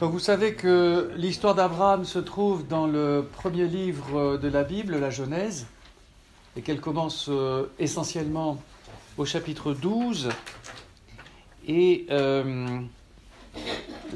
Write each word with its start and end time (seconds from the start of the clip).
Donc 0.00 0.12
vous 0.12 0.18
savez 0.18 0.54
que 0.54 1.10
l'histoire 1.14 1.54
d'Abraham 1.54 2.06
se 2.06 2.18
trouve 2.18 2.66
dans 2.66 2.86
le 2.86 3.28
premier 3.34 3.66
livre 3.66 4.38
de 4.38 4.48
la 4.48 4.64
Bible, 4.64 4.96
la 4.96 5.10
Genèse, 5.10 5.66
et 6.56 6.62
qu'elle 6.62 6.80
commence 6.80 7.26
euh, 7.28 7.66
essentiellement 7.78 8.62
au 9.18 9.26
chapitre 9.26 9.74
12. 9.74 10.30
Et 11.68 12.06
euh, 12.10 12.80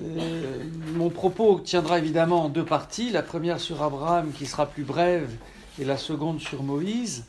euh, 0.00 0.64
mon 0.94 1.10
propos 1.10 1.60
tiendra 1.60 1.98
évidemment 1.98 2.46
en 2.46 2.48
deux 2.48 2.64
parties, 2.64 3.10
la 3.10 3.22
première 3.22 3.60
sur 3.60 3.82
Abraham 3.82 4.32
qui 4.32 4.46
sera 4.46 4.64
plus 4.64 4.84
brève 4.84 5.30
et 5.78 5.84
la 5.84 5.98
seconde 5.98 6.40
sur 6.40 6.62
Moïse. 6.62 7.26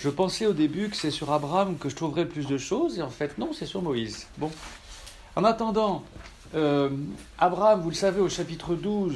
Je 0.00 0.08
pensais 0.08 0.46
au 0.46 0.54
début 0.54 0.88
que 0.88 0.96
c'est 0.96 1.10
sur 1.10 1.30
Abraham 1.30 1.76
que 1.76 1.90
je 1.90 1.96
trouverais 1.96 2.24
plus 2.24 2.46
de 2.46 2.56
choses, 2.56 2.98
et 2.98 3.02
en 3.02 3.10
fait 3.10 3.36
non, 3.36 3.50
c'est 3.52 3.66
sur 3.66 3.82
Moïse. 3.82 4.28
Bon. 4.38 4.50
En 5.36 5.44
attendant, 5.44 6.04
euh, 6.54 6.90
Abraham, 7.38 7.80
vous 7.80 7.88
le 7.90 7.94
savez, 7.94 8.20
au 8.20 8.28
chapitre 8.28 8.74
12, 8.74 9.14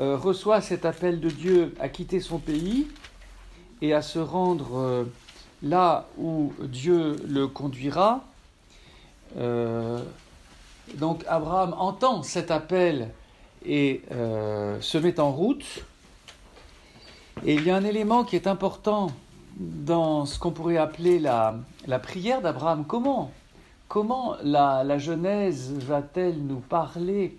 euh, 0.00 0.16
reçoit 0.16 0.60
cet 0.60 0.84
appel 0.84 1.20
de 1.20 1.28
Dieu 1.28 1.74
à 1.80 1.88
quitter 1.88 2.20
son 2.20 2.38
pays 2.38 2.86
et 3.82 3.92
à 3.92 4.02
se 4.02 4.18
rendre 4.18 4.78
euh, 4.78 5.04
là 5.62 6.06
où 6.18 6.52
Dieu 6.60 7.16
le 7.26 7.48
conduira. 7.48 8.24
donc 10.94 11.24
Abraham 11.26 11.74
entend 11.78 12.22
cet 12.22 12.50
appel 12.50 13.10
et 13.64 14.02
se 14.10 14.98
met 14.98 15.18
en 15.18 15.32
route. 15.32 15.84
Et 17.44 17.54
il 17.54 17.64
y 17.64 17.70
a 17.70 17.76
un 17.76 17.84
élément 17.84 18.22
qui 18.22 18.36
est 18.36 18.46
important 18.46 19.08
dans 19.56 20.26
ce 20.26 20.38
qu'on 20.38 20.52
pourrait 20.52 20.76
appeler 20.76 21.18
la, 21.18 21.56
la 21.86 21.98
prière 21.98 22.40
d'Abraham. 22.40 22.84
Comment 22.86 23.32
Comment 23.88 24.36
la, 24.42 24.98
Genèse 24.98 25.72
va-t-elle 25.72 26.38
nous 26.38 26.58
parler 26.58 27.38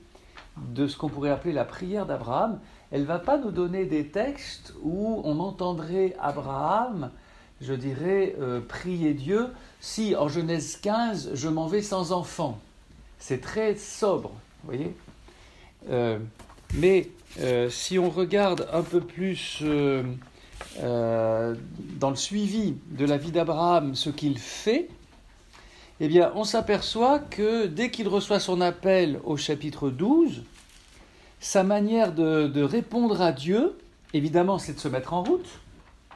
de 0.56 0.88
ce 0.88 0.98
qu'on 0.98 1.10
pourrait 1.10 1.30
appeler 1.30 1.54
la 1.54 1.66
prière 1.66 2.06
d'Abraham? 2.06 2.60
Elle 2.92 3.04
va 3.04 3.20
pas 3.20 3.38
nous 3.38 3.52
donner 3.52 3.86
des 3.86 4.08
textes 4.08 4.74
où 4.82 5.22
on 5.26 5.40
entendrait 5.40 6.16
Abraham, 6.22 7.12
je 7.60 7.74
dirais, 7.74 8.34
euh, 8.40 8.62
prier 8.62 9.14
Dieu 9.14 9.48
si 9.82 10.16
en 10.16 10.30
Genèse 10.30 10.78
15 10.78 11.32
je 11.34 11.50
m'en 11.50 11.68
vais 11.68 11.82
sans 11.82 12.14
enfant. 12.14 12.60
C'est 13.20 13.42
très 13.42 13.76
sobre, 13.76 14.30
vous 14.30 14.68
voyez? 14.72 14.96
Euh, 15.90 16.18
Mais 16.76 17.10
euh, 17.42 17.70
si 17.70 18.00
on 18.00 18.10
regarde 18.10 18.70
un 18.72 18.84
peu 18.84 19.02
plus 19.02 19.62
dans 20.80 22.10
le 22.10 22.16
suivi 22.16 22.76
de 22.92 23.06
la 23.06 23.18
vie 23.18 23.32
d'Abraham 23.32 23.96
ce 23.96 24.10
qu'il 24.10 24.38
fait, 24.38 24.88
eh 26.00 26.08
bien, 26.08 26.32
on 26.36 26.44
s'aperçoit 26.44 27.20
que 27.20 27.66
dès 27.66 27.90
qu'il 27.90 28.08
reçoit 28.08 28.40
son 28.40 28.62
appel 28.62 29.20
au 29.24 29.36
chapitre 29.36 29.90
12, 29.90 30.44
sa 31.40 31.64
manière 31.64 32.14
de, 32.14 32.62
répondre 32.62 33.22
à 33.22 33.32
Dieu, 33.32 33.78
évidemment, 34.14 34.60
c'est 34.60 34.74
de 34.74 34.80
se 34.80 34.88
mettre 34.88 35.14
en 35.14 35.24
route, 35.24 35.48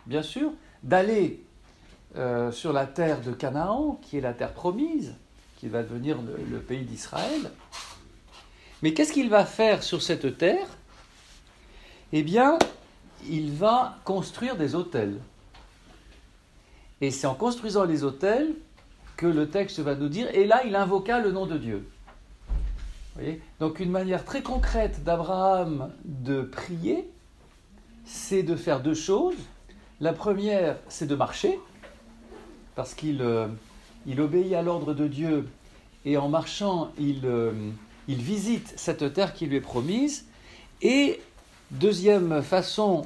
bien 0.06 0.22
sûr, 0.22 0.52
d'aller 0.84 1.42
euh, 2.16 2.52
sur 2.52 2.74
la 2.74 2.86
terre 2.86 3.22
de 3.22 3.32
Canaan, 3.32 4.00
qui 4.02 4.18
est 4.18 4.22
la 4.22 4.34
terre 4.34 4.54
promise, 4.54 5.16
qui 5.58 5.68
va 5.68 5.82
devenir 5.82 6.18
le, 6.50 6.60
pays 6.60 6.84
d'Israël. 6.84 7.52
Mais 8.84 8.94
qu'est-ce 8.94 9.14
qu'il 9.14 9.30
va 9.30 9.46
faire 9.46 9.82
sur 9.82 10.02
cette 10.02 10.38
terre? 10.38 10.68
Eh 12.14 12.24
bien, 12.24 12.60
il 13.28 13.52
va 13.52 13.98
construire 14.04 14.58
des 14.58 14.76
hôtels. 14.76 15.18
Et 17.00 17.10
c'est 17.10 17.28
en 17.28 17.36
construisant 17.36 17.84
les 17.84 18.04
hôtels 18.04 18.54
que 19.22 19.28
le 19.28 19.48
texte 19.50 19.80
va 19.80 19.94
nous 19.94 20.10
dire, 20.10 20.28
et 20.34 20.48
là 20.48 20.64
il 20.66 20.76
invoqua 20.76 21.20
le 21.20 21.32
nom 21.32 21.46
de 21.46 21.56
Dieu. 21.56 21.88
Donc 23.60 23.80
une 23.80 23.92
manière 23.92 24.26
très 24.26 24.42
concrète 24.42 25.04
d'Abraham 25.04 25.92
de 26.06 26.42
prier, 26.42 27.08
c'est 28.04 28.42
de 28.42 28.56
faire 28.56 28.82
deux 28.82 28.96
choses. 28.96 29.36
La 30.00 30.12
première, 30.12 30.78
c'est 30.90 31.06
de 31.06 31.14
marcher, 31.14 31.60
parce 32.74 32.96
qu'il 32.96 33.22
euh, 33.22 33.46
il 34.08 34.20
obéit 34.22 34.56
à 34.56 34.64
l'ordre 34.64 34.96
de 34.96 35.08
Dieu, 35.08 35.48
et 36.04 36.18
en 36.18 36.28
marchant, 36.28 36.92
il, 36.98 37.22
euh, 37.26 37.52
il 38.08 38.24
visite 38.24 38.74
cette 38.76 39.14
terre 39.14 39.36
qui 39.36 39.46
lui 39.46 39.58
est 39.58 39.62
promise. 39.62 40.26
Et 40.82 41.22
deuxième 41.70 42.42
façon 42.42 43.04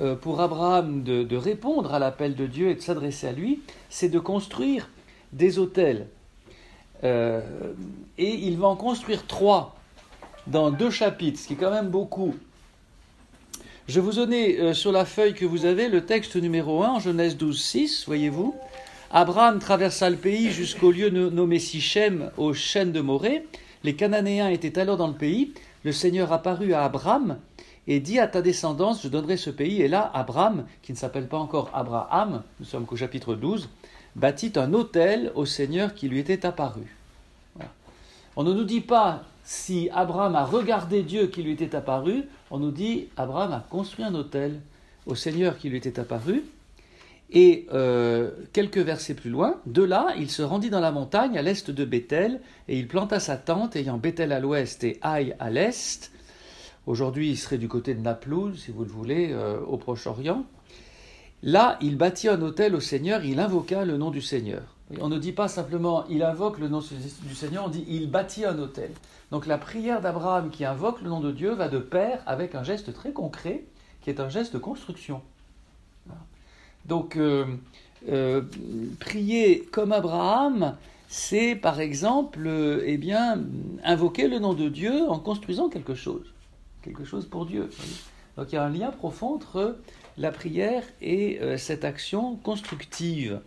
euh, 0.00 0.16
pour 0.16 0.40
Abraham 0.40 1.02
de, 1.02 1.24
de 1.24 1.36
répondre 1.36 1.92
à 1.92 1.98
l'appel 1.98 2.34
de 2.34 2.46
Dieu 2.46 2.70
et 2.70 2.74
de 2.74 2.80
s'adresser 2.80 3.26
à 3.26 3.32
lui, 3.32 3.60
c'est 3.90 4.08
de 4.08 4.18
construire 4.18 4.88
des 5.32 5.58
hôtels. 5.58 6.06
Euh, 7.04 7.40
et 8.16 8.34
il 8.34 8.58
va 8.58 8.68
en 8.68 8.76
construire 8.76 9.26
trois 9.26 9.76
dans 10.46 10.70
deux 10.70 10.90
chapitres, 10.90 11.38
ce 11.38 11.46
qui 11.46 11.52
est 11.54 11.56
quand 11.56 11.70
même 11.70 11.88
beaucoup. 11.88 12.34
Je 13.86 14.00
vous 14.00 14.12
donnais 14.12 14.58
euh, 14.58 14.74
sur 14.74 14.92
la 14.92 15.04
feuille 15.04 15.34
que 15.34 15.44
vous 15.44 15.64
avez 15.64 15.88
le 15.88 16.04
texte 16.04 16.36
numéro 16.36 16.82
1 16.82 16.88
en 16.88 17.00
Genèse 17.00 17.36
12, 17.36 17.60
6, 17.60 18.04
voyez-vous. 18.06 18.54
Abraham 19.10 19.58
traversa 19.58 20.10
le 20.10 20.16
pays 20.16 20.50
jusqu'au 20.50 20.90
lieu 20.90 21.08
nommé 21.08 21.58
Sichem, 21.58 22.30
aux 22.36 22.52
chênes 22.52 22.92
de 22.92 23.00
Morée. 23.00 23.46
Les 23.84 23.94
Cananéens 23.94 24.50
étaient 24.50 24.78
alors 24.78 24.98
dans 24.98 25.06
le 25.06 25.14
pays. 25.14 25.54
Le 25.84 25.92
Seigneur 25.92 26.32
apparut 26.32 26.74
à 26.74 26.84
Abraham 26.84 27.38
et 27.86 28.00
dit 28.00 28.18
à 28.18 28.28
ta 28.28 28.42
descendance, 28.42 29.02
je 29.02 29.08
donnerai 29.08 29.38
ce 29.38 29.48
pays. 29.48 29.80
Et 29.80 29.88
là, 29.88 30.10
Abraham, 30.12 30.66
qui 30.82 30.92
ne 30.92 30.98
s'appelle 30.98 31.26
pas 31.26 31.38
encore 31.38 31.70
Abraham, 31.72 32.42
nous 32.60 32.66
sommes 32.66 32.84
qu'au 32.84 32.96
chapitre 32.96 33.34
12, 33.34 33.70
bâtit 34.16 34.52
un 34.56 34.72
autel 34.72 35.32
au 35.34 35.46
Seigneur 35.46 35.94
qui 35.94 36.08
lui 36.08 36.18
était 36.18 36.46
apparu. 36.46 36.96
On 38.36 38.44
ne 38.44 38.52
nous 38.52 38.64
dit 38.64 38.80
pas 38.80 39.24
si 39.42 39.88
Abraham 39.92 40.36
a 40.36 40.44
regardé 40.44 41.02
Dieu 41.02 41.26
qui 41.26 41.42
lui 41.42 41.52
était 41.52 41.74
apparu, 41.74 42.24
on 42.50 42.58
nous 42.58 42.70
dit 42.70 43.08
Abraham 43.16 43.52
a 43.52 43.66
construit 43.68 44.04
un 44.04 44.14
autel 44.14 44.60
au 45.06 45.14
Seigneur 45.14 45.58
qui 45.58 45.70
lui 45.70 45.78
était 45.78 45.98
apparu. 45.98 46.44
Et 47.30 47.66
euh, 47.72 48.30
quelques 48.52 48.78
versets 48.78 49.14
plus 49.14 49.30
loin, 49.30 49.56
de 49.66 49.82
là, 49.82 50.14
il 50.18 50.30
se 50.30 50.42
rendit 50.42 50.70
dans 50.70 50.80
la 50.80 50.92
montagne 50.92 51.36
à 51.36 51.42
l'est 51.42 51.70
de 51.70 51.84
Bethel, 51.84 52.40
et 52.68 52.78
il 52.78 52.88
planta 52.88 53.20
sa 53.20 53.36
tente, 53.36 53.76
ayant 53.76 53.98
Bethel 53.98 54.32
à 54.32 54.40
l'ouest 54.40 54.84
et 54.84 54.98
Haï 55.02 55.34
à 55.38 55.50
l'est. 55.50 56.10
Aujourd'hui, 56.86 57.30
il 57.30 57.36
serait 57.36 57.58
du 57.58 57.68
côté 57.68 57.94
de 57.94 58.00
Naplouse, 58.00 58.62
si 58.64 58.70
vous 58.70 58.84
le 58.84 58.90
voulez, 58.90 59.30
euh, 59.32 59.60
au 59.60 59.76
Proche-Orient. 59.76 60.44
Là, 61.42 61.78
il 61.80 61.96
bâtit 61.96 62.28
un 62.28 62.42
autel 62.42 62.74
au 62.74 62.80
Seigneur, 62.80 63.24
il 63.24 63.38
invoqua 63.38 63.84
le 63.84 63.96
nom 63.96 64.10
du 64.10 64.20
Seigneur. 64.20 64.62
On 65.00 65.08
ne 65.08 65.18
dit 65.18 65.32
pas 65.32 65.48
simplement 65.48 66.06
il 66.08 66.22
invoque 66.22 66.58
le 66.58 66.68
nom 66.68 66.80
du 66.80 67.34
Seigneur, 67.34 67.66
on 67.66 67.68
dit 67.68 67.84
il 67.88 68.10
bâtit 68.10 68.44
un 68.44 68.58
autel. 68.58 68.90
Donc 69.30 69.46
la 69.46 69.58
prière 69.58 70.00
d'Abraham 70.00 70.50
qui 70.50 70.64
invoque 70.64 71.02
le 71.02 71.10
nom 71.10 71.20
de 71.20 71.30
Dieu 71.30 71.52
va 71.52 71.68
de 71.68 71.78
pair 71.78 72.22
avec 72.26 72.54
un 72.54 72.62
geste 72.62 72.92
très 72.94 73.12
concret 73.12 73.64
qui 74.02 74.10
est 74.10 74.20
un 74.20 74.30
geste 74.30 74.54
de 74.54 74.58
construction. 74.58 75.20
Donc 76.86 77.16
euh, 77.16 77.44
euh, 78.08 78.42
prier 78.98 79.68
comme 79.70 79.92
Abraham, 79.92 80.76
c'est 81.08 81.54
par 81.54 81.80
exemple 81.80 82.44
euh, 82.46 82.82
eh 82.86 82.96
bien, 82.96 83.40
invoquer 83.84 84.28
le 84.28 84.38
nom 84.38 84.54
de 84.54 84.70
Dieu 84.70 85.08
en 85.08 85.18
construisant 85.18 85.68
quelque 85.68 85.94
chose, 85.94 86.32
quelque 86.82 87.04
chose 87.04 87.26
pour 87.26 87.44
Dieu. 87.44 87.68
Donc 88.38 88.46
il 88.52 88.54
y 88.54 88.58
a 88.58 88.64
un 88.64 88.70
lien 88.70 88.90
profond 88.90 89.34
entre 89.34 89.76
la 90.18 90.32
prière 90.32 90.82
et 91.00 91.38
euh, 91.40 91.56
cette 91.56 91.84
action 91.84 92.36
constructive. 92.36 93.40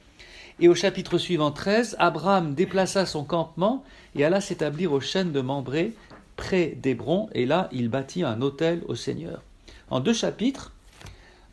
Et 0.60 0.70
au 0.70 0.76
chapitre 0.76 1.18
suivant 1.18 1.52
13, 1.52 1.96
Abraham 2.00 2.54
déplaça 2.54 3.06
son 3.06 3.24
campement 3.24 3.84
et 4.16 4.24
alla 4.24 4.42
s'établir 4.42 4.94
aux 4.94 5.02
chênes 5.02 5.32
de 5.32 5.42
Mambré, 5.42 5.94
près 6.36 6.68
d'Hébron, 6.68 7.30
et 7.34 7.46
là 7.46 7.70
il 7.72 7.90
bâtit 7.90 8.24
un 8.24 8.42
autel 8.42 8.84
au 8.88 8.96
Seigneur. 8.96 9.42
En 9.90 10.00
deux 10.00 10.14
chapitres, 10.14 10.72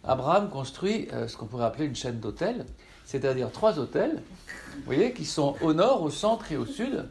Abraham 0.04 0.48
construit 0.48 1.08
euh, 1.12 1.26
ce 1.26 1.36
qu'on 1.36 1.46
pourrait 1.46 1.66
appeler 1.66 1.86
une 1.86 1.96
chaîne 1.96 2.20
d'autels, 2.20 2.64
c'est-à-dire 3.04 3.50
trois 3.50 3.78
hôtels, 3.78 4.22
vous 4.76 4.84
voyez, 4.84 5.12
qui 5.12 5.24
sont 5.24 5.56
au 5.62 5.72
nord, 5.72 6.02
au 6.02 6.10
centre 6.10 6.52
et 6.52 6.56
au 6.56 6.66
sud. 6.66 7.08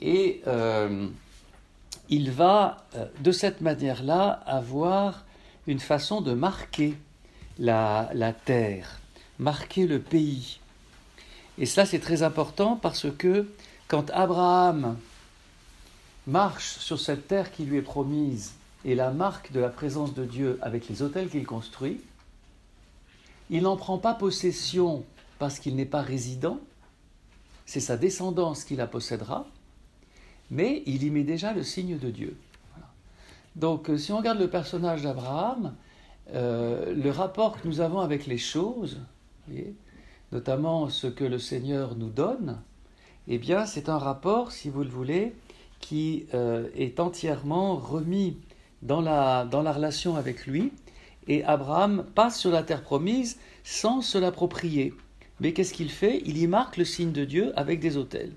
Et 0.00 0.42
euh, 0.46 1.08
il 2.10 2.30
va 2.30 2.84
de 3.20 3.32
cette 3.32 3.60
manière-là 3.60 4.42
avoir 4.44 5.24
une 5.66 5.78
façon 5.80 6.20
de 6.20 6.34
marquer 6.34 6.94
la, 7.58 8.32
terre, 8.44 9.00
marquer 9.38 9.86
le 9.86 10.00
pays. 10.00 10.58
Et 11.58 11.66
cela, 11.66 11.86
c'est 11.86 12.00
très 12.00 12.22
important 12.22 12.76
parce 12.76 13.06
que 13.10 13.48
quand 13.88 14.10
Abraham 14.10 14.96
marche 16.26 16.78
sur 16.78 16.98
cette 16.98 17.28
terre 17.28 17.52
qui 17.52 17.64
lui 17.64 17.78
est 17.78 17.82
promise 17.82 18.54
et 18.84 18.94
la 18.94 19.10
marque 19.10 19.52
de 19.52 19.60
la 19.60 19.68
présence 19.68 20.14
de 20.14 20.24
Dieu 20.24 20.58
avec 20.62 20.88
les 20.88 21.02
hôtels 21.02 21.28
qu'il 21.28 21.46
construit, 21.46 22.00
il 23.50 23.62
n'en 23.62 23.76
prend 23.76 23.98
pas 23.98 24.14
possession 24.14 25.04
parce 25.38 25.58
qu'il 25.58 25.76
n'est 25.76 25.84
pas 25.84 26.00
résident, 26.00 26.58
c'est 27.66 27.80
sa 27.80 27.96
descendance 27.96 28.64
qui 28.64 28.76
la 28.76 28.86
possédera, 28.86 29.46
mais 30.50 30.82
il 30.86 31.02
y 31.02 31.10
met 31.10 31.24
déjà 31.24 31.52
le 31.52 31.62
signe 31.62 31.98
de 31.98 32.10
Dieu. 32.10 32.36
Donc 33.56 33.90
si 33.96 34.12
on 34.12 34.18
regarde 34.18 34.38
le 34.38 34.48
personnage 34.48 35.02
d'Abraham, 35.02 35.74
euh, 36.32 36.94
le 36.94 37.10
rapport 37.10 37.60
que 37.60 37.68
nous 37.68 37.80
avons 37.80 38.00
avec 38.00 38.26
les 38.26 38.38
choses, 38.38 39.00
notamment 40.32 40.88
ce 40.88 41.06
que 41.06 41.24
le 41.24 41.38
Seigneur 41.38 41.96
nous 41.96 42.08
donne, 42.08 42.60
eh 43.28 43.38
bien, 43.38 43.66
c'est 43.66 43.88
un 43.88 43.98
rapport, 43.98 44.52
si 44.52 44.68
vous 44.68 44.82
le 44.82 44.90
voulez, 44.90 45.34
qui 45.80 46.26
euh, 46.34 46.68
est 46.76 47.00
entièrement 47.00 47.76
remis 47.76 48.36
dans 48.82 49.00
la, 49.00 49.44
dans 49.44 49.62
la 49.62 49.72
relation 49.72 50.16
avec 50.16 50.46
lui, 50.46 50.72
et 51.26 51.42
Abraham 51.44 52.04
passe 52.14 52.38
sur 52.38 52.50
la 52.50 52.62
terre 52.62 52.82
promise 52.82 53.38
sans 53.62 54.02
se 54.02 54.18
l'approprier. 54.18 54.92
Mais 55.40 55.52
qu'est-ce 55.52 55.72
qu'il 55.72 55.90
fait? 55.90 56.22
Il 56.26 56.38
y 56.38 56.46
marque 56.46 56.76
le 56.76 56.84
signe 56.84 57.12
de 57.12 57.24
Dieu 57.24 57.52
avec 57.58 57.80
des 57.80 57.96
autels. 57.96 58.32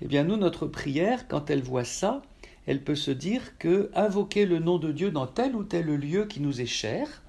Eh 0.00 0.06
bien, 0.06 0.24
nous, 0.24 0.36
notre 0.36 0.66
prière, 0.66 1.26
quand 1.28 1.50
elle 1.50 1.62
voit 1.62 1.84
ça, 1.84 2.22
elle 2.68 2.84
peut 2.84 2.94
se 2.94 3.10
dire 3.10 3.56
que 3.58 3.90
invoquer 3.94 4.44
le 4.44 4.58
nom 4.58 4.76
de 4.76 4.92
Dieu 4.92 5.10
dans 5.10 5.26
tel 5.26 5.56
ou 5.56 5.64
tel 5.64 5.86
lieu 5.86 6.26
qui 6.26 6.38
nous 6.40 6.60
est 6.60 6.66
cher, 6.66 7.22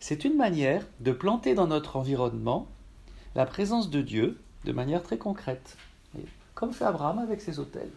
c'est 0.00 0.24
une 0.24 0.38
manière 0.38 0.86
de 1.00 1.12
planter 1.12 1.52
dans 1.52 1.66
notre 1.66 1.96
environnement 1.96 2.66
la 3.34 3.44
présence 3.44 3.90
de 3.90 4.00
Dieu 4.00 4.40
de 4.64 4.72
manière 4.72 5.02
très 5.02 5.18
concrète, 5.18 5.76
comme 6.54 6.72
fait 6.72 6.86
Abraham 6.86 7.18
avec 7.18 7.42
ses 7.42 7.58
autels. 7.58 7.90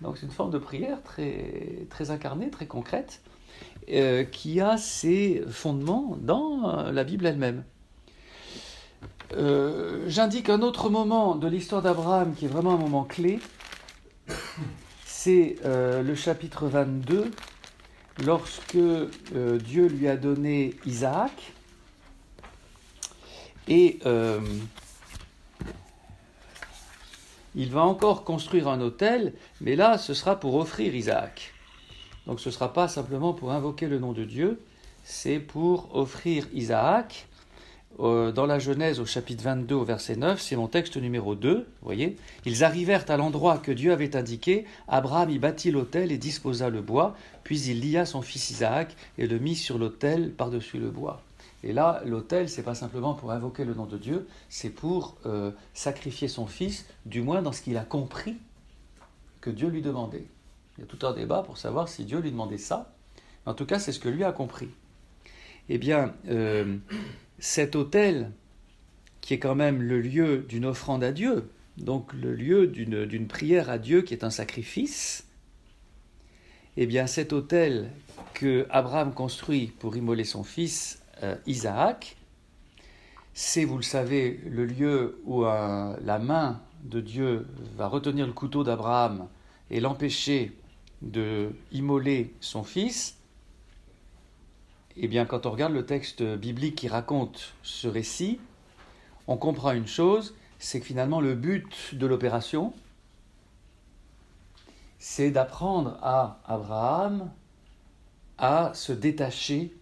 Donc 0.00 0.18
c'est 0.18 0.26
une 0.26 0.32
forme 0.32 0.50
de 0.50 0.58
prière 0.58 0.98
très, 1.04 2.10
incarnée, 2.10 2.50
très 2.50 2.66
concrète, 2.66 3.20
euh, 3.92 4.24
qui 4.24 4.60
a 4.60 4.76
ses 4.76 5.44
fondements 5.48 6.18
dans 6.20 6.90
la 6.90 7.04
Bible 7.04 7.26
elle-même. 7.26 7.62
Euh, 9.34 10.02
j'indique 10.08 10.50
un 10.50 10.62
autre 10.62 10.90
moment 10.90 11.36
de 11.36 11.46
l'histoire 11.46 11.80
d'Abraham 11.80 12.34
qui 12.34 12.46
est 12.46 12.48
vraiment 12.48 12.74
un 12.74 12.78
moment 12.78 13.04
clé. 13.04 13.38
C'est 15.20 15.56
le 15.64 16.14
chapitre 16.14 16.68
22, 16.68 17.32
lorsque 18.24 18.76
Dieu 18.76 19.88
lui 19.88 20.06
a 20.06 20.16
donné 20.16 20.76
Isaac. 20.86 21.32
Et 23.66 23.98
il 27.56 27.68
va 27.68 27.80
encore 27.80 28.22
construire 28.22 28.68
un 28.68 28.80
autel, 28.80 29.34
mais 29.60 29.74
là, 29.74 29.98
ce 29.98 30.14
sera 30.14 30.38
pour 30.38 30.54
offrir 30.54 30.94
Isaac. 30.94 31.52
Donc 32.26 32.38
ce 32.38 32.50
ne 32.50 32.54
sera 32.54 32.72
pas 32.72 32.86
simplement 32.86 33.32
pour 33.34 33.50
invoquer 33.50 33.88
le 33.88 33.98
nom 33.98 34.12
de 34.12 34.22
Dieu, 34.22 34.62
c'est 35.02 35.40
pour 35.40 35.96
offrir 35.96 36.46
Isaac. 36.52 37.26
Euh, 38.00 38.30
dans 38.30 38.46
la 38.46 38.60
Genèse 38.60 39.00
au 39.00 39.06
chapitre 39.06 39.42
22 39.42 39.74
au 39.74 39.84
verset 39.84 40.14
9, 40.14 40.40
c'est 40.40 40.54
mon 40.54 40.68
texte 40.68 40.96
numéro 40.96 41.34
2, 41.34 41.56
vous 41.56 41.64
voyez. 41.82 42.16
Ils 42.44 42.62
arrivèrent 42.62 43.10
à 43.10 43.16
l'endroit 43.16 43.58
que 43.58 43.72
Dieu 43.72 43.92
avait 43.92 44.14
indiqué, 44.14 44.66
Abraham 44.86 45.30
y 45.30 45.38
bâtit 45.38 45.72
l'autel 45.72 46.12
et 46.12 46.18
disposa 46.18 46.70
le 46.70 46.80
bois, 46.80 47.16
puis 47.42 47.60
il 47.62 47.80
lia 47.80 48.06
son 48.06 48.22
fils 48.22 48.50
Isaac 48.50 48.94
et 49.18 49.26
le 49.26 49.38
mit 49.38 49.56
sur 49.56 49.78
l'autel 49.78 50.30
par-dessus 50.30 50.78
le 50.78 50.90
bois. 50.90 51.22
Et 51.64 51.72
là, 51.72 52.00
l'autel, 52.04 52.48
c'est 52.48 52.62
pas 52.62 52.76
simplement 52.76 53.14
pour 53.14 53.32
invoquer 53.32 53.64
le 53.64 53.74
nom 53.74 53.86
de 53.86 53.98
Dieu, 53.98 54.28
c'est 54.48 54.70
pour 54.70 55.16
euh, 55.26 55.50
sacrifier 55.74 56.28
son 56.28 56.46
fils, 56.46 56.86
du 57.04 57.20
moins 57.20 57.42
dans 57.42 57.50
ce 57.50 57.62
qu'il 57.62 57.76
a 57.76 57.84
compris 57.84 58.36
que 59.40 59.50
Dieu 59.50 59.68
lui 59.68 59.82
demandait. 59.82 60.26
Il 60.76 60.82
y 60.82 60.84
a 60.84 60.86
tout 60.86 61.04
un 61.04 61.12
débat 61.12 61.42
pour 61.42 61.58
savoir 61.58 61.88
si 61.88 62.04
Dieu 62.04 62.20
lui 62.20 62.30
demandait 62.30 62.58
ça. 62.58 62.92
En 63.44 63.54
tout 63.54 63.66
cas, 63.66 63.80
c'est 63.80 63.90
ce 63.90 63.98
que 63.98 64.08
lui 64.08 64.22
a 64.22 64.30
compris. 64.30 64.68
Eh 65.68 65.78
bien, 65.78 66.14
euh, 66.28 66.76
cet 67.38 67.76
autel, 67.76 68.32
qui 69.20 69.34
est 69.34 69.38
quand 69.38 69.54
même 69.54 69.82
le 69.82 70.00
lieu 70.00 70.38
d'une 70.48 70.64
offrande 70.64 71.04
à 71.04 71.12
Dieu, 71.12 71.50
donc 71.76 72.12
le 72.12 72.34
lieu 72.34 72.66
d'une 72.66 73.26
prière 73.26 73.70
à 73.70 73.78
Dieu 73.78 74.02
qui 74.02 74.14
est 74.14 74.24
un 74.24 74.30
sacrifice, 74.30 75.26
eh 76.76 76.86
bien 76.86 77.06
cet 77.06 77.32
autel 77.32 77.90
que 78.34 78.66
Abraham 78.70 79.12
construit 79.12 79.72
pour 79.78 79.96
immoler 79.96 80.24
son 80.24 80.44
fils 80.44 81.02
euh, 81.22 81.36
Isaac, 81.46 82.16
c'est, 83.34 83.64
vous 83.64 83.76
le 83.76 83.82
savez, 83.82 84.40
le 84.48 84.64
lieu 84.66 85.20
où 85.24 85.44
euh, 85.44 85.96
la 86.04 86.18
main 86.18 86.60
de 86.84 87.00
Dieu 87.00 87.46
va 87.76 87.86
retenir 87.86 88.26
le 88.26 88.32
couteau 88.32 88.64
d'Abraham 88.64 89.28
et 89.70 89.80
l'empêcher 89.80 90.56
de 91.02 91.50
immoler 91.70 92.34
son 92.40 92.64
fils. 92.64 93.17
Eh 95.00 95.06
bien, 95.06 95.26
quand 95.26 95.46
on 95.46 95.52
regarde 95.52 95.72
le 95.72 95.86
texte 95.86 96.24
biblique 96.24 96.74
qui 96.74 96.88
raconte 96.88 97.54
ce 97.62 97.86
récit, 97.86 98.40
on 99.28 99.36
comprend 99.36 99.70
une 99.70 99.86
chose, 99.86 100.34
c'est 100.58 100.80
que 100.80 100.86
finalement 100.86 101.20
le 101.20 101.36
but 101.36 101.94
de 101.94 102.04
l'opération, 102.04 102.72
c'est 104.98 105.30
d'apprendre 105.30 105.98
à 106.02 106.40
Abraham 106.44 107.30
à 108.38 108.72
se 108.74 108.92
détacher 108.92 109.72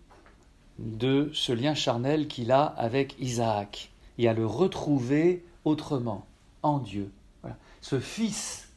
de 0.78 1.30
ce 1.32 1.52
lien 1.52 1.72
charnel 1.72 2.28
qu'il 2.28 2.52
a 2.52 2.64
avec 2.64 3.18
Isaac 3.18 3.90
et 4.18 4.28
à 4.28 4.34
le 4.34 4.44
retrouver 4.44 5.46
autrement, 5.64 6.26
en 6.62 6.78
Dieu. 6.78 7.10
Ce 7.80 8.00
fils 8.00 8.68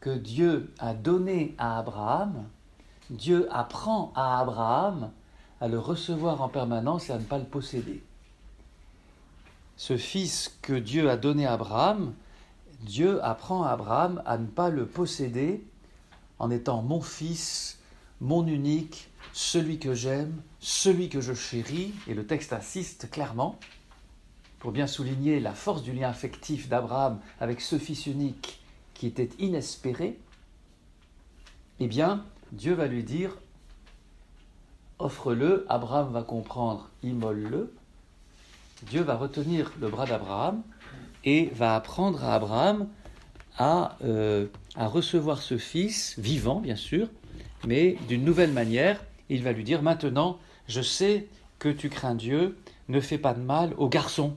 que 0.00 0.16
Dieu 0.16 0.72
a 0.78 0.94
donné 0.94 1.54
à 1.58 1.78
Abraham, 1.78 2.46
Dieu 3.10 3.46
apprend 3.50 4.12
à 4.14 4.40
Abraham 4.40 5.10
à 5.60 5.68
le 5.68 5.78
recevoir 5.78 6.42
en 6.42 6.48
permanence 6.48 7.10
et 7.10 7.12
à 7.12 7.18
ne 7.18 7.24
pas 7.24 7.38
le 7.38 7.44
posséder. 7.44 8.02
Ce 9.76 9.96
fils 9.96 10.58
que 10.62 10.72
Dieu 10.72 11.08
a 11.08 11.16
donné 11.16 11.46
à 11.46 11.52
Abraham, 11.52 12.14
Dieu 12.80 13.24
apprend 13.24 13.64
à 13.64 13.70
Abraham 13.70 14.22
à 14.26 14.38
ne 14.38 14.46
pas 14.46 14.70
le 14.70 14.86
posséder 14.86 15.64
en 16.38 16.50
étant 16.50 16.82
mon 16.82 17.00
fils, 17.00 17.78
mon 18.20 18.46
unique, 18.46 19.08
celui 19.32 19.78
que 19.78 19.94
j'aime, 19.94 20.42
celui 20.60 21.08
que 21.08 21.20
je 21.20 21.34
chéris, 21.34 21.92
et 22.06 22.14
le 22.14 22.26
texte 22.26 22.52
insiste 22.52 23.10
clairement, 23.10 23.58
pour 24.58 24.72
bien 24.72 24.86
souligner 24.86 25.38
la 25.40 25.54
force 25.54 25.82
du 25.82 25.92
lien 25.92 26.08
affectif 26.08 26.68
d'Abraham 26.68 27.20
avec 27.40 27.60
ce 27.60 27.78
fils 27.78 28.06
unique 28.06 28.60
qui 28.94 29.06
était 29.06 29.30
inespéré, 29.38 30.18
eh 31.78 31.86
bien, 31.86 32.24
Dieu 32.50 32.74
va 32.74 32.88
lui 32.88 33.04
dire, 33.04 33.36
offre-le, 34.98 35.66
Abraham 35.68 36.12
va 36.12 36.22
comprendre, 36.22 36.90
immole-le, 37.02 37.72
Dieu 38.82 39.02
va 39.02 39.16
retenir 39.16 39.72
le 39.80 39.88
bras 39.88 40.06
d'Abraham 40.06 40.62
et 41.24 41.46
va 41.54 41.74
apprendre 41.74 42.24
à 42.24 42.34
Abraham 42.34 42.88
à, 43.56 43.96
euh, 44.04 44.46
à 44.76 44.86
recevoir 44.86 45.42
ce 45.42 45.58
fils, 45.58 46.18
vivant 46.18 46.60
bien 46.60 46.76
sûr, 46.76 47.08
mais 47.66 47.96
d'une 48.06 48.24
nouvelle 48.24 48.52
manière, 48.52 49.02
il 49.28 49.42
va 49.42 49.52
lui 49.52 49.64
dire 49.64 49.82
maintenant, 49.82 50.38
je 50.68 50.80
sais 50.80 51.26
que 51.58 51.68
tu 51.68 51.88
crains 51.88 52.14
Dieu, 52.14 52.56
ne 52.88 53.00
fais 53.00 53.18
pas 53.18 53.34
de 53.34 53.40
mal 53.40 53.74
aux 53.78 53.88
garçons, 53.88 54.34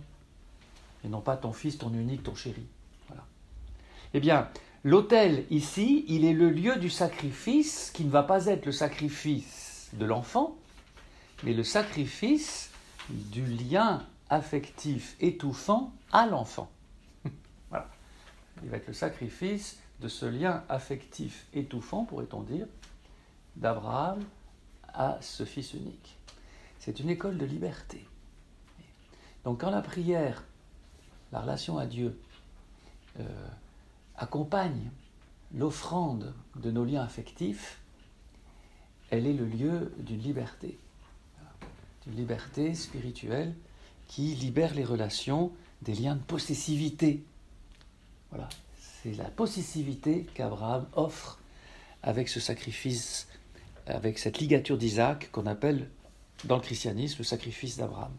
et 1.05 1.07
non 1.07 1.21
pas 1.21 1.37
ton 1.37 1.53
fils, 1.53 1.77
ton 1.77 1.93
unique, 1.93 2.23
ton 2.23 2.35
chéri. 2.35 2.65
Voilà. 3.07 3.23
Eh 4.13 4.19
bien, 4.19 4.49
l'autel 4.83 5.45
ici, 5.49 6.03
il 6.07 6.25
est 6.25 6.33
le 6.33 6.49
lieu 6.49 6.77
du 6.77 6.89
sacrifice 6.89 7.91
qui 7.93 8.03
ne 8.05 8.09
va 8.09 8.23
pas 8.23 8.47
être 8.47 8.65
le 8.65 8.71
sacrifice 8.71 9.60
de 9.93 10.05
l'enfant, 10.05 10.57
mais 11.43 11.53
le 11.53 11.63
sacrifice 11.63 12.71
du 13.09 13.45
lien 13.45 14.05
affectif 14.29 15.15
étouffant 15.19 15.93
à 16.11 16.25
l'enfant. 16.27 16.71
voilà. 17.69 17.89
Il 18.63 18.69
va 18.69 18.77
être 18.77 18.87
le 18.87 18.93
sacrifice 18.93 19.79
de 19.99 20.07
ce 20.07 20.25
lien 20.25 20.63
affectif 20.69 21.45
étouffant, 21.53 22.05
pourrait-on 22.05 22.41
dire, 22.41 22.67
d'Abraham 23.55 24.23
à 24.93 25.17
ce 25.21 25.45
Fils 25.45 25.73
unique. 25.73 26.17
C'est 26.79 26.99
une 26.99 27.09
école 27.09 27.37
de 27.37 27.45
liberté. 27.45 28.07
Donc 29.43 29.61
quand 29.61 29.69
la 29.69 29.81
prière, 29.81 30.43
la 31.31 31.41
relation 31.41 31.77
à 31.77 31.85
Dieu, 31.85 32.19
euh, 33.19 33.47
accompagne 34.15 34.89
l'offrande 35.53 36.33
de 36.55 36.71
nos 36.71 36.85
liens 36.85 37.03
affectifs, 37.03 37.80
elle 39.11 39.27
est 39.27 39.33
le 39.33 39.45
lieu 39.45 39.93
d'une 39.99 40.21
liberté, 40.21 40.77
d'une 42.05 42.15
liberté 42.15 42.73
spirituelle 42.73 43.53
qui 44.07 44.33
libère 44.35 44.73
les 44.73 44.83
relations 44.83 45.51
des 45.81 45.93
liens 45.93 46.15
de 46.15 46.21
possessivité. 46.21 47.23
Voilà, 48.31 48.49
c'est 48.79 49.13
la 49.15 49.25
possessivité 49.25 50.25
qu'Abraham 50.33 50.87
offre 50.93 51.39
avec 52.01 52.29
ce 52.29 52.39
sacrifice 52.39 53.27
avec 53.87 54.19
cette 54.19 54.39
ligature 54.39 54.77
d'Isaac 54.77 55.29
qu'on 55.31 55.45
appelle 55.45 55.89
dans 56.45 56.55
le 56.55 56.61
christianisme 56.61 57.17
le 57.19 57.23
sacrifice 57.23 57.77
d'Abraham. 57.77 58.11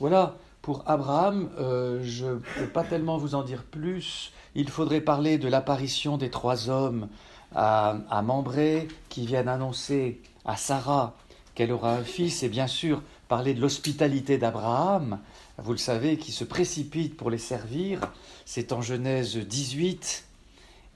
Voilà, 0.00 0.36
pour 0.62 0.82
Abraham, 0.86 1.50
euh, 1.58 2.00
je 2.02 2.26
ne 2.26 2.38
peux 2.58 2.68
pas 2.68 2.84
tellement 2.84 3.16
vous 3.16 3.34
en 3.34 3.42
dire 3.42 3.64
plus. 3.64 4.32
Il 4.54 4.68
faudrait 4.68 5.00
parler 5.00 5.38
de 5.38 5.48
l'apparition 5.48 6.16
des 6.18 6.30
trois 6.30 6.68
hommes 6.68 7.08
à, 7.54 7.96
à 8.10 8.22
Mambré 8.22 8.88
qui 9.08 9.26
viennent 9.26 9.48
annoncer 9.48 10.20
à 10.44 10.56
Sarah 10.56 11.14
qu'elle 11.54 11.72
aura 11.72 11.94
un 11.94 12.02
fils 12.02 12.42
et 12.42 12.48
bien 12.48 12.66
sûr 12.66 13.02
parler 13.28 13.54
de 13.54 13.60
l'hospitalité 13.60 14.38
d'Abraham, 14.38 15.20
vous 15.58 15.72
le 15.72 15.78
savez, 15.78 16.18
qui 16.18 16.32
se 16.32 16.44
précipite 16.44 17.16
pour 17.16 17.30
les 17.30 17.38
servir. 17.38 18.00
C'est 18.44 18.72
en 18.72 18.82
Genèse 18.82 19.36
18 19.36 20.24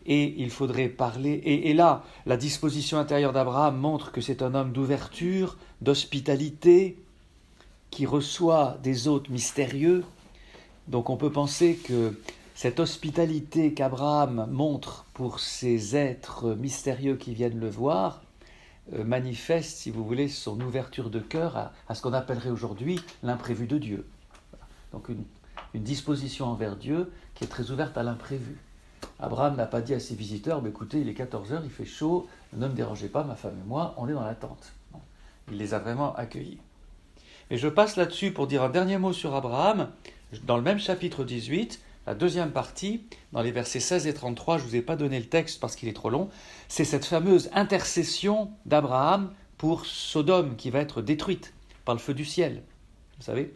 et 0.06 0.34
il 0.38 0.50
faudrait 0.50 0.88
parler. 0.88 1.40
Et, 1.44 1.74
là, 1.74 2.02
la 2.26 2.36
disposition 2.36 2.98
intérieure 2.98 3.32
d'Abraham 3.32 3.76
montre 3.76 4.10
que 4.10 4.20
c'est 4.20 4.42
un 4.42 4.54
homme 4.54 4.72
d'ouverture, 4.72 5.56
d'hospitalité, 5.80 6.96
qui 7.90 8.06
reçoit 8.06 8.78
des 8.82 9.06
hôtes 9.06 9.28
mystérieux. 9.28 10.04
Donc 10.88 11.10
on 11.10 11.16
peut 11.16 11.30
penser 11.30 11.76
que 11.76 12.18
cette 12.58 12.80
hospitalité 12.80 13.72
qu'Abraham 13.72 14.48
montre 14.50 15.04
pour 15.14 15.38
ces 15.38 15.94
êtres 15.94 16.56
mystérieux 16.56 17.14
qui 17.14 17.32
viennent 17.32 17.60
le 17.60 17.70
voir 17.70 18.20
euh, 18.94 19.04
manifeste, 19.04 19.76
si 19.76 19.92
vous 19.92 20.04
voulez, 20.04 20.26
son 20.26 20.60
ouverture 20.60 21.08
de 21.08 21.20
cœur 21.20 21.70
à, 21.86 21.94
ce 21.94 22.02
qu'on 22.02 22.12
appellerait 22.12 22.50
aujourd'hui 22.50 23.00
l'imprévu 23.22 23.68
de 23.68 23.78
Dieu. 23.78 24.08
Donc 24.90 25.08
une, 25.08 25.22
disposition 25.72 26.46
envers 26.46 26.74
Dieu 26.74 27.12
qui 27.36 27.44
est 27.44 27.46
très 27.46 27.70
ouverte 27.70 27.96
à 27.96 28.02
l'imprévu. 28.02 28.58
Abraham 29.20 29.54
n'a 29.54 29.66
pas 29.66 29.80
dit 29.80 29.94
à 29.94 30.00
ses 30.00 30.16
visiteurs, 30.16 30.60
bah, 30.60 30.70
écoutez, 30.70 31.00
il 31.00 31.08
est 31.08 31.14
14 31.14 31.52
heures, 31.52 31.62
il 31.62 31.70
fait 31.70 31.84
chaud, 31.84 32.26
ne 32.54 32.66
me 32.66 32.74
dérangez 32.74 33.08
pas, 33.08 33.22
ma 33.22 33.36
femme 33.36 33.54
et 33.64 33.68
moi, 33.68 33.94
on 33.98 34.08
est 34.08 34.14
dans 34.14 34.24
la 34.24 34.34
tente. 34.34 34.72
Il 35.48 35.58
les 35.58 35.74
a 35.74 35.78
vraiment 35.78 36.12
accueillis. 36.16 36.58
Et 37.50 37.56
je 37.56 37.68
passe 37.68 37.94
là-dessus 37.94 38.32
pour 38.32 38.48
dire 38.48 38.64
un 38.64 38.68
dernier 38.68 38.98
mot 38.98 39.12
sur 39.12 39.36
Abraham. 39.36 39.90
Dans 40.44 40.56
le 40.56 40.62
même 40.64 40.80
chapitre 40.80 41.22
18, 41.22 41.80
la 42.08 42.14
deuxième 42.14 42.52
partie, 42.52 43.02
dans 43.34 43.42
les 43.42 43.50
versets 43.50 43.80
16 43.80 44.06
et 44.06 44.14
33, 44.14 44.56
je 44.56 44.64
ne 44.64 44.68
vous 44.70 44.76
ai 44.76 44.80
pas 44.80 44.96
donné 44.96 45.18
le 45.18 45.26
texte 45.26 45.60
parce 45.60 45.76
qu'il 45.76 45.90
est 45.90 45.92
trop 45.92 46.08
long, 46.08 46.30
c'est 46.66 46.86
cette 46.86 47.04
fameuse 47.04 47.50
intercession 47.52 48.50
d'Abraham 48.64 49.30
pour 49.58 49.84
Sodome 49.84 50.56
qui 50.56 50.70
va 50.70 50.78
être 50.78 51.02
détruite 51.02 51.52
par 51.84 51.94
le 51.94 52.00
feu 52.00 52.14
du 52.14 52.24
ciel. 52.24 52.62
Vous 53.18 53.24
savez 53.24 53.54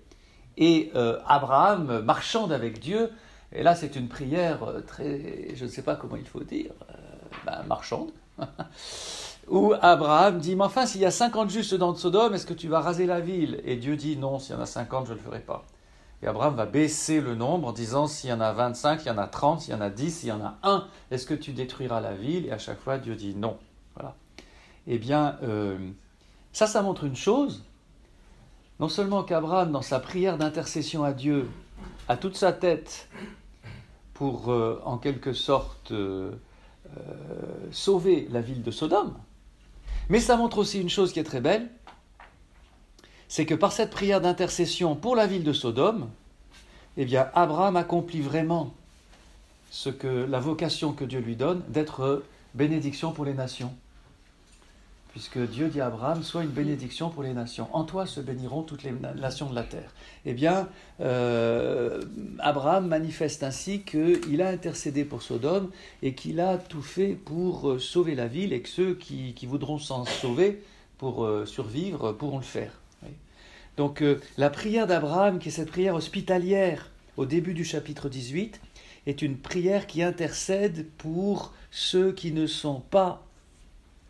Et 0.58 0.92
euh, 0.94 1.18
Abraham 1.26 2.00
marchande 2.00 2.52
avec 2.52 2.78
Dieu, 2.78 3.10
et 3.52 3.62
là 3.62 3.74
c'est 3.74 3.96
une 3.96 4.08
prière 4.08 4.64
euh, 4.64 4.82
très, 4.82 5.54
je 5.54 5.64
ne 5.64 5.70
sais 5.70 5.82
pas 5.82 5.96
comment 5.96 6.16
il 6.16 6.26
faut 6.26 6.44
dire, 6.44 6.72
euh, 6.90 6.94
ben, 7.46 7.62
marchande, 7.66 8.10
où 9.48 9.72
Abraham 9.80 10.40
dit, 10.40 10.56
mais 10.56 10.64
enfin 10.64 10.84
s'il 10.84 11.00
y 11.00 11.06
a 11.06 11.10
50 11.10 11.48
justes 11.48 11.72
dans 11.72 11.94
Sodome, 11.94 12.34
est-ce 12.34 12.44
que 12.44 12.52
tu 12.52 12.68
vas 12.68 12.80
raser 12.80 13.06
la 13.06 13.20
ville? 13.20 13.62
Et 13.64 13.76
Dieu 13.76 13.96
dit, 13.96 14.18
non, 14.18 14.38
s'il 14.38 14.54
y 14.54 14.58
en 14.58 14.60
a 14.60 14.66
50, 14.66 15.06
je 15.06 15.12
ne 15.12 15.16
le 15.16 15.22
ferai 15.22 15.40
pas. 15.40 15.64
Abraham 16.28 16.54
va 16.54 16.66
baisser 16.66 17.20
le 17.20 17.34
nombre 17.34 17.68
en 17.68 17.72
disant 17.72 18.06
s'il 18.06 18.30
y 18.30 18.32
en 18.32 18.40
a 18.40 18.52
25, 18.52 19.02
il 19.04 19.08
y 19.08 19.10
en 19.10 19.18
a 19.18 19.26
30, 19.26 19.62
s'il 19.62 19.72
y 19.72 19.76
en 19.76 19.80
a 19.80 19.90
10, 19.90 20.10
s'il 20.10 20.28
y 20.28 20.32
en 20.32 20.40
a 20.40 20.56
un, 20.62 20.86
est-ce 21.10 21.26
que 21.26 21.34
tu 21.34 21.52
détruiras 21.52 22.00
la 22.00 22.14
ville? 22.14 22.46
Et 22.46 22.52
à 22.52 22.58
chaque 22.58 22.80
fois, 22.80 22.98
Dieu 22.98 23.16
dit 23.16 23.34
non. 23.34 23.58
Voilà. 23.94 24.14
Eh 24.86 24.98
bien, 24.98 25.36
euh, 25.42 25.76
ça, 26.52 26.66
ça 26.66 26.82
montre 26.82 27.04
une 27.04 27.16
chose. 27.16 27.64
Non 28.78 28.88
seulement 28.88 29.24
qu'Abraham, 29.24 29.72
dans 29.72 29.82
sa 29.82 30.00
prière 30.00 30.38
d'intercession 30.38 31.04
à 31.04 31.12
Dieu, 31.12 31.48
a 32.08 32.16
toute 32.16 32.36
sa 32.36 32.52
tête 32.52 33.08
pour, 34.14 34.50
euh, 34.50 34.80
en 34.84 34.98
quelque 34.98 35.32
sorte, 35.32 35.92
euh, 35.92 36.32
sauver 37.70 38.28
la 38.30 38.40
ville 38.40 38.62
de 38.62 38.70
Sodome, 38.70 39.14
mais 40.08 40.20
ça 40.20 40.36
montre 40.36 40.58
aussi 40.58 40.80
une 40.80 40.90
chose 40.90 41.12
qui 41.12 41.20
est 41.20 41.24
très 41.24 41.40
belle, 41.40 41.70
c'est 43.32 43.46
que 43.46 43.54
par 43.54 43.72
cette 43.72 43.88
prière 43.88 44.20
d'intercession 44.20 44.94
pour 44.94 45.16
la 45.16 45.26
ville 45.26 45.42
de 45.42 45.54
Sodome, 45.54 46.10
eh 46.98 47.06
bien, 47.06 47.30
Abraham 47.32 47.76
accomplit 47.76 48.20
vraiment 48.20 48.74
ce 49.70 49.88
que 49.88 50.26
la 50.28 50.38
vocation 50.38 50.92
que 50.92 51.06
Dieu 51.06 51.20
lui 51.20 51.34
donne 51.34 51.62
d'être 51.68 52.24
bénédiction 52.52 53.12
pour 53.12 53.24
les 53.24 53.32
nations. 53.32 53.72
Puisque 55.12 55.38
Dieu 55.38 55.68
dit 55.68 55.80
à 55.80 55.86
Abraham, 55.86 56.22
sois 56.22 56.42
une 56.42 56.50
bénédiction 56.50 57.08
pour 57.08 57.22
les 57.22 57.32
nations. 57.32 57.68
En 57.72 57.84
toi 57.84 58.04
se 58.04 58.20
béniront 58.20 58.64
toutes 58.64 58.82
les 58.82 58.92
nations 59.16 59.48
de 59.48 59.54
la 59.54 59.62
terre. 59.62 59.94
Eh 60.26 60.34
bien, 60.34 60.68
euh, 61.00 62.02
Abraham 62.38 62.86
manifeste 62.86 63.44
ainsi 63.44 63.80
qu'il 63.80 64.42
a 64.42 64.48
intercédé 64.50 65.06
pour 65.06 65.22
Sodome 65.22 65.70
et 66.02 66.12
qu'il 66.12 66.38
a 66.38 66.58
tout 66.58 66.82
fait 66.82 67.14
pour 67.14 67.70
euh, 67.70 67.78
sauver 67.78 68.14
la 68.14 68.26
ville 68.26 68.52
et 68.52 68.60
que 68.60 68.68
ceux 68.68 68.94
qui, 68.94 69.34
voudront 69.46 69.78
s'en 69.78 70.04
sauver 70.04 70.62
pour 70.98 71.24
euh, 71.24 71.46
survivre 71.46 72.12
pourront 72.12 72.36
le 72.36 72.44
faire. 72.44 72.81
Donc 73.76 74.02
euh, 74.02 74.20
la 74.36 74.50
prière 74.50 74.86
d'Abraham, 74.86 75.38
qui 75.38 75.48
est 75.48 75.52
cette 75.52 75.70
prière 75.70 75.94
hospitalière 75.94 76.90
au 77.16 77.26
début 77.26 77.54
du 77.54 77.64
chapitre 77.64 78.08
18, 78.08 78.60
est 79.06 79.22
une 79.22 79.36
prière 79.36 79.86
qui 79.86 80.02
intercède 80.02 80.86
pour 80.98 81.52
ceux 81.70 82.12
qui 82.12 82.32
ne 82.32 82.46
sont 82.46 82.80
pas 82.80 83.24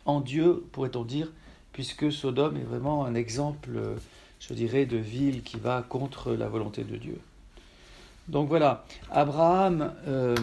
en 0.05 0.19
Dieu, 0.19 0.65
pourrait-on 0.71 1.03
dire, 1.03 1.31
puisque 1.71 2.11
Sodome 2.11 2.57
est 2.57 2.63
vraiment 2.63 3.05
un 3.05 3.15
exemple, 3.15 3.79
je 4.39 4.53
dirais, 4.53 4.85
de 4.85 4.97
ville 4.97 5.43
qui 5.43 5.57
va 5.57 5.81
contre 5.81 6.33
la 6.33 6.47
volonté 6.47 6.83
de 6.83 6.97
Dieu. 6.97 7.19
Donc 8.27 8.47
voilà, 8.47 8.85
Abraham, 9.11 9.93
euh, 10.07 10.35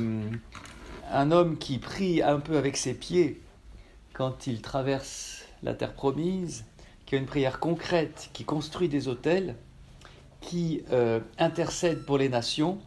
un 1.13 1.31
homme 1.31 1.57
qui 1.57 1.79
prie 1.79 2.23
un 2.23 2.41
peu 2.41 2.57
avec 2.57 2.77
ses 2.77 2.95
pieds 2.95 3.41
quand 4.13 4.47
il 4.47 4.61
traverse 4.61 5.45
la 5.63 5.75
terre 5.75 5.95
promise, 5.95 6.65
qui 7.11 7.17
a 7.17 7.19
une 7.19 7.27
prière 7.27 7.59
concrète, 7.59 8.31
qui 8.33 8.45
construit 8.45 8.89
des 8.89 9.09
hôtels, 9.09 9.57
qui 10.41 10.85
euh, 10.93 11.19
intercède 11.39 12.07
pour 12.07 12.19
les 12.19 12.29
nations 12.29 12.79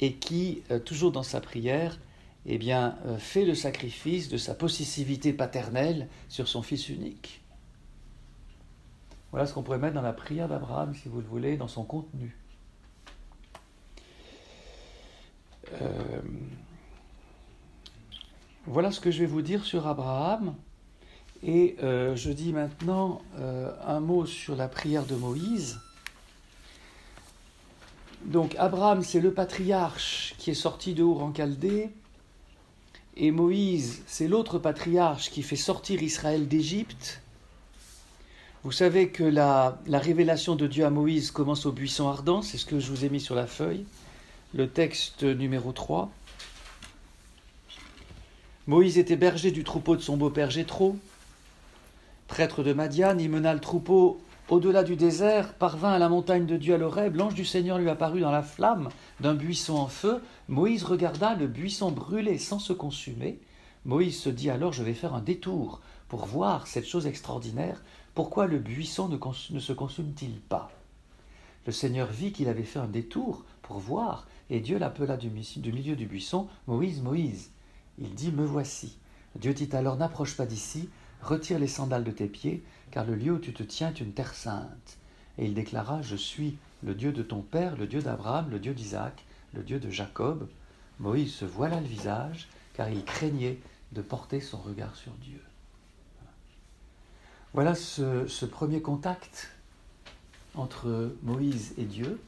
et 0.00 0.16
qui, 0.16 0.62
euh, 0.70 0.78
toujours 0.78 1.12
dans 1.12 1.22
sa 1.22 1.40
prière, 1.40 1.98
eh 2.44 2.58
euh, 2.70 3.16
fait 3.16 3.46
le 3.46 3.54
sacrifice 3.54 4.28
de 4.28 4.36
sa 4.36 4.54
possessivité 4.54 5.32
paternelle 5.32 6.08
sur 6.28 6.46
son 6.46 6.60
fils 6.60 6.90
unique. 6.90 7.42
Voilà 9.30 9.46
ce 9.46 9.54
qu'on 9.54 9.62
pourrait 9.62 9.78
mettre 9.78 9.94
dans 9.94 10.02
la 10.02 10.12
prière 10.12 10.48
d'Abraham, 10.48 10.94
si 10.94 11.08
vous 11.08 11.22
le 11.22 11.26
voulez, 11.26 11.56
dans 11.56 11.68
son 11.68 11.84
contenu. 11.84 12.36
voilà 18.66 18.90
ce 18.90 19.00
que 19.00 19.10
je 19.10 19.20
vais 19.20 19.26
vous 19.26 19.40
dire 19.40 19.64
sur 19.64 19.86
Abraham. 19.86 20.54
Et 21.42 21.76
euh, 21.82 22.16
je 22.16 22.30
dis 22.30 22.52
maintenant 22.52 23.22
euh, 23.38 23.70
un 23.86 24.00
mot 24.00 24.26
sur 24.26 24.56
la 24.56 24.68
prière 24.68 25.04
de 25.04 25.14
Moïse. 25.14 25.78
Donc 28.24 28.56
Abraham, 28.58 29.02
c'est 29.02 29.20
le 29.20 29.32
patriarche 29.32 30.34
qui 30.38 30.50
est 30.50 30.54
sorti 30.54 30.94
de 30.94 31.04
Our 31.04 31.22
en 31.22 31.32
Chaldée, 31.32 31.90
et 33.16 33.30
Moïse, 33.30 34.02
c'est 34.06 34.28
l'autre 34.28 34.58
patriarche 34.58 35.30
qui 35.30 35.42
fait 35.42 35.56
sortir 35.56 36.02
Israël 36.02 36.46
d'Égypte. 36.46 37.20
Vous 38.64 38.72
savez 38.72 39.08
que 39.08 39.24
la, 39.24 39.80
la, 39.86 39.98
révélation 39.98 40.56
de 40.56 40.66
Dieu 40.66 40.84
à 40.84 40.90
Moïse 40.90 41.30
commence 41.30 41.66
au 41.66 41.72
buisson 41.72 42.08
ardent, 42.08 42.42
c'est 42.42 42.58
ce 42.58 42.66
que 42.66 42.80
je 42.80 42.90
vous 42.90 43.04
ai 43.04 43.08
mis 43.08 43.20
sur 43.20 43.34
la 43.34 43.46
feuille, 43.46 43.86
le 44.52 44.68
texte 44.68 45.22
numéro 45.22 45.72
3. 45.72 46.10
Moïse 48.66 48.98
était 48.98 49.16
berger 49.16 49.50
du 49.50 49.64
troupeau 49.64 49.96
de 49.96 50.02
son 50.02 50.16
beau-père 50.16 50.50
Jéthro. 50.50 50.96
Prêtre 52.28 52.62
de 52.62 52.72
Madiane, 52.72 53.20
il 53.20 53.30
mena 53.30 53.54
le 53.54 53.60
troupeau 53.60 54.20
au-delà 54.50 54.82
du 54.82 54.96
désert, 54.96 55.54
parvint 55.54 55.92
à 55.92 55.98
la 55.98 56.08
montagne 56.08 56.46
de 56.46 56.56
Dieu 56.56 56.74
à 56.74 56.78
l'Oreb, 56.78 57.16
l'ange 57.16 57.34
du 57.34 57.44
Seigneur 57.44 57.78
lui 57.78 57.90
apparut 57.90 58.20
dans 58.20 58.30
la 58.30 58.42
flamme 58.42 58.90
d'un 59.20 59.34
buisson 59.34 59.74
en 59.74 59.88
feu. 59.88 60.22
Moïse 60.48 60.84
regarda 60.84 61.34
le 61.34 61.46
buisson 61.46 61.90
brûler 61.90 62.38
sans 62.38 62.58
se 62.58 62.72
consumer. 62.72 63.40
Moïse 63.84 64.18
se 64.18 64.28
dit 64.28 64.48
alors 64.48 64.72
Je 64.72 64.82
vais 64.82 64.94
faire 64.94 65.14
un 65.14 65.20
détour 65.20 65.80
pour 66.08 66.26
voir 66.26 66.66
cette 66.66 66.86
chose 66.86 67.06
extraordinaire. 67.06 67.82
Pourquoi 68.14 68.46
le 68.46 68.58
buisson 68.58 69.08
ne, 69.08 69.18
ne 69.50 69.60
se 69.60 69.72
consume-t-il 69.72 70.40
pas? 70.40 70.70
Le 71.66 71.72
Seigneur 71.72 72.08
vit 72.08 72.32
qu'il 72.32 72.48
avait 72.48 72.62
fait 72.62 72.78
un 72.78 72.88
détour 72.88 73.44
pour 73.60 73.78
voir, 73.78 74.26
et 74.48 74.60
Dieu 74.60 74.78
l'appela 74.78 75.16
du 75.16 75.28
milieu 75.28 75.96
du 75.96 76.06
buisson 76.06 76.46
Moïse, 76.66 77.02
Moïse. 77.02 77.50
Il 77.98 78.14
dit 78.14 78.32
Me 78.32 78.44
voici. 78.44 78.96
Dieu 79.38 79.52
dit 79.52 79.68
alors 79.72 79.96
N'approche 79.96 80.36
pas 80.36 80.46
d'ici, 80.46 80.88
Retire 81.22 81.58
les 81.58 81.68
sandales 81.68 82.04
de 82.04 82.10
tes 82.10 82.26
pieds, 82.26 82.62
car 82.90 83.04
le 83.04 83.14
lieu 83.14 83.32
où 83.32 83.38
tu 83.38 83.52
te 83.52 83.62
tiens 83.62 83.88
est 83.88 84.00
une 84.00 84.12
terre 84.12 84.34
sainte. 84.34 84.98
Et 85.36 85.44
il 85.44 85.54
déclara, 85.54 86.02
Je 86.02 86.16
suis 86.16 86.56
le 86.82 86.94
Dieu 86.94 87.12
de 87.12 87.22
ton 87.22 87.40
père, 87.40 87.76
le 87.76 87.86
Dieu 87.86 88.02
d'Abraham, 88.02 88.50
le 88.50 88.58
Dieu 88.58 88.74
d'Isaac, 88.74 89.24
le 89.54 89.62
Dieu 89.62 89.78
de 89.78 89.90
Jacob. 89.90 90.48
Moïse 91.00 91.32
se 91.32 91.44
voila 91.44 91.80
le 91.80 91.86
visage, 91.86 92.48
car 92.74 92.88
il 92.88 93.04
craignait 93.04 93.58
de 93.92 94.02
porter 94.02 94.40
son 94.40 94.58
regard 94.58 94.94
sur 94.96 95.12
Dieu. 95.12 95.40
Voilà 97.54 97.74
ce, 97.74 98.44
premier 98.44 98.82
contact 98.82 99.50
entre 100.54 101.14
Moïse 101.22 101.74
et 101.78 101.84
Dieu. 101.84 102.20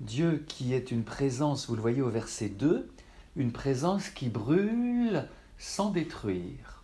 Dieu 0.00 0.44
qui 0.48 0.74
est 0.74 0.90
une 0.90 1.04
présence, 1.04 1.68
vous 1.68 1.76
le 1.76 1.80
voyez 1.80 2.02
au 2.02 2.10
verset 2.10 2.48
2, 2.48 2.88
une 3.36 3.52
présence 3.52 4.08
qui 4.10 4.28
brûle 4.28 5.26
sans 5.58 5.90
détruire 5.90 6.77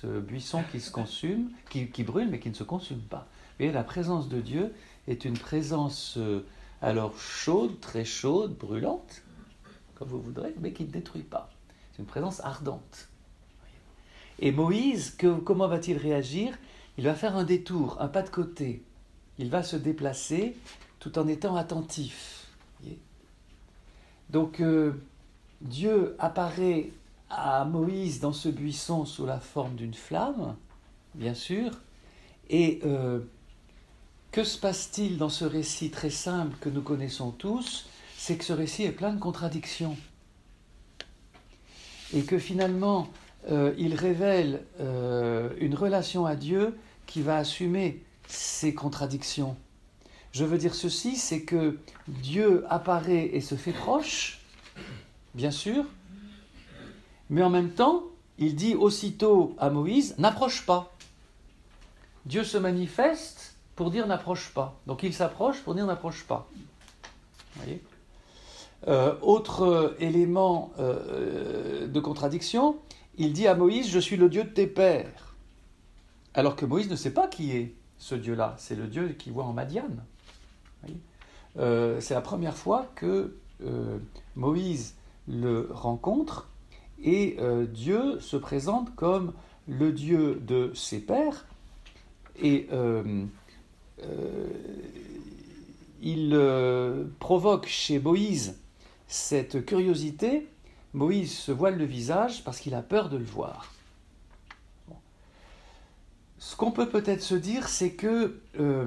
ce 0.00 0.06
buisson 0.06 0.62
qui 0.70 0.80
se 0.80 0.90
consume, 0.90 1.50
qui, 1.70 2.02
brûle 2.02 2.28
mais 2.30 2.38
qui 2.38 2.50
ne 2.50 2.54
se 2.54 2.64
consume 2.64 3.00
pas. 3.00 3.26
Et 3.58 3.72
la 3.72 3.82
présence 3.82 4.28
de 4.28 4.40
Dieu 4.40 4.72
est 5.08 5.24
une 5.24 5.36
présence 5.38 6.16
euh, 6.18 6.46
alors 6.82 7.18
chaude, 7.18 7.80
très 7.80 8.04
chaude, 8.04 8.56
brûlante, 8.56 9.22
comme 9.96 10.08
vous 10.08 10.20
voudrez, 10.20 10.54
mais 10.60 10.72
qui 10.72 10.84
ne 10.84 10.90
détruit 10.90 11.22
pas. 11.22 11.50
C'est 11.92 12.00
une 12.00 12.06
présence 12.06 12.40
ardente. 12.44 13.08
Et 14.38 14.52
Moïse, 14.52 15.16
comment 15.44 15.66
va-t-il 15.66 15.96
réagir? 15.96 16.56
Il 16.96 17.04
va 17.04 17.14
faire 17.14 17.36
un 17.36 17.44
détour, 17.44 18.00
un 18.00 18.08
pas 18.08 18.22
de 18.22 18.30
côté. 18.30 18.82
Il 19.38 19.50
va 19.50 19.62
se 19.62 19.76
déplacer 19.76 20.56
tout 21.00 21.18
en 21.18 21.26
étant 21.26 21.56
attentif. 21.56 22.46
Donc 24.30 24.60
euh, 24.60 24.92
Dieu 25.60 26.14
apparaît 26.18 26.90
à 27.30 27.64
Moïse 27.64 28.20
dans 28.20 28.32
ce 28.32 28.48
buisson 28.48 29.04
sous 29.04 29.26
la 29.26 29.40
forme 29.40 29.74
d'une 29.74 29.94
flamme, 29.94 30.56
bien 31.14 31.34
sûr. 31.34 31.70
Et 32.50 32.80
euh, 32.84 33.20
que 34.32 34.44
se 34.44 34.58
passe-t-il 34.58 35.18
dans 35.18 35.28
ce 35.28 35.44
récit 35.44 35.90
très 35.90 36.10
simple 36.10 36.56
que 36.60 36.68
nous 36.68 36.82
connaissons 36.82 37.30
tous? 37.30 37.88
C'est 38.16 38.36
que 38.36 38.44
ce 38.44 38.52
récit 38.52 38.84
est 38.84 38.92
plein 38.92 39.12
de 39.12 39.20
contradictions. 39.20 39.96
Et 42.14 42.22
que 42.22 42.38
finalement, 42.38 43.08
euh, 43.50 43.74
il 43.78 43.94
révèle 43.94 44.64
euh, 44.80 45.50
une 45.60 45.74
relation 45.74 46.26
à 46.26 46.36
Dieu 46.36 46.76
qui 47.06 47.22
va 47.22 47.36
assumer 47.36 48.02
ces 48.26 48.74
contradictions. 48.74 49.56
Je 50.32 50.44
veux 50.44 50.58
dire 50.58 50.74
ceci, 50.74 51.16
c'est 51.16 51.42
que 51.42 51.78
Dieu 52.06 52.64
apparaît 52.68 53.30
et 53.32 53.40
se 53.40 53.54
fait 53.54 53.72
proche, 53.72 54.40
bien 55.34 55.50
sûr, 55.50 55.84
mais 57.30 57.42
en 57.42 57.50
même 57.50 57.70
temps, 57.70 58.04
il 58.38 58.54
dit 58.54 58.74
aussitôt 58.74 59.54
à 59.58 59.70
Moïse, 59.70 60.14
n'approche 60.18 60.64
pas. 60.64 60.92
Dieu 62.24 62.44
se 62.44 62.56
manifeste 62.58 63.56
pour 63.74 63.90
dire 63.90 64.06
n'approche 64.06 64.52
pas. 64.54 64.78
Donc 64.86 65.02
il 65.02 65.12
s'approche 65.12 65.60
pour 65.62 65.74
dire 65.74 65.86
n'approche 65.86 66.24
pas. 66.24 66.48
Euh, 68.86 69.14
autre 69.22 69.96
élément 69.98 70.72
euh, 70.78 71.88
de 71.88 72.00
contradiction, 72.00 72.76
il 73.16 73.32
dit 73.32 73.46
à 73.46 73.54
Moïse, 73.54 73.88
je 73.88 73.98
suis 73.98 74.16
le 74.16 74.28
Dieu 74.28 74.44
de 74.44 74.50
tes 74.50 74.66
pères. 74.66 75.34
Alors 76.34 76.54
que 76.54 76.64
Moïse 76.64 76.88
ne 76.88 76.96
sait 76.96 77.12
pas 77.12 77.26
qui 77.26 77.52
est 77.52 77.74
ce 77.98 78.14
Dieu-là. 78.14 78.54
C'est 78.58 78.76
le 78.76 78.86
Dieu 78.86 79.08
qu'il 79.08 79.32
voit 79.32 79.44
en 79.44 79.52
Madiane. 79.52 80.04
Euh, 81.58 82.00
c'est 82.00 82.14
la 82.14 82.20
première 82.20 82.56
fois 82.56 82.86
que 82.94 83.34
Moïse 84.36 84.94
le 85.26 85.68
rencontre 85.72 86.48
et 87.02 87.36
Dieu 87.72 88.20
se 88.20 88.36
présente 88.36 88.94
comme 88.96 89.32
le 89.66 89.92
Dieu 89.92 90.40
de 90.46 90.72
ses 90.74 91.00
pères. 91.00 91.46
Et 92.40 92.68
il 96.02 97.08
provoque 97.20 97.66
chez 97.66 97.98
Moïse 97.98 98.56
cette 99.08 99.64
curiosité, 99.64 100.46
Moïse 100.92 101.36
se 101.36 101.50
voile 101.50 101.78
le 101.78 101.84
visage 101.86 102.44
parce 102.44 102.60
qu'il 102.60 102.74
a 102.74 102.82
peur 102.82 103.08
de 103.08 103.16
le 103.16 103.24
voir. 103.24 103.72
Ce 106.38 106.54
qu'on 106.54 106.70
peut 106.70 106.88
peut-être 106.88 107.22
se 107.22 107.34
dire, 107.34 107.68
c'est 107.68 107.92
que 107.92 108.38
euh, 108.60 108.86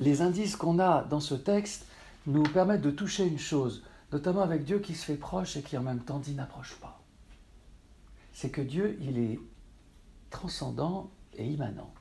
les 0.00 0.22
indices 0.22 0.56
qu'on 0.56 0.78
a 0.78 1.04
dans 1.04 1.20
ce 1.20 1.34
texte 1.34 1.86
nous 2.26 2.42
permettent 2.42 2.82
de 2.82 2.90
toucher 2.90 3.26
une 3.26 3.38
chose, 3.38 3.82
notamment 4.12 4.42
avec 4.42 4.64
Dieu 4.64 4.78
qui 4.78 4.94
se 4.94 5.04
fait 5.04 5.16
proche 5.16 5.56
et 5.56 5.62
qui 5.62 5.76
en 5.76 5.82
même 5.82 6.00
temps 6.00 6.18
dit 6.18 6.34
n'approche 6.34 6.76
pas. 6.76 7.00
C'est 8.32 8.50
que 8.50 8.60
Dieu, 8.60 8.98
il 9.02 9.18
est 9.18 9.38
transcendant 10.30 11.10
et 11.36 11.46
immanent. 11.46 11.92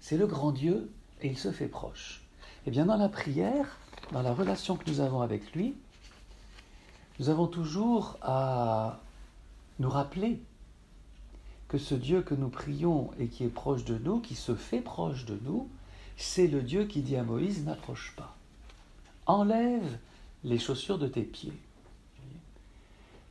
C'est 0.00 0.16
le 0.16 0.26
grand 0.26 0.52
Dieu 0.52 0.92
et 1.22 1.28
il 1.28 1.38
se 1.38 1.50
fait 1.50 1.68
proche. 1.68 2.22
Et 2.66 2.68
eh 2.68 2.70
bien 2.70 2.86
dans 2.86 2.96
la 2.96 3.08
prière, 3.08 3.78
dans 4.12 4.22
la 4.22 4.32
relation 4.32 4.76
que 4.76 4.88
nous 4.90 5.00
avons 5.00 5.20
avec 5.20 5.52
lui, 5.54 5.74
nous 7.18 7.28
avons 7.28 7.46
toujours 7.46 8.18
à 8.22 9.00
nous 9.78 9.88
rappeler 9.88 10.40
que 11.68 11.78
ce 11.78 11.94
Dieu 11.94 12.22
que 12.22 12.34
nous 12.34 12.48
prions 12.48 13.10
et 13.18 13.28
qui 13.28 13.44
est 13.44 13.48
proche 13.48 13.84
de 13.84 13.98
nous, 13.98 14.20
qui 14.20 14.34
se 14.34 14.54
fait 14.54 14.80
proche 14.80 15.24
de 15.24 15.38
nous, 15.42 15.68
c'est 16.16 16.46
le 16.46 16.62
Dieu 16.62 16.84
qui 16.84 17.02
dit 17.02 17.16
à 17.16 17.22
Moïse, 17.22 17.64
n'approche 17.64 18.14
pas. 18.16 18.36
Enlève 19.26 19.98
les 20.44 20.58
chaussures 20.58 20.98
de 20.98 21.08
tes 21.08 21.22
pieds. 21.22 21.52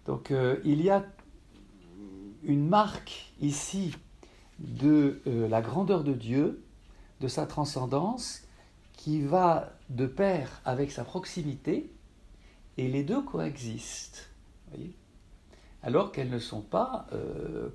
Donc 0.05 0.31
euh, 0.31 0.59
il 0.65 0.81
y 0.81 0.89
a 0.89 1.05
une 2.43 2.67
marque 2.67 3.31
ici 3.39 3.95
de 4.59 5.21
euh, 5.27 5.47
la 5.47 5.61
grandeur 5.61 6.03
de 6.03 6.13
Dieu, 6.13 6.63
de 7.21 7.27
sa 7.27 7.45
transcendance, 7.45 8.41
qui 8.93 9.21
va 9.21 9.71
de 9.89 10.05
pair 10.05 10.61
avec 10.65 10.91
sa 10.91 11.03
proximité, 11.03 11.89
et 12.77 12.87
les 12.87 13.03
deux 13.03 13.21
coexistent. 13.21 14.29
Alors 15.83 16.11
qu'elles 16.11 16.29
ne 16.29 16.39
sont 16.39 16.61
pas, 16.61 17.07
euh, 17.13 17.69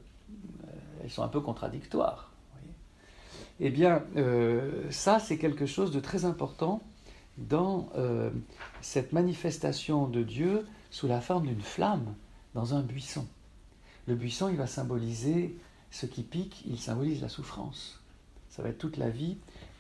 elles 1.03 1.11
sont 1.11 1.23
un 1.23 1.29
peu 1.29 1.41
contradictoires. 1.41 2.33
eh 3.61 3.71
bien, 3.71 4.03
ça, 4.91 5.19
c'est 5.19 5.39
quelque 5.39 5.67
chose 5.67 5.93
de 5.93 6.01
très 6.01 6.25
important 6.25 6.83
dans 7.39 7.89
euh, 7.97 8.31
cette 8.81 9.13
manifestation 9.13 10.07
de 10.07 10.23
Dieu 10.23 10.67
sous 10.91 11.07
la 11.07 11.21
forme 11.21 11.47
d'une 11.47 11.63
flamme 11.63 12.15
dans 12.55 12.75
un 12.75 12.83
buisson. 12.83 13.27
Le 14.07 14.15
buisson, 14.15 14.49
il 14.49 14.57
va 14.57 14.67
symboliser 14.67 15.57
ce 15.91 16.07
qui 16.07 16.23
pique, 16.23 16.63
il 16.67 16.79
symbolise 16.79 17.23
la 17.23 17.29
souffrance. 17.29 18.01
Ça 18.51 18.63
va 18.63 18.71
être 18.71 18.79
toute 18.79 18.97
la 18.97 19.11
vie 19.11 19.37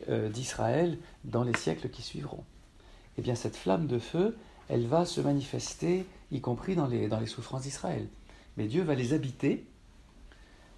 euh, 0.08 0.28
d'Israël 0.28 0.98
dans 1.24 1.42
les 1.42 1.56
siècles 1.56 1.88
qui 1.88 2.02
suivront. 2.02 2.44
Eh 3.16 3.22
bien, 3.22 3.34
cette 3.34 3.56
flamme 3.56 3.86
de 3.86 3.98
feu, 3.98 4.36
elle 4.68 4.86
va 4.86 5.04
se 5.04 5.20
manifester, 5.20 6.06
y 6.30 6.40
compris 6.40 6.76
dans 6.76 6.86
les, 6.86 7.08
dans 7.08 7.18
les 7.18 7.26
souffrances 7.26 7.62
d'Israël. 7.62 8.06
Mais 8.56 8.66
Dieu 8.66 8.82
va 8.82 8.94
les 8.94 9.12
habiter 9.12 9.66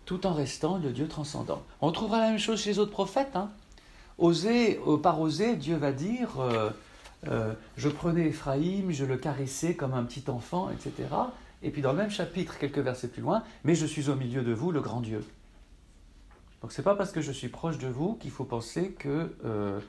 tout 0.07 0.27
en 0.27 0.33
restant 0.33 0.79
le 0.79 0.93
Dieu 0.93 1.09
transcendant. 1.09 1.63
On 1.81 1.93
trouvera 1.93 2.21
la 2.21 2.31
même 2.31 2.39
chose 2.39 2.61
chez 2.61 2.71
les 2.71 2.79
autres 2.79 2.91
prophètes. 2.91 3.37
Hein. 3.37 3.51
Euh, 4.21 4.97
par 4.99 5.21
oser, 5.21 5.57
Dieu 5.57 5.77
va 5.77 5.93
dire 5.93 6.39
euh, 7.27 7.55
Je 7.77 7.89
prenais 7.89 8.27
Éphraïm, 8.27 8.91
je 8.91 9.05
le 9.05 9.17
caressais 9.17 9.75
comme 9.75 9.95
un 9.95 10.05
petit 10.05 10.25
enfant, 10.29 10.71
etc. 10.71 11.09
Et 11.63 11.71
puis 11.71 11.83
dans 11.83 11.93
le 11.93 11.99
même 11.99 12.11
chapitre, 12.11 12.59
quelques 12.59 12.79
versets 12.79 13.09
plus 13.09 13.23
loin, 13.23 13.43
Mais 13.65 13.75
je 13.75 13.87
suis 13.87 14.09
au 14.09 14.17
milieu 14.17 14.43
de 14.43 14.53
vous, 14.53 14.73
le 14.73 14.81
grand 14.81 15.01
Dieu. 15.01 15.25
Donc 16.63 16.73
c'est 16.73 16.83
pas 16.83 16.95
parce 16.95 17.13
que 17.13 17.21
je 17.21 17.33
suis 17.33 17.49
proche 17.49 17.79
de 17.79 17.89
vous 17.89 18.15
qu'il 18.15 18.31
faut 18.31 18.45
penser 18.45 18.93
que 18.93 19.35
euh, 19.45 19.81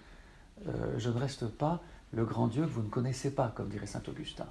euh, 0.68 0.94
je 0.98 1.10
ne 1.10 1.18
reste 1.18 1.48
pas 1.48 1.82
le 2.14 2.26
grand 2.26 2.48
Dieu 2.48 2.64
que 2.64 2.70
vous 2.70 2.84
ne 2.84 2.90
connaissez 2.90 3.32
pas, 3.32 3.52
comme 3.56 3.70
dirait 3.70 3.88
saint 3.88 4.04
Augustin. 4.08 4.48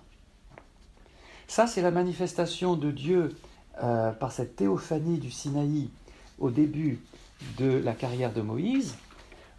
Ça, 1.47 1.67
c'est 1.67 1.83
la 1.83 1.91
manifestation 1.91 2.77
de 2.77 2.91
Dieu 2.91 3.35
euh, 3.83 4.13
par 4.13 4.33
cette 4.33 4.57
théophanie 4.57 5.19
du 5.19 5.31
Sinaï 5.31 5.89
au 6.39 6.51
début 6.51 7.01
de 7.59 7.79
la 7.79 7.93
carrière 7.93 8.33
de 8.33 8.41
Moïse. 8.41 8.95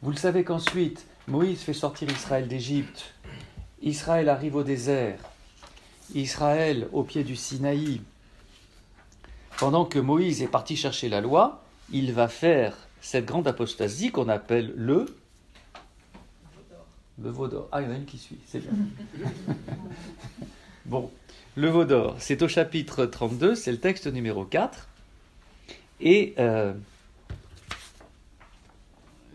Vous 0.02 0.10
le 0.10 0.18
savez 0.18 0.44
qu'ensuite, 0.44 1.06
Moïse 1.28 1.62
fait 1.62 1.74
sortir 1.74 2.10
Israël 2.10 2.48
d'Égypte. 2.48 3.14
Israël 3.82 4.30
arrive 4.30 4.56
au 4.56 4.64
désert. 4.64 5.20
Israël 6.16 6.88
au 6.92 7.04
pied 7.04 7.24
du 7.24 7.36
Sinaï. 7.36 8.02
Pendant 9.58 9.86
que 9.86 10.00
Moïse 10.00 10.42
est 10.42 10.48
parti 10.48 10.76
chercher 10.76 11.08
la 11.08 11.22
loi, 11.22 11.64
il 11.92 12.14
va 12.14 12.28
faire 12.28 12.76
cette 13.00 13.26
grande 13.26 13.48
apostasie 13.48 14.12
qu'on 14.12 14.28
appelle 14.28 14.74
le 14.76 15.06
le. 17.22 17.34
Ah, 17.72 17.82
il 17.82 17.88
y 17.88 17.92
en 17.92 17.94
a 17.94 17.98
une 17.98 18.06
qui 18.06 18.18
suit, 18.18 18.40
c'est 18.48 18.60
bien. 18.60 18.72
bon, 20.86 21.12
le 21.56 21.70
veau 21.70 21.86
d'or, 21.86 22.16
c'est 22.18 22.42
au 22.42 22.48
chapitre 22.48 23.06
32, 23.06 23.54
c'est 23.54 23.72
le 23.72 23.80
texte 23.80 24.08
numéro 24.08 24.46
4. 24.46 24.88
Et 26.00 26.34
euh, 26.40 26.74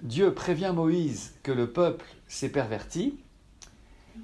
Dieu 0.07 0.33
prévient 0.33 0.73
Moïse 0.73 1.35
que 1.43 1.51
le 1.51 1.71
peuple 1.71 2.07
s'est 2.29 2.49
perverti. 2.49 3.19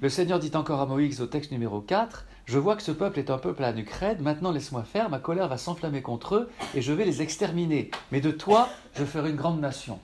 Le 0.01 0.07
Seigneur 0.09 0.39
dit 0.39 0.51
encore 0.55 0.79
à 0.79 0.85
Moïse 0.85 1.21
au 1.21 1.27
texte 1.27 1.51
numéro 1.51 1.81
4 1.81 2.25
je 2.45 2.59
vois 2.59 2.75
que 2.75 2.83
ce 2.83 2.91
peuple 2.91 3.19
est 3.19 3.29
un 3.29 3.37
peuple 3.37 3.63
à 3.63 3.71
nuque 3.71 3.89
raide, 3.89 4.21
maintenant 4.21 4.51
laisse-moi 4.51 4.83
faire, 4.83 5.09
ma 5.09 5.19
colère 5.19 5.47
va 5.47 5.57
s'enflammer 5.57 6.01
contre 6.01 6.35
eux 6.35 6.49
et 6.75 6.81
je 6.81 6.91
vais 6.91 7.05
les 7.05 7.21
exterminer. 7.21 7.89
Mais 8.11 8.19
de 8.19 8.31
toi, 8.31 8.67
je 8.95 9.05
ferai 9.05 9.29
une 9.29 9.37
grande 9.37 9.61
nation. 9.61 9.99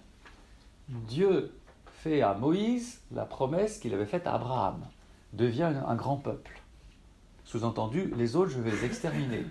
Dieu 0.88 1.52
fait 2.02 2.22
à 2.22 2.34
Moïse 2.34 3.02
la 3.12 3.26
promesse 3.26 3.78
qu'il 3.78 3.94
avait 3.94 4.06
faite 4.06 4.26
à 4.26 4.36
Abraham. 4.36 4.86
Deviens 5.34 5.84
un 5.86 5.96
grand 5.96 6.16
peuple. 6.16 6.62
Sous-entendu, 7.44 8.14
les 8.16 8.38
autres, 8.38 8.52
je 8.52 8.62
vais 8.62 8.72
les 8.72 8.86
exterminer. 8.86 9.46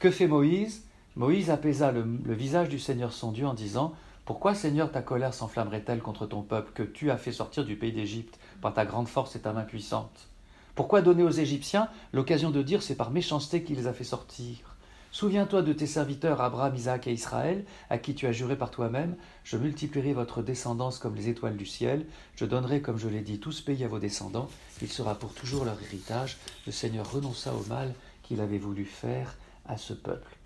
Que 0.00 0.10
fait 0.10 0.26
Moïse? 0.26 0.84
Moïse 1.14 1.50
apaisa 1.50 1.92
le, 1.92 2.02
visage 2.34 2.70
du 2.70 2.78
Seigneur 2.78 3.12
son 3.12 3.32
Dieu 3.32 3.46
en 3.46 3.54
disant 3.54 3.92
Pourquoi, 4.24 4.54
Seigneur, 4.54 4.92
ta 4.92 5.02
colère 5.02 5.34
s'enflammerait-elle 5.34 6.00
contre 6.00 6.26
ton 6.26 6.42
peuple 6.42 6.70
que 6.74 6.84
tu 6.84 7.10
as 7.10 7.16
fait 7.16 7.32
sortir 7.32 7.64
du 7.64 7.74
pays 7.74 7.92
d'Égypte 7.92 8.38
par 8.60 8.72
ta 8.72 8.84
grande 8.84 9.08
force 9.08 9.34
et 9.34 9.40
ta 9.40 9.52
main 9.52 9.64
puissante? 9.64 10.28
Pourquoi 10.76 11.02
donner 11.02 11.24
aux 11.24 11.30
Égyptiens 11.30 11.88
l'occasion 12.12 12.50
de 12.50 12.62
dire 12.62 12.84
c'est 12.84 12.94
par 12.94 13.10
méchanceté 13.10 13.64
qu'il 13.64 13.76
les 13.76 13.88
a 13.88 13.92
fait 13.92 14.04
sortir? 14.04 14.76
Souviens-toi 15.10 15.62
de 15.62 15.72
tes 15.72 15.88
serviteurs 15.88 16.40
Abraham, 16.40 16.74
Isaac 16.74 17.08
et 17.08 17.12
Israël, 17.12 17.64
à 17.90 17.98
qui 17.98 18.14
tu 18.14 18.26
as 18.28 18.32
juré 18.32 18.56
par 18.56 18.70
toi-même, 18.70 19.16
je 19.42 19.56
multiplierai 19.56 20.14
votre 20.14 20.40
descendance 20.40 20.98
comme 20.98 21.16
les 21.16 21.28
étoiles 21.28 21.56
du 21.56 21.66
ciel, 21.66 22.06
je 22.36 22.46
donnerai, 22.46 22.80
comme 22.80 22.98
je 22.98 23.08
l'ai 23.08 23.20
dit, 23.20 23.40
tout 23.40 23.52
ce 23.52 23.62
pays 23.62 23.84
à 23.84 23.88
vos 23.88 23.98
descendants, 23.98 24.48
il 24.80 24.88
sera 24.88 25.16
pour 25.16 25.34
toujours 25.34 25.64
leur 25.64 25.82
héritage. 25.82 26.38
Le 26.64 26.72
Seigneur 26.72 27.12
renonça 27.12 27.52
au 27.52 27.64
mal 27.64 27.92
qu'il 28.22 28.40
avait 28.40 28.56
voulu 28.56 28.84
faire 28.84 29.36
à 29.66 29.76
ce 29.76 29.92
peuple. 29.92 30.36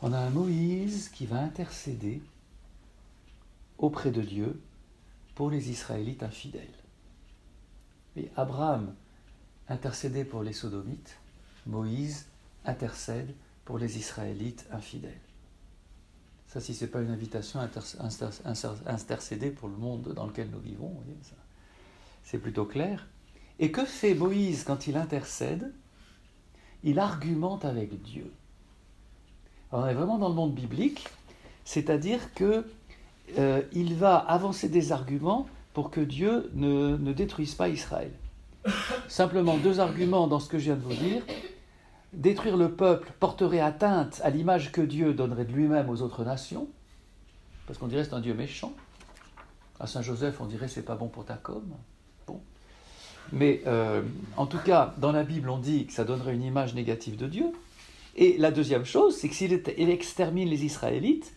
On 0.00 0.12
a 0.12 0.18
un 0.18 0.30
Moïse 0.30 1.10
qui 1.10 1.26
va 1.26 1.38
intercéder 1.38 2.20
auprès 3.78 4.10
de 4.10 4.22
Dieu 4.22 4.60
pour 5.34 5.50
les 5.50 5.70
Israélites 5.70 6.22
infidèles. 6.22 6.68
Et 8.16 8.30
Abraham 8.36 8.94
intercéder 9.68 10.24
pour 10.24 10.42
les 10.42 10.52
Sodomites, 10.52 11.16
Moïse 11.66 12.26
intercède 12.64 13.34
pour 13.64 13.78
les 13.78 13.98
Israélites 13.98 14.66
infidèles. 14.70 15.20
Ça, 16.46 16.60
si 16.60 16.74
ce 16.74 16.84
n'est 16.84 16.90
pas 16.90 17.02
une 17.02 17.10
invitation 17.10 17.60
à 17.60 17.68
intercéder 18.86 19.50
pour 19.50 19.68
le 19.68 19.76
monde 19.76 20.12
dans 20.14 20.26
lequel 20.26 20.48
nous 20.50 20.60
vivons, 20.60 20.96
c'est 22.22 22.38
plutôt 22.38 22.64
clair. 22.64 23.08
Et 23.58 23.72
que 23.72 23.84
fait 23.84 24.14
Moïse 24.14 24.64
quand 24.64 24.86
il 24.86 24.96
intercède? 24.96 25.72
Il 26.84 26.98
argumente 26.98 27.64
avec 27.64 28.00
Dieu. 28.02 28.32
on 29.72 29.84
est 29.86 29.94
vraiment 29.94 30.18
dans 30.18 30.28
le 30.28 30.34
monde 30.34 30.54
biblique, 30.54 31.08
c'est-à-dire 31.64 32.32
que 32.34 32.64
euh, 33.38 33.62
il 33.72 33.94
va 33.94 34.16
avancer 34.16 34.68
des 34.68 34.92
arguments 34.92 35.46
pour 35.74 35.90
que 35.90 36.00
Dieu 36.00 36.50
ne, 36.54 36.96
détruise 37.12 37.54
pas 37.54 37.68
Israël. 37.68 38.12
Simplement 39.08 39.56
deux 39.56 39.78
arguments 39.80 40.26
dans 40.26 40.40
ce 40.40 40.48
que 40.48 40.58
je 40.58 40.64
viens 40.64 40.76
de 40.76 40.80
vous 40.80 40.94
dire. 40.94 41.22
Détruire 42.12 42.56
le 42.56 42.72
peuple 42.72 43.12
porterait 43.20 43.60
atteinte 43.60 44.20
à 44.24 44.30
l'image 44.30 44.72
que 44.72 44.80
Dieu 44.80 45.12
donnerait 45.12 45.44
de 45.44 45.52
lui-même 45.52 45.90
aux 45.90 46.00
autres 46.00 46.24
nations, 46.24 46.66
parce 47.66 47.78
qu'on 47.78 47.88
dirait 47.88 48.04
c'est 48.04 48.14
un 48.14 48.20
Dieu 48.20 48.32
méchant. 48.32 48.72
À 49.78 49.86
Saint 49.86 50.00
Joseph, 50.00 50.40
on 50.40 50.46
dirait 50.46 50.68
c'est 50.68 50.84
pas 50.84 50.94
bon 50.94 51.08
pour 51.08 51.26
ta 51.26 51.34
com. 51.34 51.62
Bon. 52.26 52.40
Mais 53.32 53.62
euh, 53.66 54.02
en 54.38 54.46
tout 54.46 54.58
cas, 54.58 54.94
dans 54.98 55.12
la 55.12 55.24
Bible, 55.24 55.50
on 55.50 55.58
dit 55.58 55.86
que 55.86 55.92
ça 55.92 56.04
donnerait 56.04 56.34
une 56.34 56.42
image 56.42 56.74
négative 56.74 57.16
de 57.16 57.26
Dieu. 57.26 57.46
Et 58.14 58.38
la 58.38 58.50
deuxième 58.50 58.86
chose, 58.86 59.14
c'est 59.14 59.28
que 59.28 59.34
s'il 59.34 59.52
extermine 59.90 60.48
les 60.48 60.64
Israélites, 60.64 61.35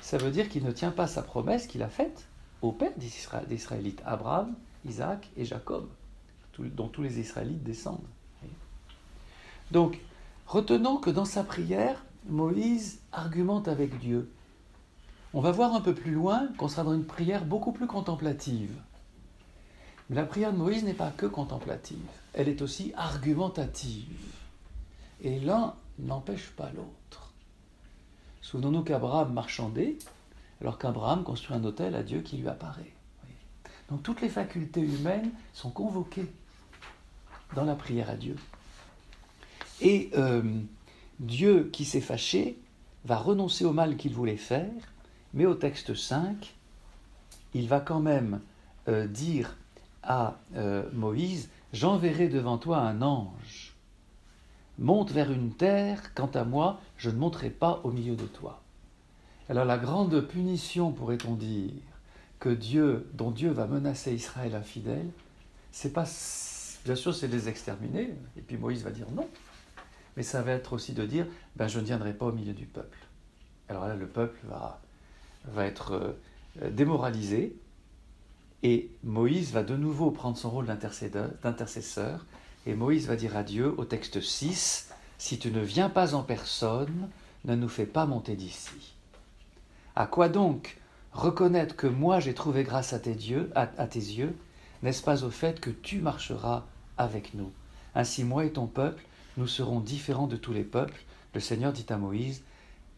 ça 0.00 0.18
veut 0.18 0.30
dire 0.30 0.48
qu'il 0.48 0.64
ne 0.64 0.72
tient 0.72 0.90
pas 0.90 1.06
sa 1.06 1.22
promesse 1.22 1.66
qu'il 1.66 1.82
a 1.82 1.88
faite 1.88 2.26
au 2.62 2.72
père 2.72 2.92
des 2.96 3.54
Israélites, 3.54 4.02
Abraham, 4.04 4.54
Isaac 4.84 5.28
et 5.36 5.44
Jacob, 5.44 5.88
dont 6.58 6.88
tous 6.88 7.02
les 7.02 7.20
Israélites 7.20 7.62
descendent. 7.62 8.06
Donc, 9.70 10.00
retenons 10.46 10.96
que 10.96 11.10
dans 11.10 11.24
sa 11.24 11.44
prière, 11.44 12.04
Moïse 12.26 13.00
argumente 13.12 13.68
avec 13.68 13.98
Dieu. 13.98 14.30
On 15.34 15.40
va 15.40 15.50
voir 15.52 15.74
un 15.74 15.80
peu 15.80 15.94
plus 15.94 16.12
loin 16.12 16.48
qu'on 16.56 16.68
sera 16.68 16.84
dans 16.84 16.94
une 16.94 17.04
prière 17.04 17.44
beaucoup 17.44 17.72
plus 17.72 17.86
contemplative. 17.86 18.74
Mais 20.08 20.16
la 20.16 20.24
prière 20.24 20.52
de 20.52 20.58
Moïse 20.58 20.84
n'est 20.84 20.94
pas 20.94 21.10
que 21.10 21.26
contemplative, 21.26 21.98
elle 22.32 22.48
est 22.48 22.62
aussi 22.62 22.92
argumentative. 22.96 24.16
Et 25.20 25.38
l'un 25.40 25.74
n'empêche 25.98 26.50
pas 26.50 26.70
l'autre. 26.74 26.97
Souvenons-nous 28.48 28.82
qu'Abraham 28.82 29.34
marchandait, 29.34 29.98
alors 30.62 30.78
qu'Abraham 30.78 31.22
construit 31.22 31.54
un 31.54 31.62
hôtel 31.64 31.94
à 31.94 32.02
Dieu 32.02 32.22
qui 32.22 32.38
lui 32.38 32.48
apparaît. 32.48 32.94
Donc 33.90 34.02
toutes 34.02 34.22
les 34.22 34.30
facultés 34.30 34.80
humaines 34.80 35.32
sont 35.52 35.68
convoquées 35.68 36.24
dans 37.54 37.66
la 37.66 37.74
prière 37.74 38.08
à 38.08 38.14
Dieu. 38.14 38.36
Et 39.82 40.08
euh, 40.16 40.42
Dieu 41.20 41.68
qui 41.74 41.84
s'est 41.84 42.00
fâché 42.00 42.56
va 43.04 43.18
renoncer 43.18 43.66
au 43.66 43.74
mal 43.74 43.98
qu'il 43.98 44.14
voulait 44.14 44.38
faire, 44.38 44.72
mais 45.34 45.44
au 45.44 45.54
texte 45.54 45.94
5, 45.94 46.54
il 47.52 47.68
va 47.68 47.80
quand 47.80 48.00
même 48.00 48.40
euh, 48.88 49.06
dire 49.06 49.58
à 50.02 50.38
euh, 50.56 50.88
Moïse, 50.94 51.50
J'enverrai 51.74 52.28
devant 52.28 52.56
toi 52.56 52.78
un 52.78 53.02
ange. 53.02 53.67
Monte 54.78 55.10
vers 55.10 55.32
une 55.32 55.52
terre, 55.52 56.14
quant 56.14 56.30
à 56.34 56.44
moi, 56.44 56.80
je 56.96 57.10
ne 57.10 57.16
monterai 57.16 57.50
pas 57.50 57.80
au 57.84 57.90
milieu 57.90 58.14
de 58.14 58.26
toi. 58.26 58.62
Alors 59.48 59.64
la 59.64 59.78
grande 59.78 60.20
punition, 60.20 60.92
pourrait-on 60.92 61.34
dire, 61.34 61.72
que 62.38 62.48
Dieu, 62.48 63.08
dont 63.14 63.30
Dieu 63.30 63.50
va 63.50 63.66
menacer 63.66 64.14
Israël 64.14 64.54
infidèle, 64.54 65.08
c'est 65.72 65.92
pas, 65.92 66.04
bien 66.84 66.94
sûr, 66.94 67.14
c'est 67.14 67.28
les 67.28 67.48
exterminer, 67.48 68.14
et 68.36 68.40
puis 68.40 68.56
Moïse 68.56 68.84
va 68.84 68.90
dire 68.90 69.10
non, 69.10 69.28
mais 70.16 70.22
ça 70.22 70.42
va 70.42 70.52
être 70.52 70.72
aussi 70.72 70.92
de 70.92 71.04
dire, 71.04 71.26
ben 71.56 71.68
je 71.68 71.80
ne 71.80 71.84
viendrai 71.84 72.12
pas 72.12 72.26
au 72.26 72.32
milieu 72.32 72.52
du 72.52 72.66
peuple. 72.66 72.98
Alors 73.68 73.86
là, 73.86 73.96
le 73.96 74.06
peuple 74.06 74.38
va, 74.48 74.80
va 75.44 75.66
être 75.66 76.16
euh, 76.62 76.70
démoralisé, 76.70 77.56
et 78.62 78.90
Moïse 79.04 79.52
va 79.52 79.62
de 79.62 79.76
nouveau 79.76 80.10
prendre 80.10 80.36
son 80.36 80.50
rôle 80.50 80.66
d'intercesseur, 80.66 82.26
et 82.68 82.74
Moïse 82.74 83.06
va 83.06 83.16
dire 83.16 83.34
à 83.34 83.42
Dieu 83.44 83.74
au 83.78 83.86
texte 83.86 84.20
6, 84.20 84.90
Si 85.16 85.38
tu 85.38 85.50
ne 85.50 85.62
viens 85.62 85.88
pas 85.88 86.14
en 86.14 86.22
personne, 86.22 87.08
ne 87.46 87.54
nous 87.54 87.68
fais 87.68 87.86
pas 87.86 88.04
monter 88.04 88.36
d'ici. 88.36 88.94
À 89.96 90.06
quoi 90.06 90.28
donc 90.28 90.76
reconnaître 91.12 91.76
que 91.76 91.86
moi 91.86 92.20
j'ai 92.20 92.34
trouvé 92.34 92.64
grâce 92.64 92.92
à 92.92 92.98
tes, 92.98 93.14
dieux, 93.14 93.50
à, 93.54 93.70
à 93.78 93.86
tes 93.86 93.98
yeux? 93.98 94.36
N'est-ce 94.82 95.02
pas 95.02 95.24
au 95.24 95.30
fait 95.30 95.60
que 95.60 95.70
tu 95.70 96.00
marcheras 96.00 96.66
avec 96.98 97.32
nous? 97.32 97.50
Ainsi 97.94 98.22
moi 98.22 98.44
et 98.44 98.52
ton 98.52 98.66
peuple, 98.66 99.02
nous 99.38 99.48
serons 99.48 99.80
différents 99.80 100.26
de 100.26 100.36
tous 100.36 100.52
les 100.52 100.62
peuples. 100.62 101.00
Le 101.32 101.40
Seigneur 101.40 101.72
dit 101.72 101.86
à 101.88 101.96
Moïse, 101.96 102.42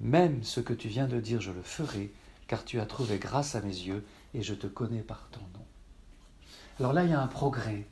Même 0.00 0.42
ce 0.42 0.59
que 0.59 0.74
tu 0.74 0.88
viens 0.88 1.06
de 1.06 1.20
dire, 1.20 1.40
je 1.40 1.52
le 1.52 1.62
ferai, 1.62 2.12
car 2.48 2.64
tu 2.64 2.80
as 2.80 2.87
trouvé 2.87 3.18
grâce 3.18 3.54
à 3.54 3.61
mes 3.61 3.68
yeux, 3.68 4.04
et 4.35 4.42
je 4.42 4.54
te 4.54 4.66
connais 4.66 5.02
par 5.02 5.28
ton 5.30 5.40
nom. 5.54 5.64
Alors 6.80 6.92
là, 6.92 7.04
il 7.04 7.11
y 7.11 7.14
a 7.14 7.22
un 7.22 7.28
progrès. 7.28 7.87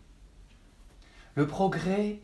Le 1.35 1.47
progrès, 1.47 2.19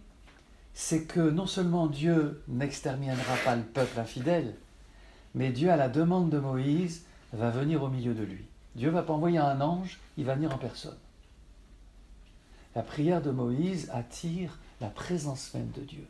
c'est 0.72 1.04
que 1.04 1.20
non 1.20 1.46
seulement 1.46 1.86
Dieu 1.86 2.42
n'exterminera 2.48 3.36
pas 3.44 3.56
le 3.56 3.62
peuple 3.62 4.00
infidèle, 4.00 4.54
mais 5.34 5.50
Dieu, 5.50 5.70
à 5.70 5.76
la 5.76 5.88
demande 5.88 6.30
de 6.30 6.38
Moïse, 6.38 7.04
va 7.32 7.50
venir 7.50 7.82
au 7.82 7.88
milieu 7.88 8.14
de 8.14 8.22
lui. 8.24 8.44
Dieu 8.74 8.90
va 8.90 9.02
pas 9.02 9.12
envoyer 9.12 9.38
un 9.38 9.60
ange, 9.60 9.98
il 10.16 10.24
va 10.24 10.34
venir 10.34 10.52
en 10.52 10.58
personne. 10.58 10.96
La 12.74 12.82
prière 12.82 13.22
de 13.22 13.30
Moïse 13.30 13.88
attire 13.92 14.58
la 14.80 14.88
présence 14.88 15.54
même 15.54 15.70
de 15.70 15.82
Dieu, 15.82 16.04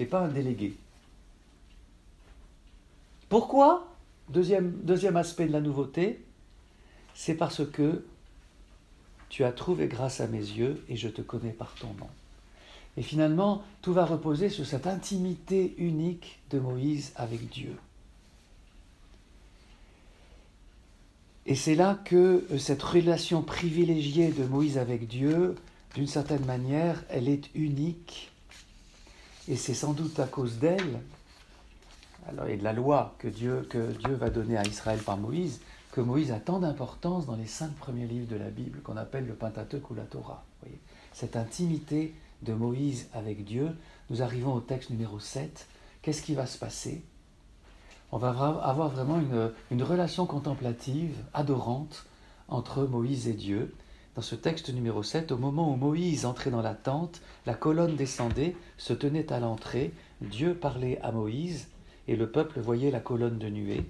et 0.00 0.06
pas 0.06 0.20
un 0.20 0.28
délégué. 0.28 0.76
Pourquoi? 3.28 3.94
Deuxième 4.28 5.16
aspect 5.16 5.46
de 5.46 5.52
la 5.52 5.60
nouveauté, 5.60 6.24
c'est 7.14 7.34
parce 7.34 7.64
que 7.64 8.04
tu 9.28 9.44
as 9.44 9.52
trouvé 9.52 9.86
grâce 9.86 10.20
à 10.20 10.26
mes 10.26 10.38
yeux 10.38 10.84
et 10.88 10.96
je 10.96 11.08
te 11.08 11.22
connais 11.22 11.52
par 11.52 11.74
ton 11.74 11.92
nom. 11.94 12.08
Et 12.98 13.02
finalement, 13.02 13.62
tout 13.80 13.92
va 13.92 14.04
reposer 14.04 14.48
sur 14.48 14.66
cette 14.66 14.88
intimité 14.88 15.76
unique 15.78 16.40
de 16.50 16.58
Moïse 16.58 17.12
avec 17.14 17.48
Dieu. 17.48 17.76
Et 21.46 21.54
c'est 21.54 21.76
là 21.76 21.96
que 22.04 22.44
euh, 22.50 22.58
cette 22.58 22.82
relation 22.82 23.42
privilégiée 23.42 24.32
de 24.32 24.44
Moïse 24.44 24.78
avec 24.78 25.06
Dieu, 25.06 25.54
d'une 25.94 26.08
certaine 26.08 26.44
manière, 26.44 27.04
elle 27.08 27.28
est 27.28 27.54
unique. 27.54 28.32
Et 29.46 29.54
c'est 29.54 29.74
sans 29.74 29.92
doute 29.92 30.18
à 30.18 30.26
cause 30.26 30.58
d'elle, 30.58 30.98
et 32.48 32.56
de 32.56 32.64
la 32.64 32.72
loi 32.72 33.14
que 33.20 33.28
Dieu, 33.28 33.64
que 33.70 33.92
Dieu 33.92 34.14
va 34.14 34.28
donner 34.28 34.56
à 34.56 34.64
Israël 34.64 34.98
par 34.98 35.18
Moïse, 35.18 35.60
que 35.92 36.00
Moïse 36.00 36.32
a 36.32 36.40
tant 36.40 36.58
d'importance 36.58 37.26
dans 37.26 37.36
les 37.36 37.46
cinq 37.46 37.70
premiers 37.76 38.08
livres 38.08 38.28
de 38.28 38.36
la 38.36 38.50
Bible 38.50 38.80
qu'on 38.80 38.96
appelle 38.96 39.28
le 39.28 39.34
Pentateuque 39.34 39.88
ou 39.88 39.94
la 39.94 40.02
Torah. 40.02 40.44
Cette 41.12 41.36
intimité 41.36 42.12
de 42.42 42.52
Moïse 42.52 43.08
avec 43.12 43.44
Dieu, 43.44 43.70
nous 44.10 44.22
arrivons 44.22 44.54
au 44.54 44.60
texte 44.60 44.90
numéro 44.90 45.18
7. 45.18 45.66
Qu'est-ce 46.02 46.22
qui 46.22 46.34
va 46.34 46.46
se 46.46 46.58
passer? 46.58 47.02
On 48.10 48.18
va 48.18 48.30
avoir 48.30 48.88
vraiment 48.88 49.20
une, 49.70 49.82
relation 49.82 50.24
contemplative, 50.24 51.14
adorante, 51.34 52.06
entre 52.48 52.84
Moïse 52.84 53.28
et 53.28 53.34
Dieu. 53.34 53.74
Dans 54.14 54.22
ce 54.22 54.34
texte 54.34 54.72
numéro 54.72 55.02
7, 55.02 55.30
au 55.32 55.36
moment 55.36 55.72
où 55.72 55.76
Moïse 55.76 56.24
entrait 56.24 56.50
dans 56.50 56.62
la 56.62 56.74
tente, 56.74 57.20
la 57.44 57.54
colonne 57.54 57.96
descendait, 57.96 58.56
se 58.78 58.92
tenait 58.94 59.32
à 59.32 59.40
l'entrée, 59.40 59.92
Dieu 60.22 60.54
parlait 60.54 60.98
à 61.02 61.12
Moïse, 61.12 61.68
et 62.06 62.16
le 62.16 62.30
peuple 62.30 62.60
voyait 62.60 62.90
la 62.90 63.00
colonne 63.00 63.38
de 63.38 63.48
nuée 63.48 63.84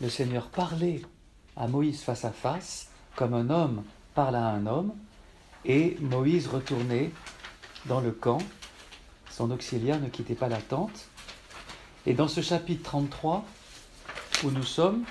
le 0.00 0.08
Seigneur 0.08 0.48
parlait 0.48 1.02
à 1.56 1.68
Moïse 1.68 2.02
face 2.02 2.24
à 2.24 2.32
face, 2.32 2.88
comme 3.14 3.34
un 3.34 3.50
homme 3.50 3.84
parle 4.14 4.36
à 4.36 4.48
un 4.48 4.66
homme, 4.66 4.92
et 5.64 5.96
Moïse 6.00 6.48
retournait 6.48 7.10
dans 7.86 8.00
le 8.00 8.10
camp. 8.10 8.38
Son 9.30 9.50
auxiliaire 9.50 10.00
ne 10.00 10.08
quittait 10.08 10.34
pas 10.34 10.48
la 10.48 10.60
tente. 10.60 11.08
Et 12.06 12.14
dans 12.14 12.28
ce 12.28 12.40
chapitre 12.40 12.82
33, 12.84 13.44
où 14.44 14.50
nous 14.50 14.62
sommes, 14.62 15.04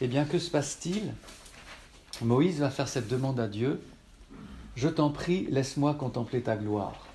eh 0.00 0.08
bien, 0.08 0.24
que 0.24 0.38
se 0.38 0.50
passe-t-il? 0.50 1.14
Moïse 2.22 2.60
va 2.60 2.70
faire 2.70 2.88
cette 2.88 3.08
demande 3.08 3.40
à 3.40 3.48
Dieu. 3.48 3.80
Je 4.74 4.88
t'en 4.88 5.10
prie, 5.10 5.46
laisse-moi 5.50 5.94
contempler 5.94 6.42
ta 6.42 6.56
gloire. 6.56 7.06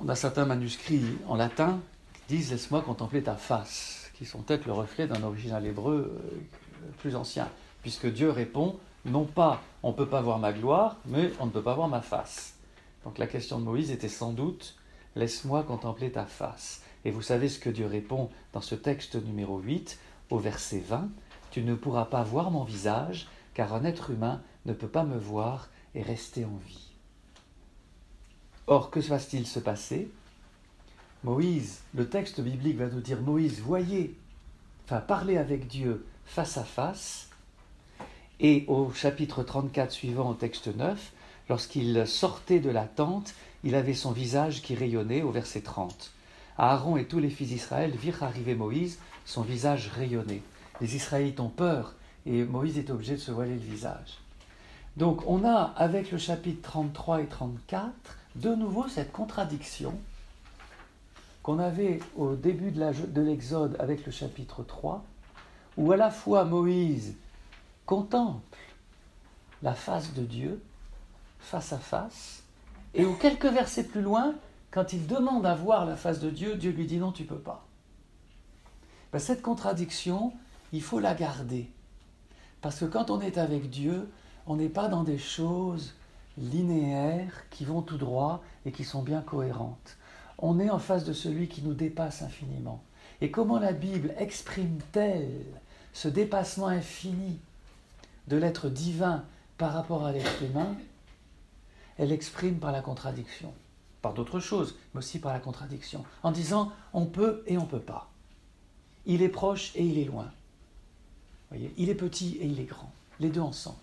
On 0.00 0.08
a 0.08 0.14
certains 0.14 0.44
manuscrits 0.44 1.02
en 1.26 1.36
latin 1.36 1.80
qui 2.14 2.36
disent 2.36 2.50
Laisse-moi 2.50 2.82
contempler 2.82 3.22
ta 3.22 3.34
face 3.34 3.98
qui 4.18 4.26
sont 4.26 4.42
peut-être 4.42 4.66
le 4.66 4.72
reflet 4.72 5.06
d'un 5.06 5.22
original 5.22 5.64
hébreu 5.64 6.12
euh, 6.12 6.90
plus 6.98 7.14
ancien, 7.14 7.48
puisque 7.82 8.12
Dieu 8.12 8.30
répond, 8.30 8.76
non 9.04 9.24
pas 9.24 9.62
on 9.84 9.92
ne 9.92 9.96
peut 9.96 10.08
pas 10.08 10.20
voir 10.20 10.38
ma 10.38 10.52
gloire, 10.52 10.96
mais 11.06 11.32
on 11.38 11.46
ne 11.46 11.50
peut 11.50 11.62
pas 11.62 11.74
voir 11.74 11.86
ma 11.86 12.02
face. 12.02 12.54
Donc 13.08 13.16
la 13.16 13.26
question 13.26 13.58
de 13.58 13.64
Moïse 13.64 13.90
était 13.90 14.06
sans 14.06 14.32
doute, 14.32 14.76
laisse-moi 15.16 15.62
contempler 15.62 16.12
ta 16.12 16.26
face. 16.26 16.82
Et 17.06 17.10
vous 17.10 17.22
savez 17.22 17.48
ce 17.48 17.58
que 17.58 17.70
Dieu 17.70 17.86
répond 17.86 18.28
dans 18.52 18.60
ce 18.60 18.74
texte 18.74 19.14
numéro 19.14 19.60
8, 19.60 19.98
au 20.28 20.38
verset 20.38 20.80
20, 20.80 21.08
tu 21.50 21.62
ne 21.62 21.74
pourras 21.74 22.04
pas 22.04 22.22
voir 22.22 22.50
mon 22.50 22.64
visage, 22.64 23.26
car 23.54 23.72
un 23.72 23.84
être 23.84 24.10
humain 24.10 24.42
ne 24.66 24.74
peut 24.74 24.88
pas 24.88 25.04
me 25.04 25.16
voir 25.16 25.70
et 25.94 26.02
rester 26.02 26.44
en 26.44 26.58
vie. 26.66 26.90
Or, 28.66 28.90
que 28.90 29.00
va-t-il 29.00 29.46
se 29.46 29.58
passer? 29.58 30.10
Moïse, 31.24 31.80
le 31.94 32.10
texte 32.10 32.42
biblique 32.42 32.76
va 32.76 32.88
nous 32.88 33.00
dire 33.00 33.22
Moïse, 33.22 33.60
voyez, 33.60 34.14
enfin 34.84 35.00
parler 35.00 35.38
avec 35.38 35.66
Dieu 35.66 36.04
face 36.26 36.58
à 36.58 36.64
face. 36.64 37.30
Et 38.38 38.66
au 38.68 38.92
chapitre 38.92 39.44
34 39.44 39.92
suivant, 39.92 40.28
au 40.28 40.34
texte 40.34 40.66
9, 40.66 41.12
lorsqu'il 41.48 42.06
sortait 42.06 42.60
de 42.60 42.70
la 42.70 42.84
tente, 42.84 43.34
il 43.64 43.74
avait 43.74 43.94
son 43.94 44.12
visage 44.12 44.62
qui 44.62 44.74
rayonnait 44.74 45.22
au 45.22 45.30
verset 45.30 45.62
30. 45.62 46.12
Aaron 46.58 46.96
et 46.96 47.06
tous 47.06 47.18
les 47.18 47.30
fils 47.30 47.48
d'Israël 47.48 47.92
virent 47.92 48.22
arriver 48.22 48.54
Moïse, 48.54 48.98
son 49.24 49.42
visage 49.42 49.88
rayonnait. 49.88 50.42
Les 50.80 50.96
Israélites 50.96 51.40
ont 51.40 51.48
peur 51.48 51.94
et 52.26 52.44
Moïse 52.44 52.78
est 52.78 52.90
obligé 52.90 53.14
de 53.14 53.20
se 53.20 53.30
voiler 53.30 53.54
le 53.54 53.60
visage. 53.60 54.18
Donc 54.96 55.22
on 55.26 55.44
a 55.44 55.72
avec 55.76 56.10
le 56.10 56.18
chapitre 56.18 56.60
33 56.62 57.22
et 57.22 57.26
34 57.26 57.92
de 58.36 58.54
nouveau 58.54 58.88
cette 58.88 59.12
contradiction 59.12 59.94
qu'on 61.42 61.58
avait 61.58 62.00
au 62.16 62.34
début 62.34 62.70
de 62.70 63.20
l'Exode 63.22 63.76
avec 63.78 64.04
le 64.04 64.12
chapitre 64.12 64.62
3, 64.64 65.02
où 65.76 65.92
à 65.92 65.96
la 65.96 66.10
fois 66.10 66.44
Moïse 66.44 67.14
contemple 67.86 68.58
la 69.62 69.72
face 69.72 70.12
de 70.12 70.22
Dieu, 70.22 70.62
face 71.38 71.72
à 71.72 71.78
face, 71.78 72.42
et 72.94 73.04
où 73.04 73.14
quelques 73.14 73.46
versets 73.46 73.84
plus 73.84 74.02
loin, 74.02 74.34
quand 74.70 74.92
il 74.92 75.06
demande 75.06 75.46
à 75.46 75.54
voir 75.54 75.86
la 75.86 75.96
face 75.96 76.20
de 76.20 76.30
Dieu, 76.30 76.56
Dieu 76.56 76.72
lui 76.72 76.86
dit 76.86 76.98
non, 76.98 77.12
tu 77.12 77.24
peux 77.24 77.38
pas. 77.38 77.66
Ben, 79.12 79.18
cette 79.18 79.42
contradiction, 79.42 80.32
il 80.72 80.82
faut 80.82 81.00
la 81.00 81.14
garder. 81.14 81.70
Parce 82.60 82.80
que 82.80 82.84
quand 82.84 83.10
on 83.10 83.20
est 83.20 83.38
avec 83.38 83.70
Dieu, 83.70 84.10
on 84.46 84.56
n'est 84.56 84.68
pas 84.68 84.88
dans 84.88 85.04
des 85.04 85.18
choses 85.18 85.94
linéaires 86.36 87.48
qui 87.50 87.64
vont 87.64 87.82
tout 87.82 87.98
droit 87.98 88.42
et 88.66 88.72
qui 88.72 88.84
sont 88.84 89.02
bien 89.02 89.20
cohérentes. 89.20 89.96
On 90.38 90.60
est 90.60 90.70
en 90.70 90.78
face 90.78 91.04
de 91.04 91.12
celui 91.12 91.48
qui 91.48 91.62
nous 91.62 91.74
dépasse 91.74 92.22
infiniment. 92.22 92.82
Et 93.20 93.30
comment 93.30 93.58
la 93.58 93.72
Bible 93.72 94.14
exprime-t-elle 94.18 95.44
ce 95.92 96.08
dépassement 96.08 96.68
infini 96.68 97.38
de 98.28 98.36
l'être 98.36 98.68
divin 98.68 99.24
par 99.56 99.72
rapport 99.72 100.04
à 100.04 100.12
l'être 100.12 100.42
humain? 100.42 100.76
Elle 101.98 102.12
exprime 102.12 102.58
par 102.58 102.72
la 102.72 102.80
contradiction, 102.80 103.52
par 104.02 104.14
d'autres 104.14 104.40
choses, 104.40 104.76
mais 104.94 104.98
aussi 104.98 105.18
par 105.18 105.32
la 105.32 105.40
contradiction, 105.40 106.04
en 106.22 106.30
disant 106.30 106.72
on 106.92 107.06
peut 107.06 107.42
et 107.46 107.58
on 107.58 107.62
ne 107.62 107.68
peut 107.68 107.80
pas. 107.80 108.10
Il 109.06 109.22
est 109.22 109.28
proche 109.28 109.72
et 109.74 109.84
il 109.84 109.98
est 109.98 110.04
loin. 110.04 110.30
Il 111.76 111.88
est 111.88 111.94
petit 111.94 112.36
et 112.40 112.46
il 112.46 112.60
est 112.60 112.64
grand, 112.64 112.92
les 113.20 113.30
deux 113.30 113.40
ensemble. 113.40 113.78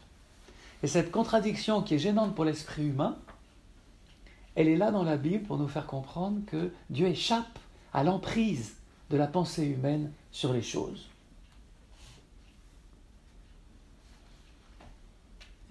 Et 0.84 0.88
cette 0.88 1.12
contradiction 1.12 1.82
qui 1.82 1.95
est 1.95 1.99
gênante 1.99 2.36
pour 2.36 2.45
l'esprit 2.45 2.88
humain, 2.88 3.17
elle 4.56 4.67
est 4.67 4.78
là 4.78 4.91
dans 4.91 5.04
la 5.04 5.17
Bible 5.17 5.43
pour 5.43 5.58
nous 5.58 5.67
faire 5.67 5.88
comprendre 5.88 6.39
que 6.47 6.71
Dieu 6.89 7.08
échappe 7.08 7.60
à 7.93 8.04
l'emprise 8.04 8.75
de 9.10 9.17
la 9.17 9.28
pensée 9.28 9.65
humaine 9.65 10.12
sur 10.32 10.54
les 10.54 10.62
choses. 10.62 11.08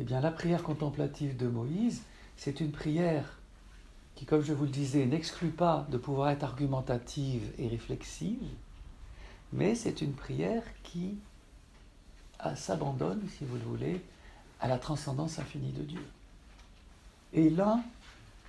Eh 0.00 0.04
bien, 0.04 0.20
la 0.20 0.32
prière 0.32 0.62
contemplative 0.62 1.36
de 1.36 1.46
Moïse, 1.46 2.02
c'est 2.36 2.60
une 2.60 2.72
prière 2.72 3.38
qui, 4.14 4.26
comme 4.26 4.42
je 4.42 4.52
vous 4.52 4.64
le 4.64 4.70
disais, 4.70 5.06
n'exclut 5.06 5.50
pas 5.50 5.86
de 5.90 5.98
pouvoir 5.98 6.30
être 6.30 6.44
argumentative 6.44 7.52
et 7.58 7.68
réflexive, 7.68 8.42
mais 9.52 9.74
c'est 9.74 10.02
une 10.02 10.12
prière 10.12 10.62
qui 10.82 11.16
s'abandonne, 12.56 13.22
si 13.38 13.44
vous 13.44 13.56
le 13.56 13.62
voulez, 13.62 14.00
à 14.60 14.68
la 14.68 14.78
transcendance 14.78 15.38
infinie 15.38 15.72
de 15.72 15.82
Dieu. 15.82 16.06
Et 17.32 17.50
l'un 17.50 17.82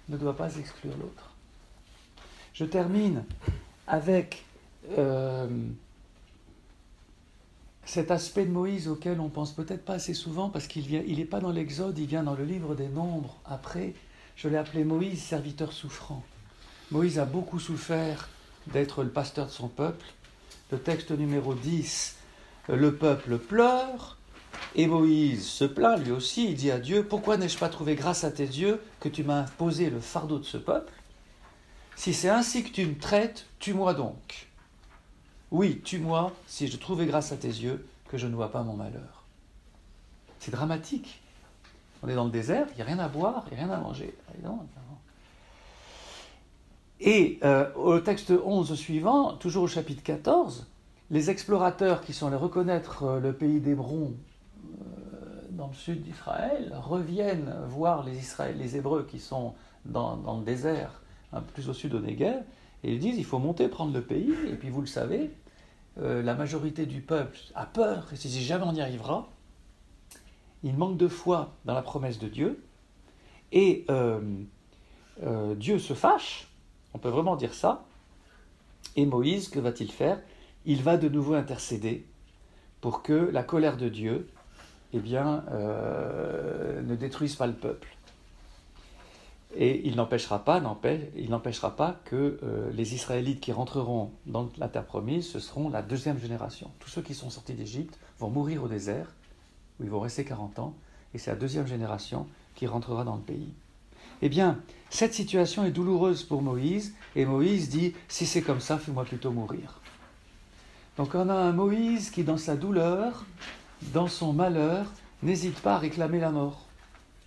ne 0.10 0.17
doit 0.17 0.36
pas 0.36 0.56
exclure 0.58 0.95
l'autre. 0.98 1.32
Je 2.54 2.65
termine 2.65 3.24
avec 3.88 4.45
euh, 4.98 5.48
cet 7.86 8.12
aspect 8.12 8.45
de 8.45 8.52
Moïse 8.52 8.88
auquel 8.88 9.19
on 9.19 9.30
pense 9.30 9.52
peut-être 9.52 9.86
pas 9.86 9.93
assez 9.93 10.13
souvent 10.13 10.50
parce 10.50 10.67
qu'il 10.67 10.91
n'est 10.91 11.06
il 11.08 11.28
pas 11.28 11.39
dans 11.39 11.52
l'Exode, 11.52 11.98
il 12.00 12.08
vient 12.08 12.24
dans 12.24 12.36
le 12.36 12.43
livre 12.43 12.76
des 12.76 12.88
Nombres. 12.88 13.39
Après, 13.45 13.93
je 14.36 14.50
l'ai 14.50 14.58
appelé 14.58 14.84
Moïse, 14.84 15.21
serviteur 15.21 15.71
souffrant. 15.71 16.24
Moïse 16.91 17.19
a 17.19 17.26
beaucoup 17.26 17.60
souffert 17.60 18.30
d'être 18.67 19.04
le 19.04 19.10
pasteur 19.10 19.45
de 19.45 19.52
son 19.52 19.67
peuple. 19.67 20.06
Le 20.71 20.80
texte 20.80 21.12
numéro 21.12 21.54
10, 21.54 22.15
le 22.69 22.95
peuple 22.95 23.38
pleure, 23.38 24.17
et 24.76 24.88
Moïse 24.88 25.45
se 25.45 25.65
plaint 25.65 26.04
lui 26.04 26.12
aussi, 26.12 26.50
il 26.50 26.56
dit 26.56 26.71
à 26.71 26.80
Dieu, 26.80 27.04
pourquoi 27.04 27.38
n'ai-je 27.38 27.58
pas 27.58 27.69
trouvé 27.69 27.95
grâce 27.95 28.24
à 28.24 28.32
tes 28.32 28.45
yeux 28.45 28.82
que 29.00 29.10
tu 29.10 29.24
m'as 29.24 29.41
imposé 29.41 29.89
le 29.89 30.00
fardeau 30.00 30.39
de 30.39 30.43
ce 30.43 30.58
peuple? 30.58 30.91
Si 31.95 32.13
c'est 32.13 32.30
ainsi 32.30 32.63
que 32.63 32.71
tu 32.71 32.86
me 32.86 32.98
traites, 32.98 33.45
tue-moi 33.60 33.93
donc. 33.93 34.48
Oui, 35.56 35.80
tue-moi 35.86 36.34
si 36.48 36.68
je 36.68 36.76
trouvais 36.76 37.06
grâce 37.06 37.32
à 37.32 37.38
tes 37.38 37.48
yeux 37.48 37.88
que 38.10 38.18
je 38.18 38.28
ne 38.28 38.36
vois 38.36 38.52
pas 38.52 38.62
mon 38.62 38.74
malheur. 38.74 39.24
C'est 40.39 40.52
dramatique. 40.52 41.22
On 42.04 42.10
est 42.10 42.13
dans 42.13 42.26
le 42.26 42.30
désert, 42.30 42.68
il 42.72 42.76
n'y 42.76 42.82
a 42.82 42.86
rien 42.86 43.00
à 43.00 43.08
boire, 43.08 43.46
il 43.48 43.56
n'y 43.56 43.62
a 43.62 43.65
rien 43.65 43.74
à 43.74 43.80
manger. 43.80 44.13
Et 47.00 47.39
euh, 47.46 47.74
au 47.76 48.02
texte 48.02 48.34
11 48.44 48.76
suivant, 48.76 49.38
toujours 49.38 49.63
au 49.63 49.68
chapitre 49.68 50.04
14, 50.04 50.68
les 51.10 51.30
explorateurs 51.30 52.02
qui 52.02 52.12
sont 52.12 52.28
allés 52.28 52.36
reconnaître 52.36 53.04
euh, 53.04 53.20
le 53.22 53.32
pays 53.32 53.62
d'Hébron 53.62 54.13
dans 55.52 55.68
le 55.68 55.74
sud 55.74 56.02
d'Israël 56.02 56.76
reviennent 56.84 57.56
voir 57.70 58.04
les, 58.04 58.76
Hébreux 58.76 59.08
qui 59.10 59.20
sont 59.20 59.54
dans, 59.86 60.38
le 60.38 60.44
désert, 60.44 61.02
peu 61.32 61.39
plus 61.54 61.70
au 61.70 61.74
sud 61.74 61.94
de 61.94 62.00
Negev, 62.00 62.44
et 62.84 62.91
ils 62.91 63.00
disent 63.00 63.18
il 63.18 63.24
faut 63.24 63.39
monter, 63.39 63.70
prendre 63.70 63.94
le 63.94 64.02
pays, 64.02 64.34
et 64.50 64.56
puis 64.56 64.70
vous 64.70 64.82
le 64.82 64.88
savez, 64.88 65.32
euh, 66.01 66.21
la 66.21 66.34
majorité 66.34 66.86
du 66.86 67.01
peuple 67.01 67.38
a 67.55 67.65
peur, 67.65 68.08
et 68.12 68.15
si 68.17 68.43
jamais 68.43 68.65
on 68.65 68.73
y 68.73 68.81
arrivera, 68.81 69.29
il 70.63 70.75
manque 70.75 70.97
de 70.97 71.08
foi 71.08 71.53
dans 71.63 71.73
la 71.73 71.81
promesse 71.81 72.19
de 72.19 72.27
Dieu, 72.27 72.62
et 73.51 73.86
euh, 73.89 74.19
euh, 75.23 75.55
Dieu 75.55 75.79
se 75.79 75.93
fâche, 75.93 76.47
on 76.93 76.97
peut 76.97 77.10
vraiment 77.10 77.36
dire 77.36 77.53
ça, 77.53 77.86
et 78.97 79.05
Moïse, 79.05 79.49
que 79.49 79.60
va-t-il 79.60 79.91
faire? 79.91 80.19
Il 80.65 80.81
va 80.81 80.97
de 80.97 81.08
nouveau 81.08 81.34
intercéder 81.34 82.05
pour 82.81 83.01
que 83.01 83.13
la 83.13 83.43
colère 83.43 83.77
de 83.77 83.89
Dieu 83.89 84.27
eh 84.93 84.99
ne 84.99 86.95
détruisent 86.95 87.36
pas 87.36 87.47
le 87.47 87.53
peuple. 87.53 87.89
Et 89.58 89.88
il 89.88 89.96
n'empêchera 89.96 90.44
pas, 90.44 90.62
il 91.15 91.30
n'empêchera 91.30 91.76
pas 91.76 92.00
que 92.06 92.39
euh, 92.44 92.70
les 92.74 92.94
Israélites 92.94 93.39
qui 93.39 93.54
rentreront 93.54 94.12
dans 94.26 94.50
la 94.58 94.68
terre 94.68 94.86
promise, 94.86 95.30
ce 95.30 95.39
seront 95.39 95.70
la 95.70 95.82
deuxième 95.82 96.20
génération. 96.20 96.70
Tous 96.80 96.89
ceux 96.89 97.02
qui 97.02 97.13
sont 97.13 97.30
sortis 97.30 97.54
d'Égypte 97.54 97.98
vont 98.20 98.30
mourir 98.30 98.63
au 98.63 98.68
désert, 98.68 99.08
où 99.80 99.84
ils 99.84 99.89
vont 99.89 100.02
rester 100.02 100.26
40 100.26 100.60
ans, 100.60 100.74
et 101.13 101.18
c'est 101.18 101.32
la 101.32 101.38
deuxième 101.38 101.68
génération 101.68 102.28
qui 102.54 102.68
rentrera 102.68 103.06
dans 103.06 103.15
le 103.15 103.22
pays. 103.22 103.50
Eh 104.22 104.28
bien, 104.28 104.60
cette 104.89 105.13
situation 105.13 105.63
est 105.63 105.72
douloureuse 105.72 106.24
pour 106.24 106.41
Moïse, 106.41 106.94
et 107.15 107.26
Moïse 107.26 107.70
dit, 107.70 107.94
si 108.10 108.26
c'est 108.26 108.41
comme 108.41 108.60
ça, 108.60 108.78
fais-moi 108.78 109.06
plutôt 109.06 109.32
mourir. 109.32 109.80
Donc 110.98 111.15
on 111.15 111.30
a 111.30 111.34
un 111.34 111.52
Moïse 111.52 112.10
qui, 112.10 112.24
dans 112.24 112.38
sa 112.38 112.56
douleur, 112.56 113.26
dans 113.94 114.08
son 114.08 114.34
malheur, 114.34 114.91
n'hésite 115.24 115.60
pas 115.60 115.76
à 115.76 115.80
réclamer 115.80 116.20
la 116.20 116.32
mort. 116.32 116.65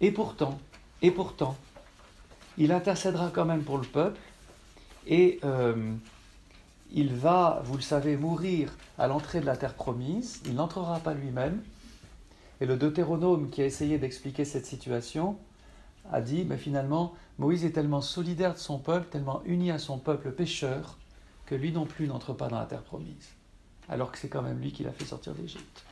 Et 0.01 0.11
pourtant, 0.11 0.59
et 1.03 1.11
pourtant, 1.11 1.57
il 2.59 2.73
intercédera 2.73 3.31
quand 3.33 3.44
même 3.44 3.62
pour 3.62 3.79
le 3.79 3.87
peuple 3.87 4.21
et 5.07 5.38
euh, 5.44 5.94
il 6.92 7.14
va, 7.14 7.62
vous 7.64 7.77
le 7.77 7.83
savez, 7.83 8.16
mourir 8.16 8.77
à 8.99 9.07
l'entrée 9.07 9.40
de 9.40 9.47
la 9.47 9.57
terre 9.57 9.75
promise. 9.75 10.42
Il 10.44 10.55
n'entrera 10.55 10.99
pas 10.99 11.14
lui-même. 11.14 11.62
Et 12.61 12.66
le 12.66 12.77
Deutéronome 12.77 13.51
qui 13.51 13.62
a 13.62 13.66
essayé 13.66 13.99
d'expliquer 13.99 14.44
cette 14.44 14.66
situation 14.66 15.38
a 16.11 16.21
dit, 16.21 16.44
mais 16.44 16.57
finalement, 16.57 17.14
Moïse 17.38 17.64
est 17.64 17.71
tellement 17.71 18.01
solidaire 18.01 18.55
de 18.55 18.59
son 18.59 18.79
peuple, 18.79 19.07
tellement 19.11 19.42
uni 19.44 19.71
à 19.71 19.79
son 19.79 19.99
peuple 19.99 20.33
pécheur, 20.33 20.99
que 21.47 21.55
lui 21.55 21.71
non 21.71 21.87
plus 21.87 22.09
n'entre 22.09 22.33
pas 22.33 22.49
dans 22.49 22.59
la 22.59 22.66
terre 22.66 22.83
promise. 22.83 23.35
Alors 23.88 24.11
que 24.11 24.18
c'est 24.18 24.29
quand 24.29 24.42
même 24.42 24.61
lui 24.61 24.73
qui 24.73 24.83
l'a 24.83 24.92
fait 24.92 25.05
sortir 25.05 25.35
d'Égypte. 25.35 25.85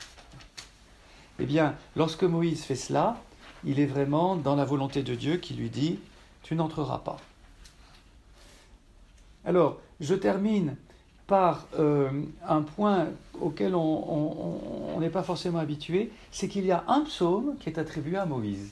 Eh 1.38 1.46
bien, 1.46 1.76
lorsque 1.94 2.24
Moïse 2.24 2.64
fait 2.64 2.76
cela, 2.76 3.22
il 3.64 3.78
est 3.78 3.86
vraiment 3.86 4.36
dans 4.36 4.56
la 4.56 4.64
volonté 4.64 5.02
de 5.02 5.14
Dieu 5.14 5.36
qui 5.36 5.54
lui 5.54 5.70
dit, 5.70 5.98
tu 6.46 6.54
n'entreras 6.54 6.98
pas. 6.98 7.16
Alors, 9.44 9.80
je 10.00 10.14
termine 10.14 10.76
par 11.26 11.66
euh, 11.76 12.08
un 12.46 12.62
point 12.62 13.08
auquel 13.40 13.74
on 13.74 14.96
n'est 15.00 15.10
pas 15.10 15.24
forcément 15.24 15.58
habitué, 15.58 16.12
c'est 16.30 16.46
qu'il 16.46 16.64
y 16.64 16.70
a 16.70 16.84
un 16.86 17.00
psaume 17.00 17.56
qui 17.58 17.68
est 17.68 17.78
attribué 17.78 18.16
à 18.16 18.26
Moïse, 18.26 18.70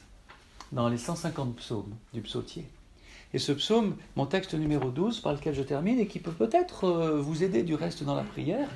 dans 0.71 0.89
les 0.89 0.99
150 0.99 1.57
psaumes 1.57 1.93
du 2.13 2.21
psautier. 2.21 2.65
Et 3.33 3.41
ce 3.41 3.51
psaume, 3.51 3.97
mon 4.15 4.27
texte 4.27 4.55
numéro 4.55 4.91
12, 4.91 5.19
par 5.19 5.33
lequel 5.33 5.55
je 5.55 5.63
termine, 5.63 5.99
et 5.99 6.07
qui 6.07 6.21
peut 6.21 6.31
peut-être 6.31 6.85
euh, 6.85 7.21
vous 7.21 7.43
aider 7.43 7.65
du 7.65 7.75
reste 7.75 8.05
dans 8.05 8.15
la 8.15 8.23
prière, 8.23 8.69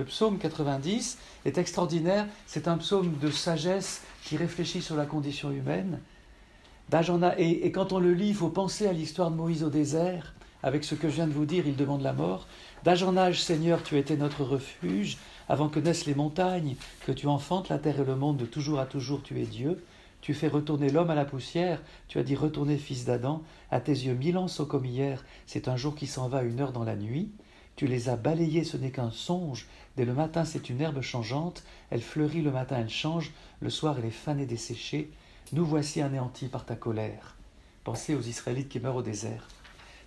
le 0.00 0.04
psaume 0.04 0.38
90 0.38 1.18
est 1.44 1.56
extraordinaire. 1.56 2.26
C'est 2.46 2.66
un 2.66 2.78
psaume 2.78 3.16
de 3.20 3.30
sagesse 3.30 4.02
qui 4.24 4.36
réfléchit 4.36 4.82
sur 4.82 4.96
la 4.96 5.06
condition 5.06 5.52
humaine. 5.52 6.00
Et, 7.38 7.66
et 7.66 7.72
quand 7.72 7.92
on 7.92 8.00
le 8.00 8.12
lit, 8.12 8.28
il 8.28 8.34
faut 8.34 8.48
penser 8.48 8.86
à 8.86 8.92
l'histoire 8.92 9.30
de 9.30 9.36
Moïse 9.36 9.62
au 9.62 9.70
désert. 9.70 10.34
Avec 10.62 10.84
ce 10.84 10.94
que 10.94 11.08
je 11.08 11.14
viens 11.14 11.26
de 11.26 11.32
vous 11.32 11.46
dire, 11.46 11.66
il 11.66 11.76
demande 11.76 12.02
la 12.02 12.12
mort. 12.12 12.46
D'âge 12.84 13.02
en 13.02 13.16
âge, 13.16 13.40
Seigneur, 13.40 13.82
tu 13.82 13.96
étais 13.96 14.16
notre 14.16 14.42
refuge. 14.42 15.16
Avant 15.48 15.68
que 15.68 15.80
naissent 15.80 16.06
les 16.06 16.14
montagnes, 16.14 16.76
que 17.06 17.12
tu 17.12 17.26
enfantes 17.26 17.68
la 17.68 17.78
terre 17.78 18.00
et 18.00 18.04
le 18.04 18.16
monde, 18.16 18.36
de 18.36 18.44
toujours 18.44 18.80
à 18.80 18.86
toujours, 18.86 19.22
tu 19.22 19.40
es 19.40 19.46
Dieu. 19.46 19.82
Tu 20.20 20.34
fais 20.34 20.48
retourner 20.48 20.90
l'homme 20.90 21.10
à 21.10 21.14
la 21.14 21.24
poussière. 21.24 21.80
Tu 22.08 22.18
as 22.18 22.22
dit 22.24 22.34
retourner, 22.34 22.76
fils 22.76 23.04
d'Adam. 23.04 23.42
À 23.70 23.80
tes 23.80 23.92
yeux, 23.92 24.14
mille 24.14 24.36
ans 24.36 24.48
sont 24.48 24.66
comme 24.66 24.84
hier. 24.84 25.24
C'est 25.46 25.68
un 25.68 25.76
jour 25.76 25.94
qui 25.94 26.06
s'en 26.06 26.28
va, 26.28 26.42
une 26.42 26.60
heure 26.60 26.72
dans 26.72 26.84
la 26.84 26.96
nuit. 26.96 27.30
Tu 27.76 27.86
les 27.86 28.08
as 28.08 28.16
balayés, 28.16 28.64
ce 28.64 28.76
n'est 28.76 28.90
qu'un 28.90 29.10
songe. 29.10 29.68
Dès 29.96 30.04
le 30.04 30.12
matin, 30.12 30.44
c'est 30.44 30.68
une 30.68 30.80
herbe 30.80 31.00
changeante. 31.00 31.62
Elle 31.90 32.02
fleurit 32.02 32.42
le 32.42 32.50
matin, 32.50 32.76
elle 32.80 32.90
change. 32.90 33.32
Le 33.60 33.70
soir, 33.70 33.96
elle 33.98 34.06
est 34.06 34.10
fanée 34.10 34.46
desséchée. 34.46 35.10
Nous 35.52 35.64
voici 35.64 36.00
anéantis 36.00 36.46
par 36.46 36.64
ta 36.64 36.76
colère. 36.76 37.34
Pensez 37.82 38.14
aux 38.14 38.20
Israélites 38.20 38.68
qui 38.68 38.78
meurent 38.78 38.94
au 38.94 39.02
désert. 39.02 39.48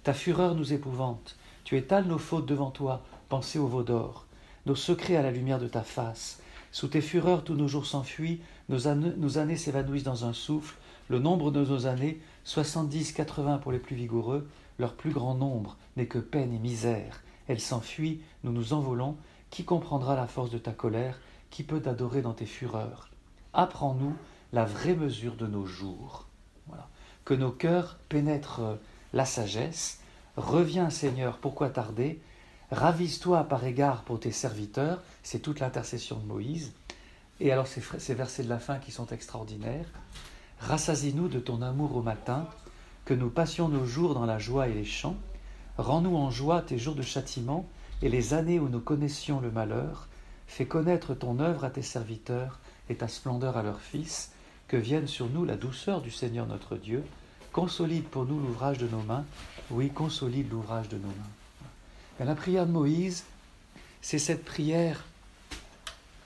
Ta 0.03 0.13
fureur 0.13 0.55
nous 0.55 0.71
épouvante. 0.71 1.35
Tu 1.65 1.75
étales 1.77 2.05
nos 2.05 2.17
fautes 2.17 2.45
devant 2.45 2.71
toi. 2.71 3.01
Pensez 3.27 3.59
au 3.59 3.67
veau 3.67 3.83
d'or. 3.83 4.25
Nos 4.65 4.75
secrets 4.75 5.17
à 5.17 5.21
la 5.21 5.31
lumière 5.31 5.59
de 5.59 5.67
ta 5.67 5.83
face. 5.83 6.39
Sous 6.71 6.87
tes 6.87 7.01
fureurs, 7.01 7.43
tous 7.43 7.55
nos 7.55 7.67
jours 7.67 7.85
s'enfuient. 7.85 8.39
Nos, 8.69 8.87
années 8.87 9.57
s'évanouissent 9.57 10.03
dans 10.03 10.23
un 10.23 10.31
souffle. 10.31 10.77
Le 11.09 11.19
nombre 11.19 11.51
de 11.51 11.65
nos 11.65 11.87
années, 11.87 12.21
soixante-dix, 12.45 13.11
quatre-vingts 13.11 13.57
pour 13.57 13.73
les 13.73 13.79
plus 13.79 13.97
vigoureux, 13.97 14.47
leur 14.79 14.93
plus 14.93 15.11
grand 15.11 15.35
nombre 15.35 15.75
n'est 15.97 16.07
que 16.07 16.19
peine 16.19 16.53
et 16.53 16.59
misère. 16.59 17.21
Elles 17.49 17.59
s'enfuient, 17.59 18.21
nous 18.45 18.53
nous 18.53 18.71
envolons. 18.71 19.17
Qui 19.49 19.65
comprendra 19.65 20.15
la 20.15 20.27
force 20.27 20.51
de 20.51 20.57
ta 20.57 20.71
colère? 20.71 21.19
Qui 21.49 21.63
peut 21.63 21.81
t'adorer 21.81 22.21
dans 22.21 22.33
tes 22.33 22.45
fureurs? 22.45 23.09
Apprends-nous 23.51 24.15
la 24.53 24.65
vraie 24.65 24.93
mesure 24.93 25.35
de 25.35 25.47
nos 25.47 25.65
jours. 25.65 26.27
Que 27.25 27.33
nos 27.33 27.51
cœurs 27.51 27.97
pénètrent 28.07 28.77
la 29.11 29.25
sagesse. 29.25 29.99
Reviens, 30.37 30.89
Seigneur, 30.89 31.37
pourquoi 31.37 31.69
tarder? 31.69 32.21
Ravise-toi 32.71 33.43
par 33.45 33.65
égard 33.65 34.03
pour 34.03 34.19
tes 34.19 34.31
serviteurs. 34.31 35.01
C'est 35.23 35.39
toute 35.39 35.59
l'intercession 35.59 36.17
de 36.17 36.25
Moïse. 36.25 36.71
Et 37.39 37.51
alors 37.51 37.67
ces, 37.67 37.81
ces 37.97 38.13
versets 38.13 38.43
de 38.43 38.49
la 38.49 38.59
fin 38.59 38.77
qui 38.77 38.91
sont 38.91 39.07
extraordinaires. 39.07 39.87
Rassasie-nous 40.59 41.29
de 41.29 41.39
ton 41.39 41.61
amour 41.61 41.95
au 41.95 42.01
matin, 42.01 42.47
que 43.05 43.13
nous 43.13 43.29
passions 43.29 43.69
nos 43.69 43.85
jours 43.85 44.13
dans 44.13 44.25
la 44.25 44.37
joie 44.37 44.67
et 44.67 44.73
les 44.73 44.85
chants. 44.85 45.17
Rends-nous 45.77 46.15
en 46.15 46.29
joie 46.29 46.61
tes 46.61 46.77
jours 46.77 46.95
de 46.95 47.01
châtiment 47.01 47.65
et 48.01 48.09
les 48.09 48.33
années 48.33 48.59
où 48.59 48.69
nous 48.69 48.79
connaissions 48.79 49.39
le 49.39 49.49
malheur. 49.49 50.07
Fais 50.45 50.67
connaître 50.67 51.15
ton 51.15 51.39
œuvre 51.39 51.63
à 51.63 51.69
tes 51.69 51.81
serviteurs 51.81 52.59
et 52.89 52.95
ta 52.95 53.07
splendeur 53.07 53.57
à 53.57 53.63
leurs 53.63 53.81
fils. 53.81 54.31
Que 54.67 54.77
vienne 54.77 55.07
sur 55.07 55.29
nous 55.29 55.45
la 55.45 55.55
douceur 55.55 56.01
du 56.01 56.11
Seigneur 56.11 56.47
notre 56.47 56.77
Dieu. 56.77 57.03
Consolide 57.51 58.05
pour 58.05 58.25
nous 58.25 58.39
l'ouvrage 58.39 58.77
de 58.77 58.87
nos 58.87 59.01
mains. 59.01 59.25
Oui, 59.69 59.89
consolide 59.89 60.49
l'ouvrage 60.51 60.89
de 60.89 60.97
nos 60.97 61.07
mains. 61.07 62.25
La 62.25 62.35
prière 62.35 62.65
de 62.65 62.71
Moïse, 62.71 63.25
c'est 64.01 64.19
cette 64.19 64.45
prière 64.45 65.03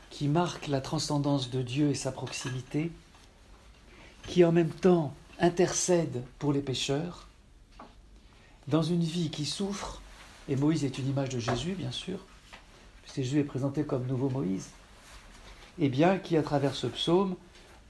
qui 0.09 0.27
marque 0.27 0.67
la 0.67 0.81
transcendance 0.81 1.49
de 1.49 1.61
Dieu 1.61 1.89
et 1.89 1.95
sa 1.95 2.11
proximité, 2.11 2.91
qui 4.27 4.43
en 4.43 4.51
même 4.51 4.69
temps 4.69 5.13
intercède 5.39 6.23
pour 6.39 6.53
les 6.53 6.61
pécheurs, 6.61 7.27
dans 8.67 8.81
une 8.81 9.03
vie 9.03 9.29
qui 9.29 9.45
souffre, 9.45 10.01
et 10.49 10.55
Moïse 10.55 10.83
est 10.83 10.97
une 10.97 11.07
image 11.09 11.29
de 11.29 11.39
Jésus, 11.39 11.73
bien 11.73 11.91
sûr, 11.91 12.19
Jésus 13.15 13.39
est 13.39 13.43
présenté 13.43 13.83
comme 13.83 14.05
nouveau 14.05 14.29
Moïse, 14.29 14.69
et 15.79 15.89
bien 15.89 16.17
qui, 16.17 16.37
à 16.37 16.43
travers 16.43 16.75
ce 16.75 16.87
psaume, 16.87 17.35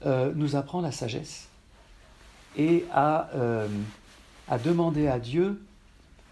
euh, 0.06 0.32
nous 0.34 0.56
apprend 0.56 0.80
la 0.80 0.92
sagesse 0.92 1.48
et 2.56 2.84
à, 2.92 3.30
euh, 3.34 3.68
à 4.48 4.58
demander 4.58 5.06
à 5.08 5.18
Dieu, 5.18 5.60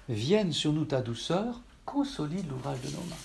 vienne 0.09 0.53
sur 0.53 0.73
nous 0.73 0.85
ta 0.85 1.03
douceur, 1.03 1.61
consolide 1.85 2.49
l'ouvrage 2.49 2.81
de 2.81 2.91
nos 2.91 3.03
mains. 3.03 3.17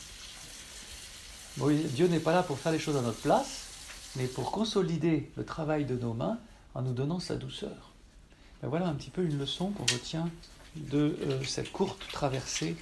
Dieu 1.93 2.07
n'est 2.07 2.19
pas 2.19 2.33
là 2.33 2.43
pour 2.43 2.57
faire 2.59 2.71
les 2.71 2.79
choses 2.79 2.95
à 2.95 3.01
notre 3.01 3.19
place, 3.19 3.67
mais 4.15 4.27
pour 4.27 4.51
consolider 4.51 5.29
le 5.35 5.45
travail 5.45 5.85
de 5.85 5.95
nos 5.95 6.13
mains 6.13 6.37
en 6.73 6.81
nous 6.81 6.93
donnant 6.93 7.19
sa 7.19 7.35
douceur. 7.35 7.91
Ben 8.61 8.69
voilà 8.69 8.87
un 8.87 8.93
petit 8.93 9.09
peu 9.09 9.23
une 9.23 9.37
leçon 9.37 9.71
qu'on 9.71 9.85
retient 9.91 10.29
de 10.75 11.17
euh, 11.23 11.43
cette 11.43 11.71
courte 11.71 12.07
traversée 12.11 12.77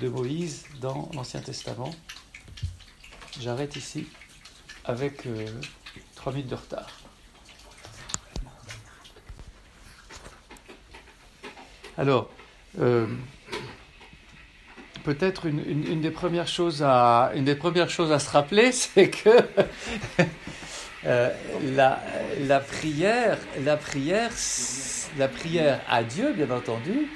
de 0.00 0.08
Moïse 0.08 0.64
dans 0.80 1.08
l'Ancien 1.14 1.40
Testament. 1.40 1.90
J'arrête 3.40 3.76
ici 3.76 4.06
avec 4.84 5.26
euh, 5.26 5.46
trois 6.14 6.32
minutes 6.32 6.50
de 6.50 6.56
retard. 6.56 6.99
Alors, 12.00 12.30
euh, 12.80 13.06
peut-être 15.04 15.44
une, 15.44 16.00
des 16.00 16.10
premières 16.10 16.48
choses 16.48 16.82
à, 16.82 17.30
se 17.34 18.30
rappeler, 18.30 18.72
c'est 18.72 19.10
que 19.10 19.28
euh, 21.04 21.30
la, 21.74 22.60
prière, 22.60 23.36
la 23.62 23.76
prière, 23.76 24.30
la 25.18 25.28
prière 25.28 25.80
à 25.90 26.02
Dieu, 26.02 26.32
bien 26.32 26.50
entendu, 26.50 27.06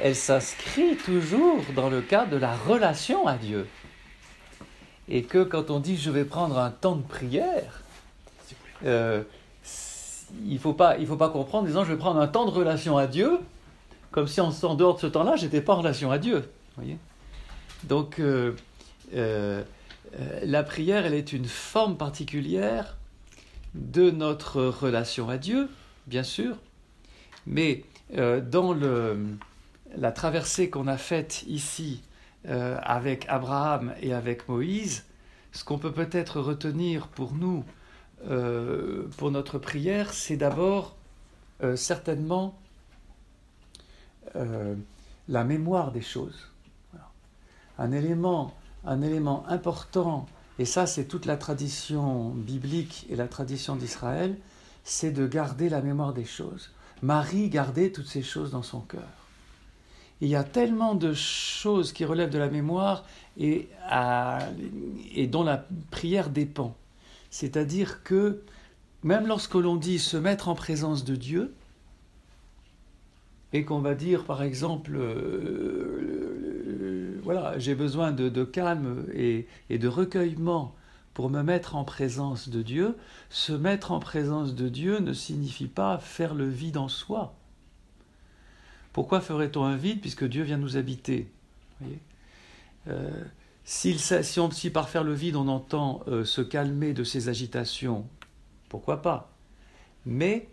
elle 0.00 0.14
s'inscrit 0.14 0.94
toujours 0.94 1.64
dans 1.74 1.90
le 1.90 2.00
cadre 2.00 2.30
de 2.30 2.36
la 2.36 2.54
relation 2.54 3.26
à 3.26 3.34
Dieu. 3.34 3.66
Et 5.08 5.24
que 5.24 5.42
quand 5.42 5.68
on 5.70 5.80
dit 5.80 5.96
je 5.96 6.12
vais 6.12 6.24
prendre 6.24 6.60
un 6.60 6.70
temps 6.70 6.94
de 6.94 7.02
prière, 7.02 7.82
euh, 8.84 9.24
il 10.44 10.54
ne 10.54 10.58
faut, 10.60 10.76
faut 10.76 11.16
pas 11.16 11.28
comprendre 11.28 11.64
en 11.64 11.66
disant 11.66 11.84
je 11.84 11.90
vais 11.90 11.98
prendre 11.98 12.20
un 12.20 12.28
temps 12.28 12.44
de 12.44 12.52
relation 12.52 12.96
à 12.96 13.08
Dieu, 13.08 13.40
comme 14.16 14.28
si 14.28 14.40
en 14.40 14.74
dehors 14.76 14.94
de 14.94 15.00
ce 15.00 15.06
temps-là, 15.08 15.36
j'étais 15.36 15.60
pas 15.60 15.74
en 15.74 15.80
relation 15.80 16.10
à 16.10 16.16
Dieu. 16.16 16.48
Donc, 17.84 18.18
euh, 18.18 18.56
euh, 19.14 19.62
euh, 20.18 20.40
la 20.42 20.62
prière, 20.62 21.04
elle 21.04 21.12
est 21.12 21.34
une 21.34 21.44
forme 21.44 21.98
particulière 21.98 22.96
de 23.74 24.10
notre 24.10 24.62
relation 24.62 25.28
à 25.28 25.36
Dieu, 25.36 25.68
bien 26.06 26.22
sûr, 26.22 26.56
mais 27.44 27.84
dans 28.10 28.74
la 29.94 30.12
traversée 30.12 30.70
qu'on 30.70 30.86
a 30.86 30.96
faite 30.96 31.44
ici 31.46 32.02
avec 32.48 33.26
Abraham 33.28 33.92
et 34.00 34.14
avec 34.14 34.48
Moïse, 34.48 35.04
ce 35.52 35.62
qu'on 35.62 35.76
peut 35.76 35.92
peut-être 35.92 36.40
retenir 36.40 37.08
pour 37.08 37.34
nous, 37.34 37.64
pour 39.18 39.30
notre 39.30 39.58
prière, 39.58 40.14
c'est 40.14 40.38
d'abord 40.38 40.96
certainement 41.74 42.58
la 45.28 45.44
mémoire 45.44 45.92
des 45.92 46.02
choses 46.02 46.50
un 47.78 47.92
élément, 47.92 48.54
un 48.84 49.02
élément 49.02 49.44
important, 49.48 50.26
et 50.58 50.64
ça 50.64 50.86
c'est 50.86 51.04
toute 51.04 51.26
la 51.26 51.36
tradition 51.36 52.30
biblique 52.30 53.06
et 53.10 53.16
la 53.16 53.28
tradition 53.28 53.76
d'Israël, 53.76 54.36
c'est 54.84 55.10
de 55.10 55.26
garder 55.26 55.68
la 55.68 55.82
mémoire 55.82 56.12
des 56.12 56.24
choses. 56.24 56.70
Marie 57.02 57.50
gardait 57.50 57.90
toutes 57.90 58.06
ces 58.06 58.22
choses 58.22 58.50
dans 58.50 58.62
son 58.62 58.80
cœur. 58.80 59.08
Il 60.22 60.28
y 60.28 60.36
a 60.36 60.44
tellement 60.44 60.94
de 60.94 61.12
choses 61.12 61.92
qui 61.92 62.06
relèvent 62.06 62.30
de 62.30 62.38
la 62.38 62.48
mémoire 62.48 63.04
et, 63.36 63.68
et 65.14 65.26
dont 65.26 65.44
la 65.44 65.66
prière 65.90 66.30
dépend. 66.30 66.74
C'est-à-dire 67.30 68.02
que 68.02 68.42
même 69.02 69.26
lorsque 69.26 69.54
l'on 69.54 69.76
dit 69.76 69.98
se 69.98 70.16
mettre 70.16 70.48
en 70.48 70.54
présence 70.54 71.04
de 71.04 71.16
Dieu, 71.16 71.54
et 73.52 73.64
qu'on 73.64 73.80
va 73.80 73.94
dire 73.94 74.24
par 74.24 74.42
exemple 74.42 74.92
euh, 74.96 76.26
voilà, 77.26 77.58
j'ai 77.58 77.74
besoin 77.74 78.12
de, 78.12 78.44
calme 78.44 79.04
et, 79.12 79.48
de 79.68 79.88
recueillement 79.88 80.76
pour 81.12 81.28
me 81.28 81.42
mettre 81.42 81.74
en 81.74 81.82
présence 81.82 82.48
de 82.48 82.62
Dieu, 82.62 82.96
se 83.30 83.52
mettre 83.52 83.90
en 83.90 83.98
présence 83.98 84.54
de 84.54 84.68
Dieu 84.68 85.00
ne 85.00 85.12
signifie 85.12 85.66
pas 85.66 85.98
faire 85.98 86.34
le 86.34 86.48
vide 86.48 86.76
en 86.76 86.86
soi. 86.86 87.34
Pourquoi 88.92 89.20
ferait-on 89.20 89.64
un 89.64 89.76
vide 89.76 90.00
puisque 90.00 90.24
Dieu 90.24 90.44
vient 90.44 90.56
nous 90.56 90.76
habiter? 90.76 91.28
Euh, 92.86 93.10
si, 93.64 93.98
si, 93.98 94.70
par 94.70 94.88
faire 94.88 95.02
le 95.02 95.12
vide 95.12 95.34
on 95.34 95.48
entend 95.48 96.04
euh, 96.06 96.24
se 96.24 96.42
calmer 96.42 96.92
de 96.92 97.02
ses 97.02 97.28
agitations, 97.28 98.06
pourquoi 98.68 99.02
pas? 99.02 99.32
Mais 100.04 100.48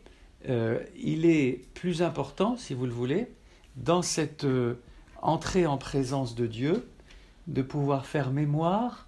euh, 0.49 0.79
il 0.95 1.26
est 1.26 1.65
plus 1.74 2.01
important, 2.01 2.57
si 2.57 2.74
vous 2.74 2.86
le 2.86 2.91
voulez, 2.91 3.28
dans 3.76 4.01
cette 4.01 4.45
entrer 5.24 5.65
en 5.65 5.78
présence 5.78 6.36
de 6.36 6.45
Dieu, 6.45 6.86
de 7.47 7.61
pouvoir 7.61 8.05
faire 8.05 8.32
mémoire 8.32 9.07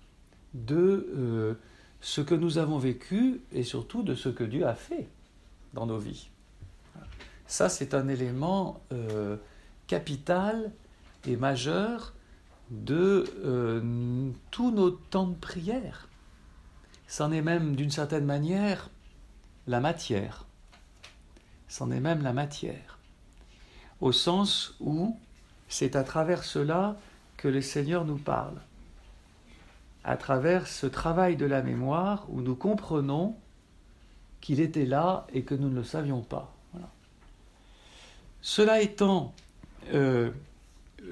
de 0.53 1.09
euh, 1.15 1.53
ce 2.01 2.21
que 2.21 2.33
nous 2.33 2.57
avons 2.57 2.77
vécu 2.77 3.41
et 3.51 3.63
surtout 3.63 4.01
de 4.01 4.15
ce 4.15 4.29
que 4.29 4.43
Dieu 4.43 4.65
a 4.65 4.73
fait 4.73 5.07
dans 5.73 5.85
nos 5.85 5.97
vies. 5.97 6.29
Ça, 7.47 7.69
c'est 7.69 7.93
un 7.93 8.07
élément 8.07 8.81
euh, 8.91 9.37
capital 9.87 10.71
et 11.27 11.35
majeur 11.35 12.13
de 12.71 13.25
euh, 13.43 14.31
tous 14.51 14.71
nos 14.71 14.89
temps 14.89 15.27
de 15.27 15.35
prière. 15.35 16.07
C'en 17.07 17.31
est 17.31 17.41
même 17.41 17.75
d'une 17.75 17.91
certaine 17.91 18.25
manière 18.25 18.89
la 19.67 19.79
matière. 19.79 20.44
C'en 21.67 21.91
est 21.91 21.99
même 21.99 22.21
la 22.21 22.33
matière. 22.33 22.99
Au 24.01 24.11
sens 24.11 24.75
où 24.79 25.17
c'est 25.67 25.95
à 25.95 26.03
travers 26.03 26.43
cela 26.43 26.97
que 27.37 27.47
le 27.47 27.61
Seigneur 27.61 28.05
nous 28.05 28.17
parle. 28.17 28.61
À 30.03 30.17
travers 30.17 30.67
ce 30.67 30.85
travail 30.85 31.35
de 31.35 31.45
la 31.45 31.61
mémoire 31.61 32.25
où 32.29 32.41
nous 32.41 32.55
comprenons 32.55 33.35
qu'il 34.41 34.59
était 34.59 34.85
là 34.85 35.25
et 35.33 35.43
que 35.43 35.55
nous 35.55 35.69
ne 35.69 35.75
le 35.75 35.83
savions 35.83 36.21
pas. 36.21 36.55
Cela 38.41 38.79
étant, 38.79 39.33
euh, 39.91 40.29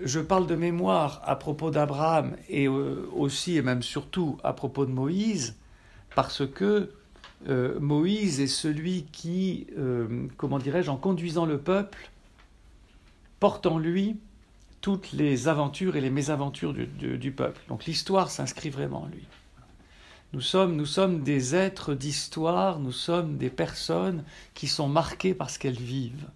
je 0.03 0.19
parle 0.19 0.45
de 0.45 0.53
mémoire 0.53 1.19
à 1.25 1.35
propos 1.35 1.71
d'Abraham 1.71 2.35
et 2.47 2.67
euh, 2.67 3.09
aussi 3.15 3.57
et 3.57 3.63
même 3.63 3.81
surtout 3.81 4.37
à 4.43 4.53
propos 4.53 4.85
de 4.85 4.91
Moïse, 4.91 5.55
parce 6.13 6.47
que 6.47 6.91
euh, 7.47 7.79
Moïse 7.79 8.39
est 8.39 8.47
celui 8.47 9.03
qui, 9.11 9.67
comment 10.37 10.59
dirais-je, 10.59 10.89
en 10.89 10.97
conduisant 10.97 11.45
le 11.45 11.57
peuple, 11.57 12.09
porte 13.39 13.65
en 13.65 13.77
lui 13.77 14.17
toutes 14.81 15.11
les 15.13 15.47
aventures 15.47 15.95
et 15.95 16.01
les 16.01 16.09
mésaventures 16.09 16.73
du 16.73 17.31
peuple. 17.31 17.61
Donc 17.69 17.85
l'histoire 17.85 18.29
s'inscrit 18.29 18.69
vraiment 18.69 19.03
en 19.03 19.07
lui. 19.07 19.27
Nous 20.33 20.41
sommes, 20.41 20.75
nous 20.75 20.87
sommes 20.87 21.21
des 21.21 21.53
êtres 21.55 21.93
d'histoire, 21.93 22.79
nous 22.79 22.91
sommes 22.91 23.37
des 23.37 23.51
personnes 23.51 24.23
qui 24.55 24.67
sont 24.67 24.89
marquées 24.89 25.35
par 25.35 25.51
ce 25.51 25.59
qu'elles 25.59 25.75
vivent. 25.75 26.27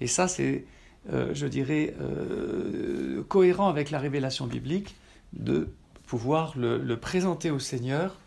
Et 0.00 0.06
ça, 0.06 0.28
c'est, 0.28 0.64
euh, 1.12 1.34
je 1.34 1.46
dirais, 1.46 1.94
euh, 2.00 3.22
cohérent 3.28 3.68
avec 3.68 3.90
la 3.90 3.98
révélation 3.98 4.46
biblique 4.46 4.96
de 5.34 5.68
pouvoir 6.06 6.56
le, 6.56 6.96
présenter 6.96 7.50
au 7.50 7.58
Seigneur 7.58 8.18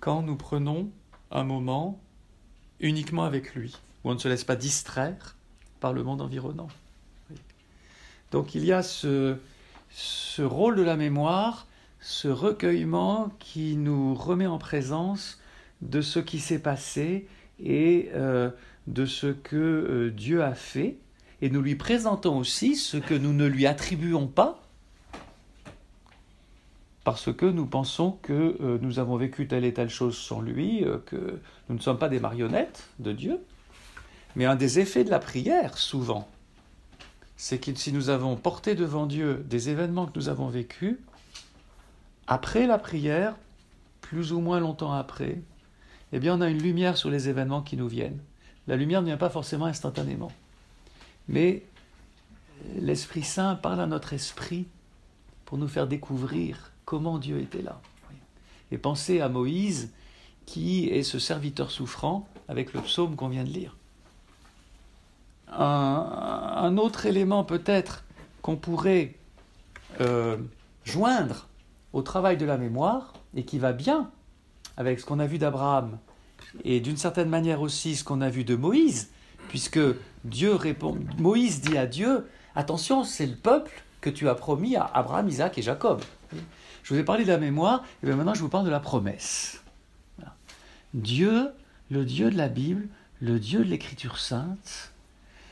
quand 0.00 0.22
nous 0.22 0.36
prenons 0.36 0.88
un 1.30 1.44
moment 1.44 2.00
uniquement 2.80 3.24
avec 3.24 3.54
lui, 3.54 3.76
où 4.04 4.10
on 4.10 4.14
ne 4.14 4.18
se 4.18 4.28
laisse 4.28 4.44
pas 4.44 4.56
distraire 4.56 5.36
par 5.80 5.92
le 5.92 6.02
monde 6.02 6.20
environnant. 6.20 6.68
Donc 8.30 8.54
il 8.54 8.64
y 8.64 8.72
a 8.72 8.82
ce, 8.82 9.36
ce 9.90 10.42
rôle 10.42 10.76
de 10.76 10.82
la 10.82 10.96
mémoire 10.96 11.66
ce 12.00 12.28
recueillement 12.28 13.30
qui 13.38 13.76
nous 13.76 14.14
remet 14.14 14.46
en 14.46 14.58
présence 14.58 15.38
de 15.82 16.00
ce 16.00 16.18
qui 16.18 16.38
s'est 16.38 16.58
passé 16.58 17.28
et 17.62 18.10
euh, 18.14 18.50
de 18.86 19.04
ce 19.04 19.26
que 19.26 19.56
euh, 19.56 20.10
Dieu 20.10 20.42
a 20.42 20.54
fait, 20.54 20.96
et 21.42 21.50
nous 21.50 21.60
lui 21.60 21.76
présentons 21.76 22.38
aussi 22.38 22.76
ce 22.76 22.96
que 22.96 23.14
nous 23.14 23.32
ne 23.32 23.46
lui 23.46 23.66
attribuons 23.66 24.26
pas, 24.26 24.62
parce 27.04 27.32
que 27.32 27.46
nous 27.46 27.66
pensons 27.66 28.18
que 28.22 28.56
euh, 28.60 28.78
nous 28.82 28.98
avons 28.98 29.16
vécu 29.16 29.48
telle 29.48 29.64
et 29.64 29.72
telle 29.72 29.88
chose 29.88 30.16
sans 30.16 30.40
lui, 30.40 30.84
que 31.06 31.40
nous 31.68 31.76
ne 31.76 31.80
sommes 31.80 31.98
pas 31.98 32.08
des 32.08 32.20
marionnettes 32.20 32.88
de 32.98 33.12
Dieu. 33.12 33.40
Mais 34.36 34.44
un 34.44 34.56
des 34.56 34.78
effets 34.78 35.04
de 35.04 35.10
la 35.10 35.18
prière, 35.18 35.76
souvent, 35.76 36.28
c'est 37.36 37.58
que 37.58 37.74
si 37.74 37.92
nous 37.92 38.10
avons 38.10 38.36
porté 38.36 38.74
devant 38.74 39.06
Dieu 39.06 39.44
des 39.48 39.70
événements 39.70 40.06
que 40.06 40.18
nous 40.18 40.28
avons 40.28 40.48
vécus, 40.48 40.98
après 42.26 42.66
la 42.66 42.78
prière, 42.78 43.34
plus 44.02 44.32
ou 44.32 44.40
moins 44.40 44.60
longtemps 44.60 44.92
après, 44.92 45.40
eh 46.12 46.18
bien 46.18 46.36
on 46.36 46.40
a 46.40 46.48
une 46.48 46.62
lumière 46.62 46.96
sur 46.96 47.10
les 47.10 47.28
événements 47.28 47.62
qui 47.62 47.76
nous 47.76 47.88
viennent. 47.88 48.20
La 48.66 48.76
lumière 48.76 49.00
ne 49.00 49.06
vient 49.06 49.16
pas 49.16 49.30
forcément 49.30 49.66
instantanément. 49.66 50.30
Mais 51.28 51.62
l'Esprit 52.76 53.22
Saint 53.22 53.54
parle 53.56 53.80
à 53.80 53.86
notre 53.86 54.12
esprit 54.12 54.66
pour 55.44 55.58
nous 55.58 55.68
faire 55.68 55.86
découvrir 55.86 56.69
comment 56.90 57.18
Dieu 57.18 57.38
était 57.38 57.62
là. 57.62 57.80
Et 58.72 58.78
pensez 58.78 59.20
à 59.20 59.28
Moïse 59.28 59.92
qui 60.44 60.88
est 60.88 61.04
ce 61.04 61.20
serviteur 61.20 61.70
souffrant 61.70 62.26
avec 62.48 62.72
le 62.72 62.80
psaume 62.80 63.14
qu'on 63.14 63.28
vient 63.28 63.44
de 63.44 63.50
lire. 63.50 63.76
Un, 65.52 66.76
autre 66.78 67.06
élément 67.06 67.44
peut-être 67.44 68.02
qu'on 68.42 68.56
pourrait 68.56 69.14
euh, 70.00 70.36
joindre 70.82 71.46
au 71.92 72.02
travail 72.02 72.36
de 72.36 72.44
la 72.44 72.58
mémoire 72.58 73.12
et 73.36 73.44
qui 73.44 73.60
va 73.60 73.72
bien 73.72 74.10
avec 74.76 74.98
ce 74.98 75.06
qu'on 75.06 75.20
a 75.20 75.26
vu 75.26 75.38
d'Abraham 75.38 75.96
et 76.64 76.80
d'une 76.80 76.96
certaine 76.96 77.28
manière 77.28 77.60
aussi 77.60 77.94
ce 77.94 78.02
qu'on 78.02 78.20
a 78.20 78.30
vu 78.30 78.42
de 78.42 78.56
Moïse, 78.56 79.12
puisque 79.48 79.78
Dieu 80.24 80.56
répond, 80.56 80.98
Moïse 81.18 81.60
dit 81.60 81.78
à 81.78 81.86
Dieu, 81.86 82.26
attention, 82.56 83.04
c'est 83.04 83.26
le 83.26 83.36
peuple 83.36 83.84
que 84.00 84.10
tu 84.10 84.28
as 84.28 84.34
promis 84.34 84.74
à 84.74 84.84
Abraham, 84.86 85.28
Isaac 85.28 85.56
et 85.56 85.62
Jacob. 85.62 86.02
Je 86.82 86.94
vous 86.94 87.00
ai 87.00 87.04
parlé 87.04 87.24
de 87.24 87.28
la 87.28 87.38
mémoire, 87.38 87.84
et 88.02 88.06
maintenant 88.06 88.34
je 88.34 88.40
vous 88.40 88.48
parle 88.48 88.64
de 88.64 88.70
la 88.70 88.80
promesse. 88.80 89.62
Dieu, 90.94 91.50
le 91.90 92.04
Dieu 92.04 92.30
de 92.30 92.36
la 92.36 92.48
Bible, 92.48 92.88
le 93.20 93.38
Dieu 93.38 93.60
de 93.60 93.70
l'Écriture 93.70 94.18
sainte, 94.18 94.92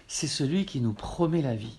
c'est 0.09 0.27
celui 0.27 0.67
qui 0.67 0.81
nous 0.81 0.93
promet 0.93 1.43
la 1.43 1.55
vie. 1.55 1.79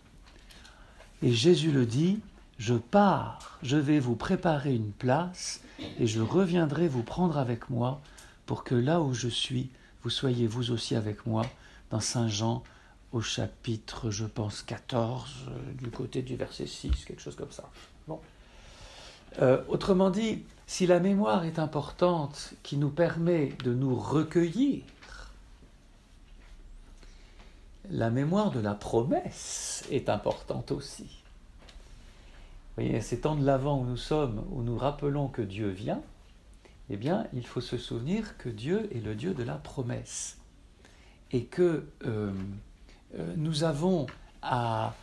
Et 1.21 1.33
Jésus 1.33 1.71
le 1.71 1.85
dit, 1.85 2.19
je 2.57 2.75
pars, 2.75 3.59
je 3.63 3.75
vais 3.75 3.99
vous 3.99 4.15
préparer 4.15 4.73
une 4.73 4.91
place, 4.91 5.61
et 5.99 6.07
je 6.07 6.21
reviendrai 6.21 6.87
vous 6.87 7.03
prendre 7.03 7.37
avec 7.37 7.69
moi, 7.69 8.01
pour 8.45 8.63
que 8.63 8.75
là 8.75 9.01
où 9.01 9.13
je 9.13 9.27
suis, 9.27 9.69
vous 10.03 10.09
soyez 10.09 10.47
vous 10.47 10.71
aussi 10.71 10.95
avec 10.95 11.25
moi, 11.25 11.45
dans 11.89 11.99
Saint 11.99 12.29
Jean, 12.29 12.63
au 13.11 13.21
chapitre, 13.21 14.11
je 14.11 14.25
pense, 14.25 14.61
14, 14.61 15.47
euh, 15.49 15.73
du 15.73 15.89
côté 15.89 16.21
du 16.21 16.35
verset 16.35 16.67
6, 16.67 17.05
quelque 17.05 17.21
chose 17.21 17.35
comme 17.35 17.51
ça. 17.51 17.69
Euh, 19.41 19.63
autrement 19.67 20.09
dit, 20.09 20.43
si 20.67 20.87
la 20.87 20.99
mémoire 20.99 21.45
est 21.45 21.59
importante, 21.59 22.53
qui 22.63 22.77
nous 22.77 22.89
permet 22.89 23.53
de 23.63 23.73
nous 23.73 23.95
recueillir, 23.95 24.83
la 27.91 28.09
mémoire 28.09 28.51
de 28.51 28.59
la 28.59 28.73
promesse 28.73 29.83
est 29.89 30.09
importante 30.09 30.71
aussi 30.71 31.19
voyez, 32.79 33.01
ces 33.01 33.21
temps 33.21 33.35
de 33.35 33.45
l'avant 33.45 33.79
où 33.79 33.85
nous 33.85 33.97
sommes, 33.97 34.43
où 34.51 34.61
nous 34.61 34.77
rappelons 34.77 35.27
que 35.27 35.41
Dieu 35.41 35.69
vient, 35.69 36.01
eh 36.89 36.97
bien, 36.97 37.27
il 37.33 37.45
faut 37.45 37.61
se 37.61 37.77
souvenir 37.77 38.37
que 38.37 38.49
Dieu 38.49 38.89
est 38.95 39.03
le 39.03 39.15
Dieu 39.15 39.33
de 39.33 39.43
la 39.43 39.55
promesse. 39.55 40.37
Et 41.31 41.43
que 41.43 41.87
euh, 42.05 42.31
euh, 43.17 43.33
nous 43.37 43.63
avons 43.63 44.07
à, 44.41 44.93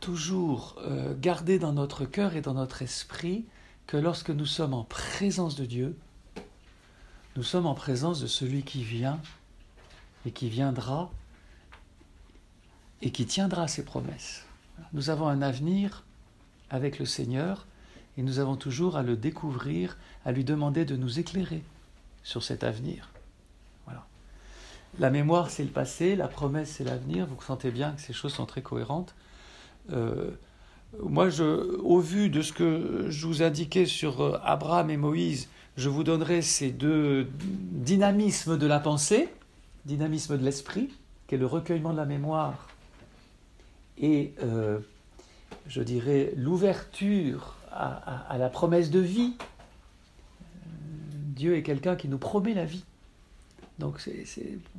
toujours 0.00 0.76
garder 1.20 1.58
dans 1.58 1.72
notre 1.72 2.04
cœur 2.04 2.36
et 2.36 2.40
dans 2.40 2.54
notre 2.54 2.82
esprit 2.82 3.44
que 3.86 3.96
lorsque 3.96 4.30
nous 4.30 4.46
sommes 4.46 4.74
en 4.74 4.84
présence 4.84 5.56
de 5.56 5.66
Dieu, 5.66 5.96
nous 7.36 7.42
sommes 7.42 7.66
en 7.66 7.74
présence 7.74 8.20
de 8.20 8.26
celui 8.26 8.62
qui 8.62 8.82
vient 8.84 9.20
et 10.26 10.30
qui 10.30 10.48
viendra 10.48 11.10
et 13.02 13.10
qui 13.10 13.26
tiendra 13.26 13.68
ses 13.68 13.84
promesses. 13.84 14.46
Nous 14.92 15.10
avons 15.10 15.28
un 15.28 15.42
avenir 15.42 16.04
avec 16.70 16.98
le 16.98 17.04
Seigneur 17.04 17.66
et 18.16 18.22
nous 18.22 18.38
avons 18.38 18.56
toujours 18.56 18.96
à 18.96 19.02
le 19.02 19.16
découvrir, 19.16 19.98
à 20.24 20.32
lui 20.32 20.44
demander 20.44 20.84
de 20.84 20.96
nous 20.96 21.18
éclairer 21.18 21.62
sur 22.22 22.42
cet 22.42 22.64
avenir. 22.64 23.10
Voilà. 23.84 24.06
La 24.98 25.10
mémoire, 25.10 25.50
c'est 25.50 25.64
le 25.64 25.70
passé, 25.70 26.16
la 26.16 26.28
promesse, 26.28 26.70
c'est 26.70 26.84
l'avenir. 26.84 27.26
Vous 27.26 27.40
sentez 27.42 27.70
bien 27.70 27.92
que 27.92 28.00
ces 28.00 28.12
choses 28.12 28.32
sont 28.32 28.46
très 28.46 28.62
cohérentes. 28.62 29.14
Euh, 29.90 30.30
moi, 31.02 31.30
je, 31.30 31.42
au 31.78 32.00
vu 32.00 32.30
de 32.30 32.42
ce 32.42 32.52
que 32.52 33.06
je 33.08 33.26
vous 33.26 33.42
indiquais 33.42 33.86
sur 33.86 34.20
euh, 34.20 34.38
Abraham 34.42 34.90
et 34.90 34.96
Moïse, 34.96 35.48
je 35.76 35.88
vous 35.88 36.04
donnerai 36.04 36.42
ces 36.42 36.70
deux 36.70 37.28
dynamismes 37.32 38.58
de 38.58 38.66
la 38.66 38.80
pensée, 38.80 39.28
dynamisme 39.86 40.38
de 40.38 40.44
l'esprit, 40.44 40.90
qui 41.26 41.34
est 41.34 41.38
le 41.38 41.46
recueillement 41.46 41.92
de 41.92 41.96
la 41.96 42.04
mémoire, 42.04 42.68
et 43.98 44.34
euh, 44.42 44.78
je 45.66 45.82
dirais, 45.82 46.32
l'ouverture 46.36 47.56
à, 47.72 48.36
la 48.38 48.48
promesse 48.48 48.90
de 48.90 49.00
vie. 49.00 49.34
Dieu 51.34 51.56
est 51.56 51.62
quelqu'un 51.62 51.96
qui 51.96 52.08
nous 52.08 52.18
promet 52.18 52.54
la 52.54 52.64
vie. 52.64 52.84
Donc 53.80 53.98
c'est, 53.98 54.24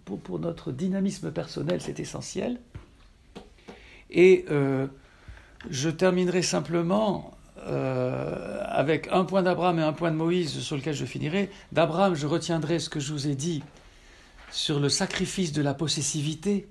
pour, 0.06 0.40
notre 0.40 0.72
dynamisme 0.72 1.32
personnel, 1.32 1.82
c'est 1.82 2.00
essentiel. 2.00 2.58
Et 4.10 4.46
euh, 4.50 4.88
je 5.70 5.90
terminerai 5.90 6.42
simplement 6.42 7.32
euh, 7.68 8.62
avec 8.68 9.08
un 9.12 9.26
point 9.26 9.42
d'Abraham 9.42 9.80
et 9.80 9.84
un 9.84 9.94
point 9.94 10.12
de 10.12 10.16
Moïse 10.16 10.60
sur 10.60 10.76
lequel 10.76 10.94
je 10.94 11.06
finirai. 11.06 11.50
D'Abraham, 11.72 12.16
je 12.16 12.28
retiendrai 12.28 12.80
ce 12.80 12.90
que 12.90 13.00
je 13.00 13.12
vous 13.12 13.28
ai 13.28 13.36
dit 13.36 13.64
sur 14.52 14.80
le 14.80 14.90
sacrifice 14.90 15.52
de 15.52 15.62
la 15.62 15.74
possessivité 15.74 16.68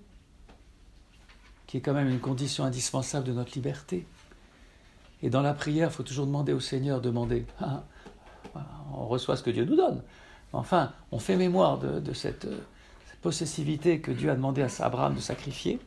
qui 1.66 1.78
est 1.78 1.80
quand 1.80 1.94
même 1.94 2.08
une 2.08 2.20
condition 2.20 2.64
indispensable 2.64 3.26
de 3.26 3.32
notre 3.32 3.54
liberté. 3.54 4.06
Et 5.22 5.30
dans 5.30 5.42
la 5.42 5.54
prière, 5.54 5.88
il 5.90 5.92
faut 5.92 6.02
toujours 6.04 6.26
demander 6.26 6.52
au 6.52 6.60
Seigneur, 6.60 7.00
demander. 7.00 7.46
Hein, 7.60 7.82
on 8.94 9.06
reçoit 9.06 9.36
ce 9.36 9.42
que 9.42 9.50
Dieu 9.50 9.64
nous 9.64 9.74
donne. 9.74 10.02
Enfin, 10.52 10.92
on 11.10 11.18
fait 11.18 11.36
mémoire 11.36 11.78
de, 11.78 12.12
cette, 12.12 12.46
possessivité 13.22 14.00
que 14.00 14.12
Dieu 14.12 14.30
a 14.30 14.36
demandé 14.36 14.62
à 14.62 14.68
Abraham 14.84 15.14
de 15.14 15.20
sacrifier. 15.20 15.80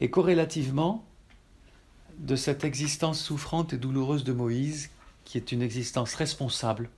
Et 0.00 0.10
corrélativement, 0.10 1.07
de 2.18 2.36
cette 2.36 2.64
existence 2.64 3.20
souffrante 3.20 3.72
et 3.72 3.78
douloureuse 3.78 4.24
de 4.24 4.32
Moïse, 4.32 4.90
qui 5.24 5.38
est 5.38 5.52
une 5.52 5.62
existence 5.62 6.14
responsable, 6.14 6.90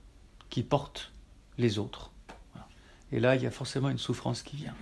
qui 0.49 0.63
porte 0.63 1.11
les 1.57 1.79
autres. 1.79 2.11
Et 3.11 3.19
là, 3.19 3.35
il 3.35 3.43
y 3.43 3.47
a 3.47 3.51
forcément 3.51 3.89
une 3.89 3.97
souffrance 3.97 4.41
qui 4.41 4.55
vient. 4.55 4.75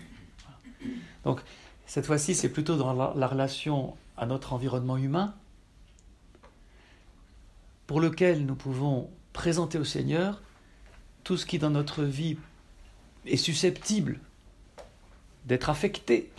Donc, 1.24 1.42
cette 1.86 2.06
fois-ci, 2.06 2.36
c'est 2.36 2.50
plutôt 2.50 2.78
dans 2.78 2.94
la, 2.94 3.28
relation 3.28 3.96
à 4.18 4.26
notre 4.26 4.54
environnement 4.54 4.98
humain, 4.98 5.34
pour 7.88 8.00
lequel 8.00 8.46
nous 8.46 8.56
pouvons 8.56 9.10
présenter 9.34 9.80
au 9.80 9.84
Seigneur 9.84 10.42
tout 11.24 11.38
ce 11.38 11.46
qui 11.46 11.58
dans 11.58 11.72
notre 11.72 12.04
vie 12.04 12.38
est 13.26 13.38
susceptible 13.38 14.20
d'être 15.46 15.70
affecté 15.70 16.32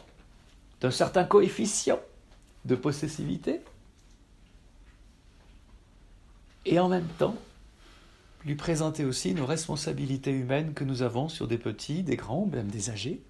d'un 0.81 0.91
certain 0.91 1.25
coefficient 1.25 1.99
de 2.65 2.77
possessivité, 2.77 3.61
et 6.67 6.79
en 6.79 6.89
même 6.89 7.09
temps 7.19 7.37
lui 8.45 8.55
présenter 8.55 9.05
aussi 9.05 9.35
nos 9.35 9.47
responsabilités 9.47 10.33
humaines 10.33 10.73
que 10.73 10.85
nous 10.85 11.03
avons 11.03 11.29
sur 11.29 11.47
des 11.47 11.59
petits, 11.59 12.03
des 12.03 12.17
grands, 12.17 12.47
même 12.47 12.69
des 12.69 12.91
âgés. 12.91 13.21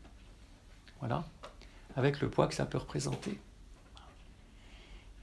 Voilà, 1.01 1.25
avec 1.97 2.21
le 2.21 2.29
poids 2.29 2.47
que 2.47 2.55
ça 2.55 2.67
peut 2.67 2.79
représenter. 2.79 3.39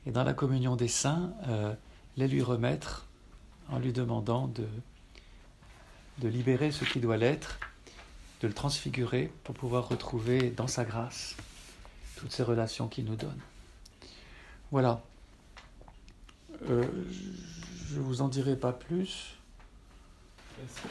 Et 0.05 0.11
dans 0.11 0.23
la 0.23 0.33
communion 0.33 0.75
des 0.75 0.87
saints, 0.87 1.33
euh, 1.47 1.73
les 2.17 2.27
lui 2.27 2.41
remettre 2.41 3.05
en 3.69 3.79
lui 3.79 3.93
demandant 3.93 4.47
de, 4.47 4.67
de 6.19 6.27
libérer 6.27 6.71
ce 6.71 6.85
qui 6.85 6.99
doit 6.99 7.17
l'être, 7.17 7.59
de 8.41 8.47
le 8.47 8.53
transfigurer 8.53 9.31
pour 9.43 9.55
pouvoir 9.55 9.87
retrouver 9.87 10.49
dans 10.51 10.67
sa 10.67 10.83
grâce 10.85 11.35
toutes 12.15 12.31
ces 12.31 12.43
relations 12.43 12.87
qu'il 12.87 13.05
nous 13.05 13.15
donne. 13.15 13.39
Voilà. 14.71 15.01
Euh, 16.69 16.85
je 17.87 17.99
vous 17.99 18.21
en 18.21 18.27
dirai 18.27 18.55
pas 18.55 18.73
plus. 18.73 19.35
Est-ce 20.61 20.81
que 20.81 20.87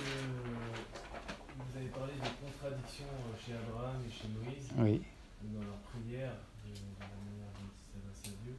vous 1.58 1.76
avez 1.78 1.88
parlé 1.88 2.12
de 2.14 2.28
contradictions 2.46 3.06
chez 3.44 3.52
Abraham 3.54 3.96
et 4.06 4.10
chez 4.12 4.28
Moïse 4.28 4.68
Oui. 4.78 5.02
dans 5.42 5.60
leur 5.60 5.76
prière, 5.92 6.32
de, 6.64 6.72
la 7.00 7.06
manière 7.06 7.50
dont 7.58 7.68
ils 7.68 7.84
s'adressent 7.92 8.32
à 8.32 8.44
Dieu. 8.44 8.56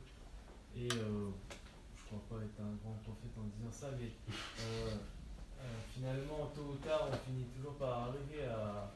Et 0.76 0.92
euh, 0.94 1.30
je 1.96 2.02
ne 2.04 2.20
crois 2.20 2.24
pas 2.38 2.44
être 2.44 2.60
un 2.62 2.76
grand 2.84 2.98
prophète 3.04 3.34
en 3.40 3.48
disant 3.58 3.72
ça, 3.72 3.88
mais 3.98 4.12
euh, 4.30 4.96
euh, 5.62 5.64
finalement, 5.96 6.52
tôt 6.54 6.76
ou 6.76 6.86
tard, 6.86 7.08
on 7.10 7.18
finit 7.26 7.46
toujours 7.56 7.76
par 7.78 8.10
arriver 8.14 8.46
à, 8.46 8.92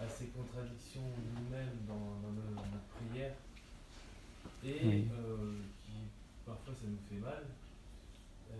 à 0.00 0.08
ces 0.08 0.26
contradictions 0.28 1.02
nous-mêmes 1.34 1.84
dans, 1.88 2.22
dans 2.22 2.32
nos, 2.32 2.54
notre 2.54 2.90
prière. 2.96 3.34
Et 4.64 4.80
Oui. 4.86 5.08
euh, 5.12 5.58
qui, 5.84 5.92
parfois, 6.46 6.72
ça 6.74 6.86
nous 6.86 7.02
fait 7.10 7.20
mal. 7.22 7.44
Euh, 8.52 8.54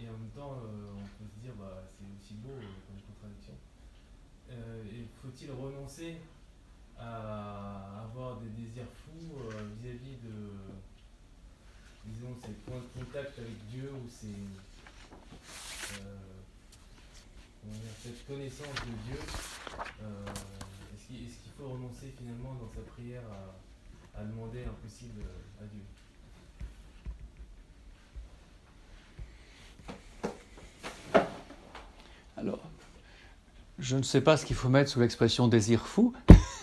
et 0.00 0.08
en 0.08 0.12
même 0.12 0.30
temps, 0.34 0.52
euh, 0.62 0.94
on 0.94 1.06
peut 1.18 1.28
se 1.28 1.40
dire, 1.42 1.52
bah, 1.58 1.82
c'est 1.90 2.06
aussi 2.06 2.34
beau 2.34 2.50
euh, 2.50 2.62
comme 2.86 3.00
contradiction. 3.14 3.54
Euh, 4.50 4.84
et 4.84 5.06
faut-il 5.20 5.50
renoncer 5.50 6.18
à 6.98 8.02
avoir 8.04 8.38
des 8.40 8.48
désirs 8.50 8.86
fous 9.04 9.38
vis-à-vis 9.80 10.16
de, 10.16 10.50
disons, 12.06 12.34
ces 12.44 12.52
points 12.66 12.80
de 12.80 13.04
contact 13.04 13.38
avec 13.38 13.56
Dieu 13.70 13.92
ou 13.92 14.08
cette 18.02 18.26
connaissance 18.26 18.74
de 18.86 18.94
Dieu 19.06 19.18
Est-ce 20.94 21.06
qu'il 21.06 21.26
est-ce 21.26 21.38
qu'il 21.42 21.52
faut 21.56 21.68
renoncer 21.68 22.12
finalement 22.18 22.54
dans 22.54 22.70
sa 22.74 22.80
prière 22.92 23.22
à, 23.30 24.20
à 24.20 24.24
demander 24.24 24.64
l'impossible 24.64 25.22
à 25.60 25.64
Dieu 25.66 25.82
Alors, 32.38 32.60
je 33.88 33.96
ne 33.96 34.02
sais 34.02 34.20
pas 34.20 34.36
ce 34.36 34.44
qu'il 34.44 34.54
faut 34.54 34.68
mettre 34.68 34.90
sous 34.90 35.00
l'expression 35.00 35.48
désir 35.48 35.86
fou. 35.86 36.12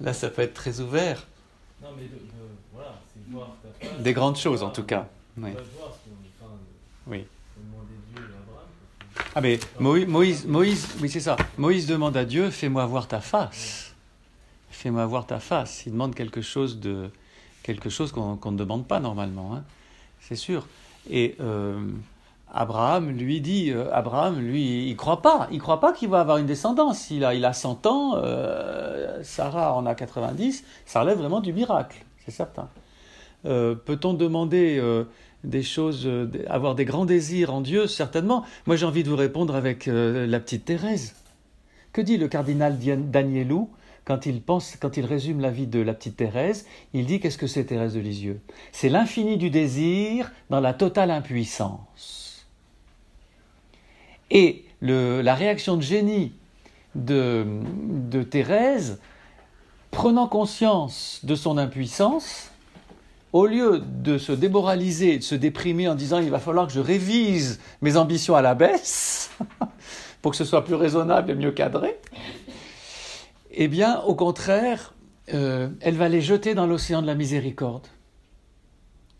Là, 0.00 0.12
ça 0.12 0.28
peut 0.28 0.42
être 0.42 0.54
très 0.54 0.80
ouvert. 0.80 1.24
Non, 1.80 1.90
mais 1.96 2.02
de, 2.02 2.08
de- 2.08 2.18
voilà, 2.72 3.00
c'est 3.14 3.32
voir 3.32 3.54
ta 3.62 3.68
face. 3.86 4.00
Des 4.02 4.12
grandes 4.12 4.36
choses, 4.36 4.64
en 4.64 4.70
tout 4.70 4.82
cas. 4.82 5.06
Oui. 7.06 7.24
Ah 9.36 9.40
mais 9.40 9.60
Moïse, 9.78 10.06
Moïse, 10.08 10.46
Moïse, 10.46 10.88
oui 11.00 11.08
c'est 11.08 11.20
ça. 11.20 11.36
Moïse 11.58 11.86
demande 11.86 12.16
à 12.16 12.24
Dieu, 12.24 12.50
fais-moi 12.50 12.84
voir 12.86 13.06
ta 13.06 13.20
face. 13.20 13.94
Fais-moi 14.70 15.06
voir 15.06 15.26
ta 15.26 15.38
face. 15.38 15.86
Il 15.86 15.92
demande 15.92 16.14
quelque 16.16 16.40
chose 16.40 16.80
de 16.80 17.10
quelque 17.62 17.88
chose 17.90 18.10
qu'on 18.10 18.36
qu'on 18.36 18.50
ne 18.52 18.58
demande 18.58 18.86
pas 18.86 18.98
normalement, 19.00 19.54
hein. 19.54 19.64
c'est 20.20 20.36
sûr. 20.36 20.66
Et 21.10 21.36
euh, 21.40 21.80
Abraham 22.56 23.10
lui 23.10 23.40
dit, 23.40 23.72
euh, 23.72 23.92
Abraham 23.92 24.38
lui, 24.38 24.88
il 24.88 24.96
croit 24.96 25.22
pas, 25.22 25.48
il 25.50 25.58
croit 25.60 25.80
pas 25.80 25.92
qu'il 25.92 26.08
va 26.08 26.20
avoir 26.20 26.38
une 26.38 26.46
descendance. 26.46 27.10
Il 27.10 27.24
a, 27.24 27.34
il 27.34 27.44
a 27.44 27.52
100 27.52 27.84
ans, 27.86 28.14
euh, 28.16 29.18
Sarah 29.24 29.74
en 29.74 29.84
a 29.86 29.94
90. 29.96 30.64
Ça 30.86 31.00
relève 31.00 31.18
vraiment 31.18 31.40
du 31.40 31.52
miracle, 31.52 32.04
c'est 32.24 32.30
certain. 32.30 32.68
Euh, 33.44 33.74
Peut-on 33.74 34.14
demander 34.14 34.80
des 35.42 35.62
choses, 35.62 36.08
avoir 36.48 36.76
des 36.76 36.84
grands 36.84 37.04
désirs 37.04 37.52
en 37.52 37.60
Dieu? 37.60 37.88
Certainement. 37.88 38.44
Moi, 38.66 38.76
j'ai 38.76 38.86
envie 38.86 39.02
de 39.02 39.10
vous 39.10 39.16
répondre 39.16 39.56
avec 39.56 39.86
la 39.86 40.38
petite 40.38 40.64
Thérèse. 40.64 41.14
Que 41.92 42.00
dit 42.00 42.16
le 42.16 42.28
cardinal 42.28 42.78
Danielou 42.78 43.68
quand 44.04 44.26
il 44.26 44.42
pense, 44.42 44.76
quand 44.76 44.96
il 44.96 45.06
résume 45.06 45.40
la 45.40 45.50
vie 45.50 45.66
de 45.66 45.80
la 45.80 45.92
petite 45.92 46.16
Thérèse? 46.16 46.66
Il 46.92 47.06
dit 47.06 47.18
qu'est-ce 47.18 47.38
que 47.38 47.46
c'est 47.48 47.64
Thérèse 47.64 47.94
de 47.94 48.00
Lisieux? 48.00 48.40
C'est 48.70 48.88
l'infini 48.88 49.38
du 49.38 49.50
désir 49.50 50.30
dans 50.50 50.60
la 50.60 50.72
totale 50.72 51.10
impuissance. 51.10 52.23
Et 54.30 54.64
la 54.80 55.34
réaction 55.34 55.76
de 55.76 55.82
génie 55.82 56.32
de, 56.94 57.46
de 58.10 58.22
Thérèse, 58.22 59.00
prenant 59.90 60.26
conscience 60.26 61.20
de 61.22 61.34
son 61.34 61.58
impuissance, 61.58 62.50
au 63.32 63.46
lieu 63.46 63.82
de 63.84 64.16
se 64.16 64.32
démoraliser, 64.32 65.18
de 65.18 65.24
se 65.24 65.34
déprimer 65.34 65.88
en 65.88 65.96
disant 65.96 66.20
il 66.20 66.30
va 66.30 66.38
falloir 66.38 66.68
que 66.68 66.72
je 66.72 66.80
révise 66.80 67.60
mes 67.82 67.96
ambitions 67.96 68.36
à 68.36 68.42
la 68.42 68.54
baisse 68.54 69.30
pour 70.22 70.30
que 70.30 70.36
ce 70.36 70.44
soit 70.44 70.64
plus 70.64 70.76
raisonnable 70.76 71.32
et 71.32 71.34
mieux 71.34 71.50
cadré, 71.50 71.98
eh 73.50 73.68
bien, 73.68 74.00
au 74.02 74.14
contraire, 74.14 74.94
euh, 75.32 75.68
elle 75.80 75.96
va 75.96 76.08
les 76.08 76.20
jeter 76.20 76.54
dans 76.54 76.66
l'océan 76.66 77.02
de 77.02 77.06
la 77.06 77.14
miséricorde. 77.14 77.86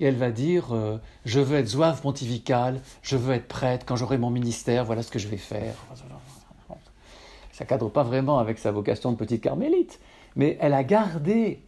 Et 0.01 0.07
elle 0.07 0.17
va 0.17 0.31
dire 0.31 0.73
euh, 0.73 0.99
Je 1.25 1.41
veux 1.41 1.59
être 1.59 1.69
zouave 1.69 2.01
pontificale, 2.01 2.81
je 3.03 3.17
veux 3.17 3.35
être 3.35 3.49
prêtre, 3.49 3.87
quand 3.87 3.97
j'aurai 3.97 4.19
mon 4.19 4.31
ministère, 4.31 4.85
voilà 4.85 5.03
ce 5.03 5.11
que 5.11 5.19
je 5.19 5.29
vais 5.29 5.37
faire. 5.37 5.75
Ça 7.53 7.65
cadre 7.65 7.89
pas 7.89 8.03
vraiment 8.03 8.39
avec 8.39 8.59
sa 8.59 8.73
vocation 8.73 9.13
de 9.13 9.17
petite 9.17 9.41
carmélite, 9.41 10.01
mais 10.35 10.59
elle 10.61 10.75
a 10.75 10.83
gardé 10.83 11.63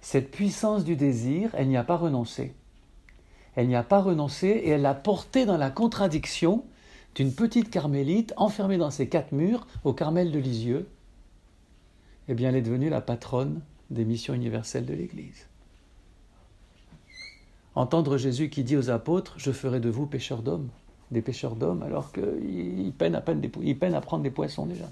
cette 0.00 0.30
puissance 0.30 0.84
du 0.84 0.94
désir, 0.94 1.50
elle 1.54 1.66
n'y 1.66 1.76
a 1.76 1.82
pas 1.82 1.96
renoncé. 1.96 2.54
Elle 3.56 3.66
n'y 3.66 3.74
a 3.74 3.82
pas 3.82 4.00
renoncé 4.00 4.46
et 4.46 4.68
elle 4.68 4.82
l'a 4.82 4.94
portée 4.94 5.46
dans 5.46 5.56
la 5.56 5.70
contradiction 5.70 6.64
d'une 7.16 7.32
petite 7.32 7.70
carmélite 7.70 8.32
enfermée 8.36 8.76
dans 8.76 8.90
ses 8.90 9.08
quatre 9.08 9.32
murs 9.32 9.66
au 9.82 9.94
Carmel 9.94 10.30
de 10.30 10.38
Lisieux. 10.38 10.86
Eh 12.28 12.34
bien, 12.34 12.50
elle 12.50 12.56
est 12.56 12.62
devenue 12.62 12.90
la 12.90 13.00
patronne 13.00 13.62
des 13.90 14.04
missions 14.04 14.34
universelles 14.34 14.84
de 14.84 14.94
l'Église. 14.94 15.48
Entendre 17.76 18.16
Jésus 18.16 18.48
qui 18.48 18.64
dit 18.64 18.76
aux 18.76 18.90
apôtres 18.90 19.34
Je 19.36 19.52
ferai 19.52 19.80
de 19.80 19.90
vous 19.90 20.06
pêcheurs 20.06 20.42
d'hommes, 20.42 20.68
des 21.10 21.20
pêcheurs 21.20 21.54
d'hommes, 21.54 21.82
alors 21.82 22.10
qu'ils 22.10 22.92
peinent 22.96 23.14
à, 23.14 23.20
peine 23.20 23.94
à 23.94 24.00
prendre 24.00 24.22
des 24.22 24.30
poissons 24.30 24.64
déjà. 24.64 24.86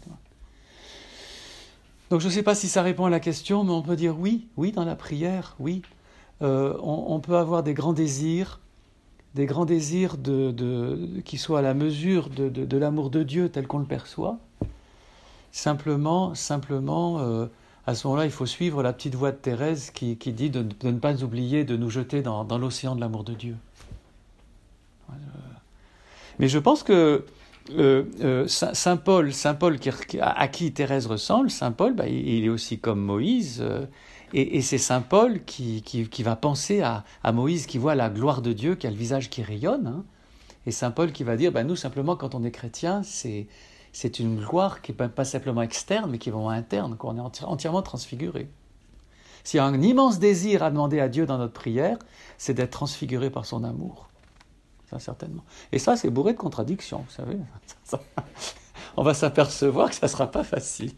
Donc 2.11 2.21
je 2.21 2.27
ne 2.27 2.31
sais 2.33 2.43
pas 2.43 2.55
si 2.55 2.69
ça 2.69 2.83
répond 2.83 3.07
à 3.07 3.11
la 3.11 3.21
question, 3.21 3.65
mais 3.65 3.73
on 3.73 3.81
peut 3.83 3.97
dire 3.97 4.19
oui, 4.21 4.47
oui 4.59 4.71
dans 4.71 4.85
la 4.85 4.97
prière, 4.97 5.57
oui. 5.59 5.81
Euh, 6.43 6.77
on, 6.83 7.21
peut 7.21 7.37
avoir 7.37 7.63
des 7.63 7.73
grands 7.75 7.93
désirs, 7.95 8.61
des 9.35 9.47
grands 9.47 9.65
désirs 9.65 10.19
de, 10.19 11.21
qui 11.25 11.39
soient 11.39 11.61
à 11.61 11.63
la 11.63 11.73
mesure 11.75 12.29
de, 12.29 12.51
de- 12.51 12.67
de 12.67 12.77
l'amour 12.77 13.09
de 13.09 13.23
Dieu 13.23 13.49
tel 13.49 13.67
qu'on 13.67 13.79
le 13.79 13.87
perçoit. 13.87 14.39
Simplement, 15.53 16.35
simplement, 16.35 17.21
euh, 17.21 17.47
à 17.87 17.95
ce 17.95 18.07
moment-là, 18.07 18.25
il 18.25 18.31
faut 18.31 18.47
suivre 18.47 18.83
la 18.83 18.93
petite 18.93 19.15
voix 19.15 19.31
de 19.31 19.37
Thérèse 19.37 19.91
qui, 19.91 20.17
dit 20.17 20.51
de, 20.51 20.67
ne 20.83 20.99
pas 20.99 21.23
oublier 21.23 21.65
de 21.65 21.77
nous 21.77 21.91
jeter 21.91 22.23
dans, 22.23 22.47
l'océan 22.59 22.95
de 22.95 23.01
l'amour 23.01 23.25
de 23.25 23.35
Dieu. 23.35 23.57
Voilà. 25.09 25.23
Mais 26.39 26.49
je 26.49 26.59
pense 26.59 26.83
que 26.83 27.25
euh, 27.73 28.05
euh, 28.23 28.47
Saint 28.49 28.97
Paul, 28.97 29.33
Saint 29.33 29.55
Paul 29.55 29.79
à 30.21 30.49
qui 30.49 30.73
Thérèse 30.73 31.07
ressemble, 31.07 31.51
Saint 31.51 31.73
Paul, 31.73 31.95
bah, 31.95 32.09
il 32.09 32.45
est 32.45 32.49
aussi 32.49 32.79
comme 32.79 33.01
Moïse, 33.01 33.61
euh, 33.63 33.85
et, 34.33 34.63
c'est 34.63 34.79
Saint 34.79 35.03
Paul 35.03 35.45
qui, 35.45 35.83
va 36.21 36.37
penser 36.37 36.81
à, 36.81 37.05
à 37.23 37.33
Moïse 37.33 37.67
qui 37.67 37.79
voit 37.79 37.95
la 37.95 38.09
gloire 38.09 38.43
de 38.43 38.53
Dieu, 38.53 38.75
qui 38.75 38.87
a 38.87 38.91
le 38.91 38.97
visage 38.97 39.31
qui 39.31 39.43
rayonne, 39.43 39.87
hein. 39.87 40.05
et 40.67 40.73
Saint 40.73 40.91
Paul 40.91 41.13
qui 41.13 41.23
va 41.23 41.37
dire, 41.37 41.53
bah, 41.53 41.65
nous 41.65 41.77
simplement 41.77 42.17
quand 42.17 42.35
on 42.35 42.43
est 42.45 42.51
chrétien, 42.51 43.03
c'est 43.05 43.47
c'est 43.95 44.19
une 44.19 44.41
gloire 44.45 44.83
qui 44.83 44.93
n'est 44.93 45.09
pas 45.09 45.25
simplement 45.25 45.63
externe, 45.63 46.11
mais 46.11 46.19
qui 46.19 46.29
est 46.29 46.33
vraiment 46.33 46.51
interne, 46.51 46.97
qu'on 46.97 47.17
est 47.17 47.21
enti- 47.21 47.45
entièrement 47.45 47.81
transfiguré. 47.81 48.51
S'il 49.45 49.59
y 49.59 49.61
a 49.61 49.65
un 49.65 49.81
immense 49.81 50.19
désir 50.19 50.65
à 50.65 50.71
demander 50.71 50.99
à 50.99 51.09
Dieu 51.09 51.27
dans 51.27 51.39
notre 51.39 51.53
prière, 51.53 51.97
c'est 52.37 52.55
d'être 52.55 52.73
transfiguré 52.73 53.31
par 53.31 53.47
son 53.47 53.63
amour. 53.63 54.09
Ça, 54.91 54.99
certainement. 54.99 55.45
Et 55.71 55.79
ça, 55.79 55.97
c'est 55.97 56.11
bourré 56.11 56.33
de 56.33 56.39
contradictions, 56.39 57.05
vous 57.07 57.11
savez. 57.11 57.39
On 58.97 59.05
va 59.05 59.15
s'apercevoir 59.15 59.91
que 59.91 59.95
ça 59.95 60.07
ne 60.07 60.11
sera 60.11 60.29
pas 60.29 60.43
facile. 60.43 60.93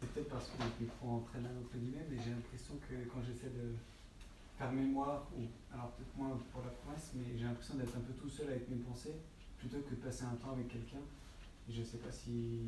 C'est 0.00 0.08
peut-être 0.08 0.28
parce 0.28 0.46
qu'on 0.46 0.64
est 0.64 0.70
plus 0.76 0.86
trop 0.98 1.22
entraînable 1.22 1.54
entre 1.64 1.78
guillemets, 1.78 2.04
mais 2.10 2.16
j'ai 2.24 2.30
l'impression 2.30 2.74
que 2.88 2.94
quand 3.14 3.20
j'essaie 3.24 3.54
de 3.54 3.76
faire 4.58 4.72
mémoire, 4.72 5.22
ou 5.38 5.42
alors 5.72 5.90
peut-être 5.92 6.16
moins 6.18 6.36
pour 6.52 6.62
la 6.62 6.70
promesse, 6.82 7.12
mais 7.14 7.38
j'ai 7.38 7.44
l'impression 7.44 7.74
d'être 7.76 7.94
un 7.96 8.00
peu 8.00 8.12
tout 8.14 8.28
seul 8.28 8.48
avec 8.48 8.68
mes 8.68 8.82
pensées. 8.82 9.14
Plutôt 9.62 9.78
que 9.88 9.90
de 9.94 10.00
passer 10.00 10.24
un 10.24 10.34
temps 10.36 10.52
avec 10.52 10.68
quelqu'un. 10.68 11.02
Je 11.70 11.82
sais 11.82 11.98
pas 11.98 12.10
si, 12.10 12.58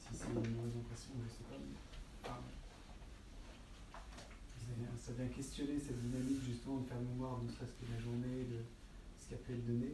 c'est 0.00 0.26
une 0.28 0.34
mauvaise 0.34 0.76
impression, 0.78 1.10
je 1.26 1.30
sais 1.32 1.44
pas. 1.50 2.40
Ça 5.04 5.12
vient- 5.18 5.26
questionner 5.28 5.78
cette 5.78 6.00
dynamique 6.00 6.40
justement 6.46 6.78
de 6.78 6.86
faire 6.86 7.00
mémoire, 7.00 7.38
ne 7.42 7.50
serait-ce 7.50 7.72
que 7.72 7.92
la 7.92 8.00
journée, 8.00 8.44
de 8.50 8.58
ce 9.20 9.28
qui 9.28 9.34
a 9.34 9.36
pu 9.36 9.52
être 9.52 9.66
donné. 9.66 9.88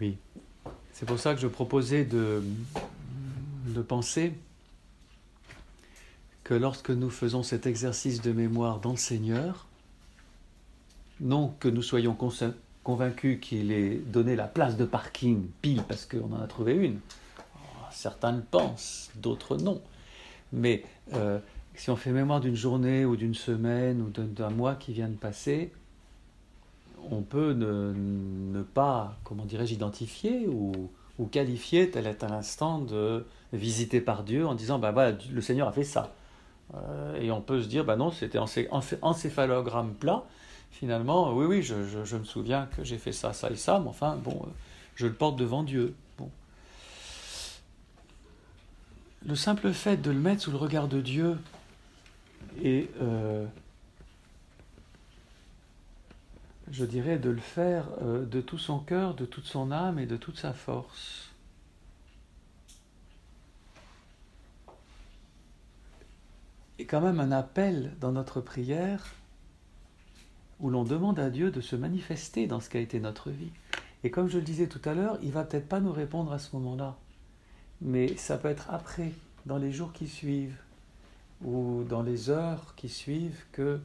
Oui. 0.00 0.16
C'est 0.92 1.06
pour 1.06 1.18
ça 1.18 1.34
que 1.34 1.40
je 1.40 1.48
proposais 1.48 2.04
de, 2.04 2.42
de 3.66 3.82
penser 3.82 4.34
que 6.44 6.54
lorsque 6.54 6.90
nous 6.90 7.10
faisons 7.10 7.42
cet 7.42 7.66
exercice 7.66 8.20
de 8.20 8.30
mémoire 8.32 8.78
dans 8.80 8.92
le 8.92 8.96
Seigneur, 8.96 9.66
non 11.20 11.48
que 11.58 11.68
nous 11.68 11.82
soyons 11.82 12.14
consa- 12.14 12.54
convaincus 12.84 13.38
qu'il 13.40 13.72
ait 13.72 13.96
donné 13.96 14.36
la 14.36 14.46
place 14.46 14.76
de 14.76 14.84
parking 14.84 15.46
pile 15.60 15.82
parce 15.84 16.04
qu'on 16.06 16.32
en 16.32 16.40
a 16.42 16.46
trouvé 16.46 16.74
une. 16.74 16.98
Oh, 17.38 17.86
Certains 17.90 18.32
le 18.32 18.42
pensent, 18.42 19.10
d'autres 19.16 19.56
non. 19.56 19.80
Mais 20.52 20.84
euh, 21.14 21.38
si 21.74 21.90
on 21.90 21.96
fait 21.96 22.10
mémoire 22.10 22.40
d'une 22.40 22.56
journée 22.56 23.04
ou 23.04 23.16
d'une 23.16 23.34
semaine 23.34 24.02
ou 24.02 24.10
d'un 24.10 24.50
mois 24.50 24.74
qui 24.74 24.92
vient 24.92 25.08
de 25.08 25.14
passer, 25.14 25.72
on 27.10 27.22
peut 27.22 27.52
ne, 27.52 28.62
pas, 28.62 29.16
comment 29.24 29.44
dirais-je, 29.44 29.74
identifier 29.74 30.46
ou, 30.48 30.90
qualifier 31.30 31.88
tel 31.88 32.08
est 32.08 32.24
un 32.24 32.32
instant 32.32 32.80
de 32.80 33.24
visité 33.52 34.00
par 34.00 34.24
Dieu 34.24 34.44
en 34.44 34.56
disant, 34.56 34.80
voilà, 34.80 35.16
le 35.32 35.40
Seigneur 35.40 35.68
a 35.68 35.72
fait 35.72 35.84
ça. 35.84 36.12
Euh, 36.74 37.20
et 37.20 37.30
on 37.30 37.40
peut 37.40 37.62
se 37.62 37.68
dire, 37.68 37.84
bah 37.84 37.94
non, 37.94 38.10
c'était 38.10 38.38
encé- 38.38 38.68
encé- 38.70 38.98
encéphalogramme 39.02 39.94
plat. 39.94 40.24
Finalement, 40.72 41.32
oui, 41.34 41.46
oui, 41.46 41.62
je, 41.62 42.16
me 42.16 42.24
souviens 42.24 42.66
que 42.76 42.82
j'ai 42.82 42.98
fait 42.98 43.12
ça, 43.12 43.32
ça 43.32 43.50
et 43.50 43.56
ça, 43.56 43.78
mais 43.78 43.88
enfin, 43.88 44.16
bon, 44.16 44.42
euh, 44.44 44.50
je 44.96 45.06
le 45.06 45.12
porte 45.12 45.36
devant 45.36 45.62
Dieu. 45.62 45.94
Le 49.24 49.36
simple 49.36 49.72
fait 49.72 49.98
de 49.98 50.10
le 50.10 50.18
mettre 50.18 50.42
sous 50.42 50.50
le 50.50 50.56
regard 50.56 50.88
de 50.88 51.00
Dieu 51.00 51.38
et 52.60 52.90
euh, 53.00 53.46
je 56.72 56.84
dirais, 56.84 57.18
de 57.18 57.30
le 57.30 57.40
faire 57.40 57.86
euh, 58.02 58.24
de 58.24 58.40
tout 58.40 58.58
son 58.58 58.78
cœur, 58.78 59.14
de 59.14 59.26
toute 59.26 59.44
son 59.44 59.70
âme 59.70 59.98
et 59.98 60.06
de 60.06 60.16
toute 60.16 60.38
sa 60.38 60.52
force. 60.52 61.30
Et 66.78 66.86
quand 66.86 67.00
même 67.00 67.20
un 67.20 67.30
appel 67.30 67.94
dans 68.00 68.10
notre 68.10 68.40
prière 68.40 69.14
où 70.62 70.70
l'on 70.70 70.84
demande 70.84 71.18
à 71.18 71.28
Dieu 71.28 71.50
de 71.50 71.60
se 71.60 71.76
manifester 71.76 72.46
dans 72.46 72.60
ce 72.60 72.70
qu'a 72.70 72.78
été 72.78 73.00
notre 73.00 73.30
vie. 73.30 73.50
Et 74.04 74.10
comme 74.10 74.28
je 74.28 74.38
le 74.38 74.44
disais 74.44 74.68
tout 74.68 74.80
à 74.84 74.94
l'heure, 74.94 75.18
il 75.22 75.32
va 75.32 75.44
peut-être 75.44 75.68
pas 75.68 75.80
nous 75.80 75.92
répondre 75.92 76.32
à 76.32 76.38
ce 76.38 76.56
moment-là, 76.56 76.96
mais 77.80 78.16
ça 78.16 78.38
peut 78.38 78.48
être 78.48 78.68
après, 78.70 79.12
dans 79.44 79.58
les 79.58 79.72
jours 79.72 79.92
qui 79.92 80.08
suivent 80.08 80.56
ou 81.44 81.84
dans 81.88 82.02
les 82.02 82.30
heures 82.30 82.74
qui 82.76 82.88
suivent, 82.88 83.44
que 83.50 83.80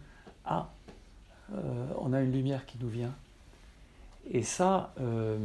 ah, 0.46 0.70
euh, 1.54 1.88
on 1.98 2.14
a 2.14 2.22
une 2.22 2.32
lumière 2.32 2.66
qui 2.68 2.78
nous 2.80 2.90
vient. 2.90 3.14
Et 4.30 4.44
ça, 4.44 4.94
euh, 5.00 5.40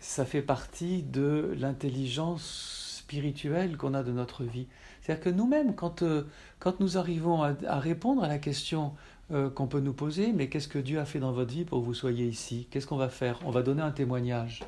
ça 0.00 0.26
fait 0.26 0.42
partie 0.42 1.02
de 1.02 1.54
l'intelligence 1.58 2.98
spirituelle 2.98 3.78
qu'on 3.78 3.94
a 3.94 4.02
de 4.02 4.12
notre 4.12 4.44
vie. 4.44 4.66
C'est-à-dire 5.00 5.24
que 5.24 5.30
nous-mêmes, 5.30 5.74
quand, 5.74 6.02
euh, 6.02 6.24
quand 6.58 6.80
nous 6.80 6.98
arrivons 6.98 7.42
à, 7.42 7.54
à 7.66 7.78
répondre 7.78 8.22
à 8.22 8.28
la 8.28 8.38
question 8.38 8.92
euh, 9.30 9.50
qu'on 9.50 9.66
peut 9.66 9.80
nous 9.80 9.92
poser, 9.92 10.32
mais 10.32 10.48
qu'est-ce 10.48 10.68
que 10.68 10.78
Dieu 10.78 10.98
a 10.98 11.04
fait 11.04 11.18
dans 11.18 11.32
votre 11.32 11.52
vie 11.52 11.64
pour 11.64 11.80
que 11.80 11.84
vous 11.84 11.92
soyez 11.92 12.26
ici? 12.26 12.66
Qu'est-ce 12.70 12.86
qu'on 12.86 12.96
va 12.96 13.10
faire? 13.10 13.38
On 13.44 13.50
va 13.50 13.62
donner 13.62 13.82
un 13.82 13.90
témoignage. 13.90 14.64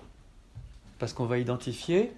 Parce 0.98 1.14
qu'on 1.14 1.24
va 1.24 1.38
identifier 1.38 2.12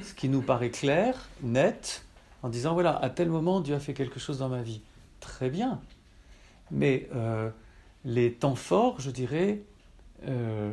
ce 0.00 0.14
qui 0.14 0.28
nous 0.28 0.40
paraît 0.40 0.70
clair, 0.70 1.28
net, 1.42 2.04
en 2.44 2.48
disant, 2.48 2.74
voilà, 2.74 2.96
à 2.96 3.10
tel 3.10 3.28
moment, 3.28 3.60
Dieu 3.60 3.74
a 3.74 3.80
fait 3.80 3.92
quelque 3.92 4.20
chose 4.20 4.38
dans 4.38 4.48
ma 4.48 4.62
vie. 4.62 4.82
Très 5.18 5.50
bien. 5.50 5.80
Mais 6.70 7.08
euh, 7.12 7.50
les 8.04 8.32
temps 8.32 8.54
forts, 8.54 9.00
je 9.00 9.10
dirais, 9.10 9.60
euh, 10.28 10.72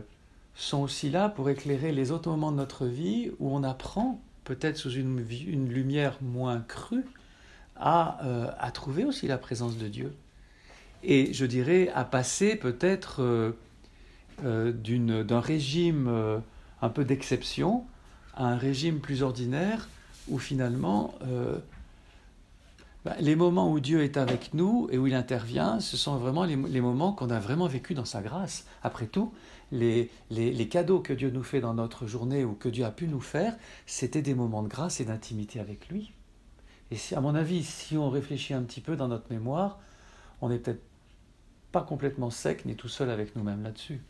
sont 0.53 0.83
aussi 0.83 1.09
là 1.09 1.29
pour 1.29 1.49
éclairer 1.49 1.91
les 1.93 2.11
autres 2.11 2.29
moments 2.29 2.51
de 2.51 2.57
notre 2.57 2.85
vie 2.85 3.31
où 3.39 3.49
on 3.49 3.63
apprend, 3.63 4.21
peut-être 4.43 4.77
sous 4.77 4.91
une, 4.91 5.19
lumière 5.67 6.19
moins 6.21 6.59
crue, 6.59 7.05
à 7.75 8.71
trouver 8.71 9.03
aussi 9.03 9.25
la 9.25 9.39
présence 9.39 9.79
de 9.79 9.87
Dieu. 9.87 10.13
Et 11.03 11.33
je 11.33 11.45
dirais 11.45 11.89
à 11.95 12.03
passer 12.03 12.55
peut-être 12.55 13.21
euh, 13.21 13.51
euh, 14.43 14.71
d'un 15.23 15.39
régime 15.39 16.07
euh, 16.07 16.39
un 16.81 16.89
peu 16.89 17.05
d'exception 17.05 17.85
à 18.35 18.47
un 18.47 18.57
régime 18.57 18.99
plus 18.99 19.23
ordinaire 19.23 19.89
où 20.27 20.39
finalement 20.39 21.13
euh, 21.27 21.57
bah, 23.03 23.15
les 23.19 23.35
moments 23.35 23.71
où 23.71 23.79
Dieu 23.79 24.03
est 24.03 24.17
avec 24.17 24.53
nous 24.53 24.87
et 24.91 24.97
où 24.97 25.07
il 25.07 25.15
intervient, 25.15 25.79
ce 25.79 25.97
sont 25.97 26.17
vraiment 26.17 26.43
les, 26.45 26.55
moments 26.55 27.13
qu'on 27.13 27.29
a 27.29 27.39
vraiment 27.39 27.67
vécu 27.67 27.93
dans 27.93 28.05
sa 28.05 28.21
grâce. 28.21 28.65
Après 28.83 29.07
tout, 29.07 29.33
les, 29.71 30.11
les- 30.29 30.67
cadeaux 30.67 30.99
que 30.99 31.13
Dieu 31.13 31.31
nous 31.31 31.43
fait 31.43 31.61
dans 31.61 31.73
notre 31.73 32.05
journée 32.05 32.43
ou 32.45 32.53
que 32.53 32.69
Dieu 32.69 32.85
a 32.85 32.91
pu 32.91 33.07
nous 33.07 33.21
faire, 33.21 33.55
c'était 33.87 34.21
des 34.21 34.35
moments 34.35 34.61
de 34.61 34.67
grâce 34.67 35.01
et 35.01 35.05
d'intimité 35.05 35.59
avec 35.59 35.89
lui. 35.89 36.13
Et 36.91 36.97
à 37.15 37.21
mon 37.21 37.33
avis, 37.33 37.63
si 37.63 37.97
on 37.97 38.09
réfléchit 38.09 38.53
un 38.53 38.61
petit 38.61 38.81
peu 38.81 38.95
dans 38.95 39.07
notre 39.07 39.31
mémoire, 39.31 39.79
on 40.41 40.49
n'est 40.49 40.59
peut-être 40.59 40.83
pas 41.71 41.81
complètement 41.81 42.29
sec 42.29 42.65
ni 42.65 42.75
tout 42.75 42.87
seul 42.89 43.09
avec 43.09 43.35
nous-mêmes 43.35 43.63
là-dessus. 43.63 44.01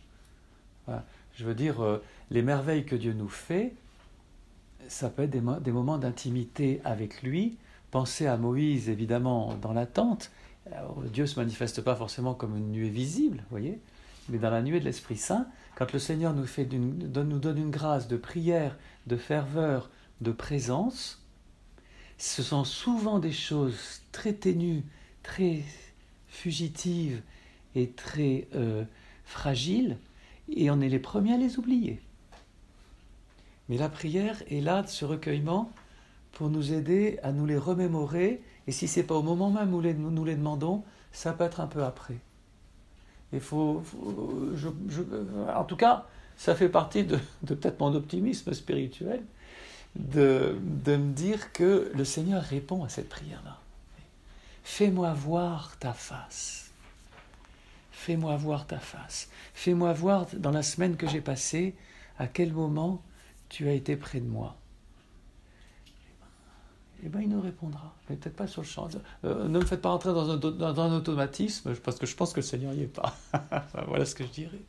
Je 1.36 1.46
veux 1.46 1.56
dire, 1.56 1.82
euh, 1.82 2.04
les 2.30 2.42
merveilles 2.42 2.86
que 2.86 2.96
Dieu 2.96 3.14
nous 3.14 3.30
fait, 3.30 3.74
ça 4.88 5.10
peut 5.10 5.24
être 5.24 5.30
des, 5.30 5.42
mo- 5.42 5.60
des 5.60 5.72
moments 5.72 5.98
d'intimité 5.98 6.82
avec 6.84 7.24
lui. 7.24 7.58
Pensez 7.92 8.28
à 8.28 8.36
Moïse, 8.36 8.90
évidemment, 8.90 9.56
dans 9.56 9.74
la 9.74 9.86
tente. 9.86 10.32
Dieu 11.12 11.24
ne 11.24 11.28
se 11.28 11.40
manifeste 11.40 11.82
pas 11.82 11.96
forcément 11.96 12.34
comme 12.34 12.58
une 12.58 12.72
nuée 12.72 12.90
visible, 12.90 13.44
voyez, 13.50 13.80
mais 14.30 14.38
dans 14.38 14.50
la 14.50 14.62
nuée 14.62 14.80
de 14.80 14.86
l'Esprit 14.86 15.18
Saint, 15.18 15.48
quand 15.76 15.92
le 15.94 16.00
Seigneur 16.00 16.34
nous, 16.34 16.46
fait 16.46 16.66
nous 16.66 17.40
donne 17.40 17.58
une 17.58 17.72
grâce 17.72 18.08
de 18.08 18.18
prière, 18.18 18.78
de 19.08 19.18
ferveur, 19.18 19.90
de 20.20 20.32
présence, 20.32 21.22
ce 22.18 22.44
sont 22.44 22.64
souvent 22.64 23.20
des 23.20 23.32
choses 23.32 24.02
très 24.12 24.34
ténues, 24.34 24.84
très 25.24 25.64
fugitives 26.28 27.22
et 27.76 27.90
très 27.90 28.48
euh, 28.56 28.84
fragiles, 29.26 29.98
et 30.54 30.70
on 30.72 30.82
est 30.82 30.90
les 30.90 31.00
premiers 31.00 31.34
à 31.34 31.38
les 31.38 31.58
oublier. 31.58 32.02
Mais 33.70 33.78
la 33.78 33.90
prière 33.90 34.44
est 34.50 34.62
là, 34.62 34.86
ce 34.88 35.06
recueillement, 35.06 35.72
pour 36.34 36.50
nous 36.50 36.74
aider 36.74 37.20
à 37.24 37.32
nous 37.32 37.46
les 37.46 37.58
remémorer, 37.58 38.42
et 38.68 38.72
si 38.72 38.88
c'est 38.88 39.04
pas 39.04 39.16
au 39.16 39.24
moment 39.24 39.50
même 39.50 39.74
où 39.74 39.82
nous 39.82 40.26
les 40.26 40.36
demandons, 40.36 40.84
ça 41.12 41.34
peut 41.34 41.44
être 41.44 41.60
un 41.60 41.68
peu 41.68 41.84
après. 41.84 42.18
Il 43.34 43.40
faut, 43.40 43.82
en 45.56 45.64
tout 45.64 45.78
cas, 45.78 46.06
ça 46.36 46.56
fait 46.56 46.70
partie 46.70 47.04
de, 47.04 47.18
de 47.44 47.56
peut-être 47.56 47.80
mon 47.80 47.94
optimisme 47.96 48.54
spirituel, 48.54 49.24
de, 49.96 50.58
de 50.86 50.96
me 50.96 51.14
dire 51.14 51.52
que 51.54 51.92
le 51.94 52.04
Seigneur 52.04 52.44
répond 52.44 52.84
à 52.84 52.90
cette 52.90 53.10
prière-là. 53.10 53.58
Fais-moi 54.64 55.14
voir 55.14 55.78
ta 55.80 55.94
face. 55.94 56.61
Fais-moi 58.02 58.36
voir 58.36 58.66
ta 58.66 58.80
face. 58.80 59.30
Fais-moi 59.54 59.94
voir 59.94 60.26
dans 60.34 60.50
la 60.50 60.64
semaine 60.64 60.98
que 60.98 61.08
j'ai 61.08 61.22
passée 61.22 61.76
à 62.18 62.26
quel 62.26 62.52
moment 62.52 63.04
tu 63.48 63.68
as 63.68 63.74
été 63.74 63.96
près 63.96 64.20
de 64.20 64.26
moi. 64.26 64.58
Eh 67.04 67.10
bien, 67.10 67.22
il 67.22 67.30
nous 67.30 67.42
répondra, 67.42 67.94
mais 68.10 68.16
peut-être 68.16 68.36
pas 68.36 68.48
sur 68.48 68.64
le 68.64 68.68
champ. 68.68 68.90
Euh, 69.24 69.48
ne 69.48 69.60
me 69.60 69.66
faites 69.66 69.84
pas 69.84 69.92
un, 69.92 69.98
dans 70.36 70.80
un 70.80 70.98
automatisme, 70.98 71.76
parce 71.76 72.00
que 72.00 72.08
je 72.08 72.16
pense 72.16 72.34
que 72.34 72.40
le 72.40 72.46
Seigneur 72.46 72.74
n'y 72.74 72.82
est 72.82 72.88
pas. 72.88 73.16
voilà 73.88 74.06
ce 74.06 74.16
que 74.16 74.24
je 74.24 74.32
dirais. 74.32 74.62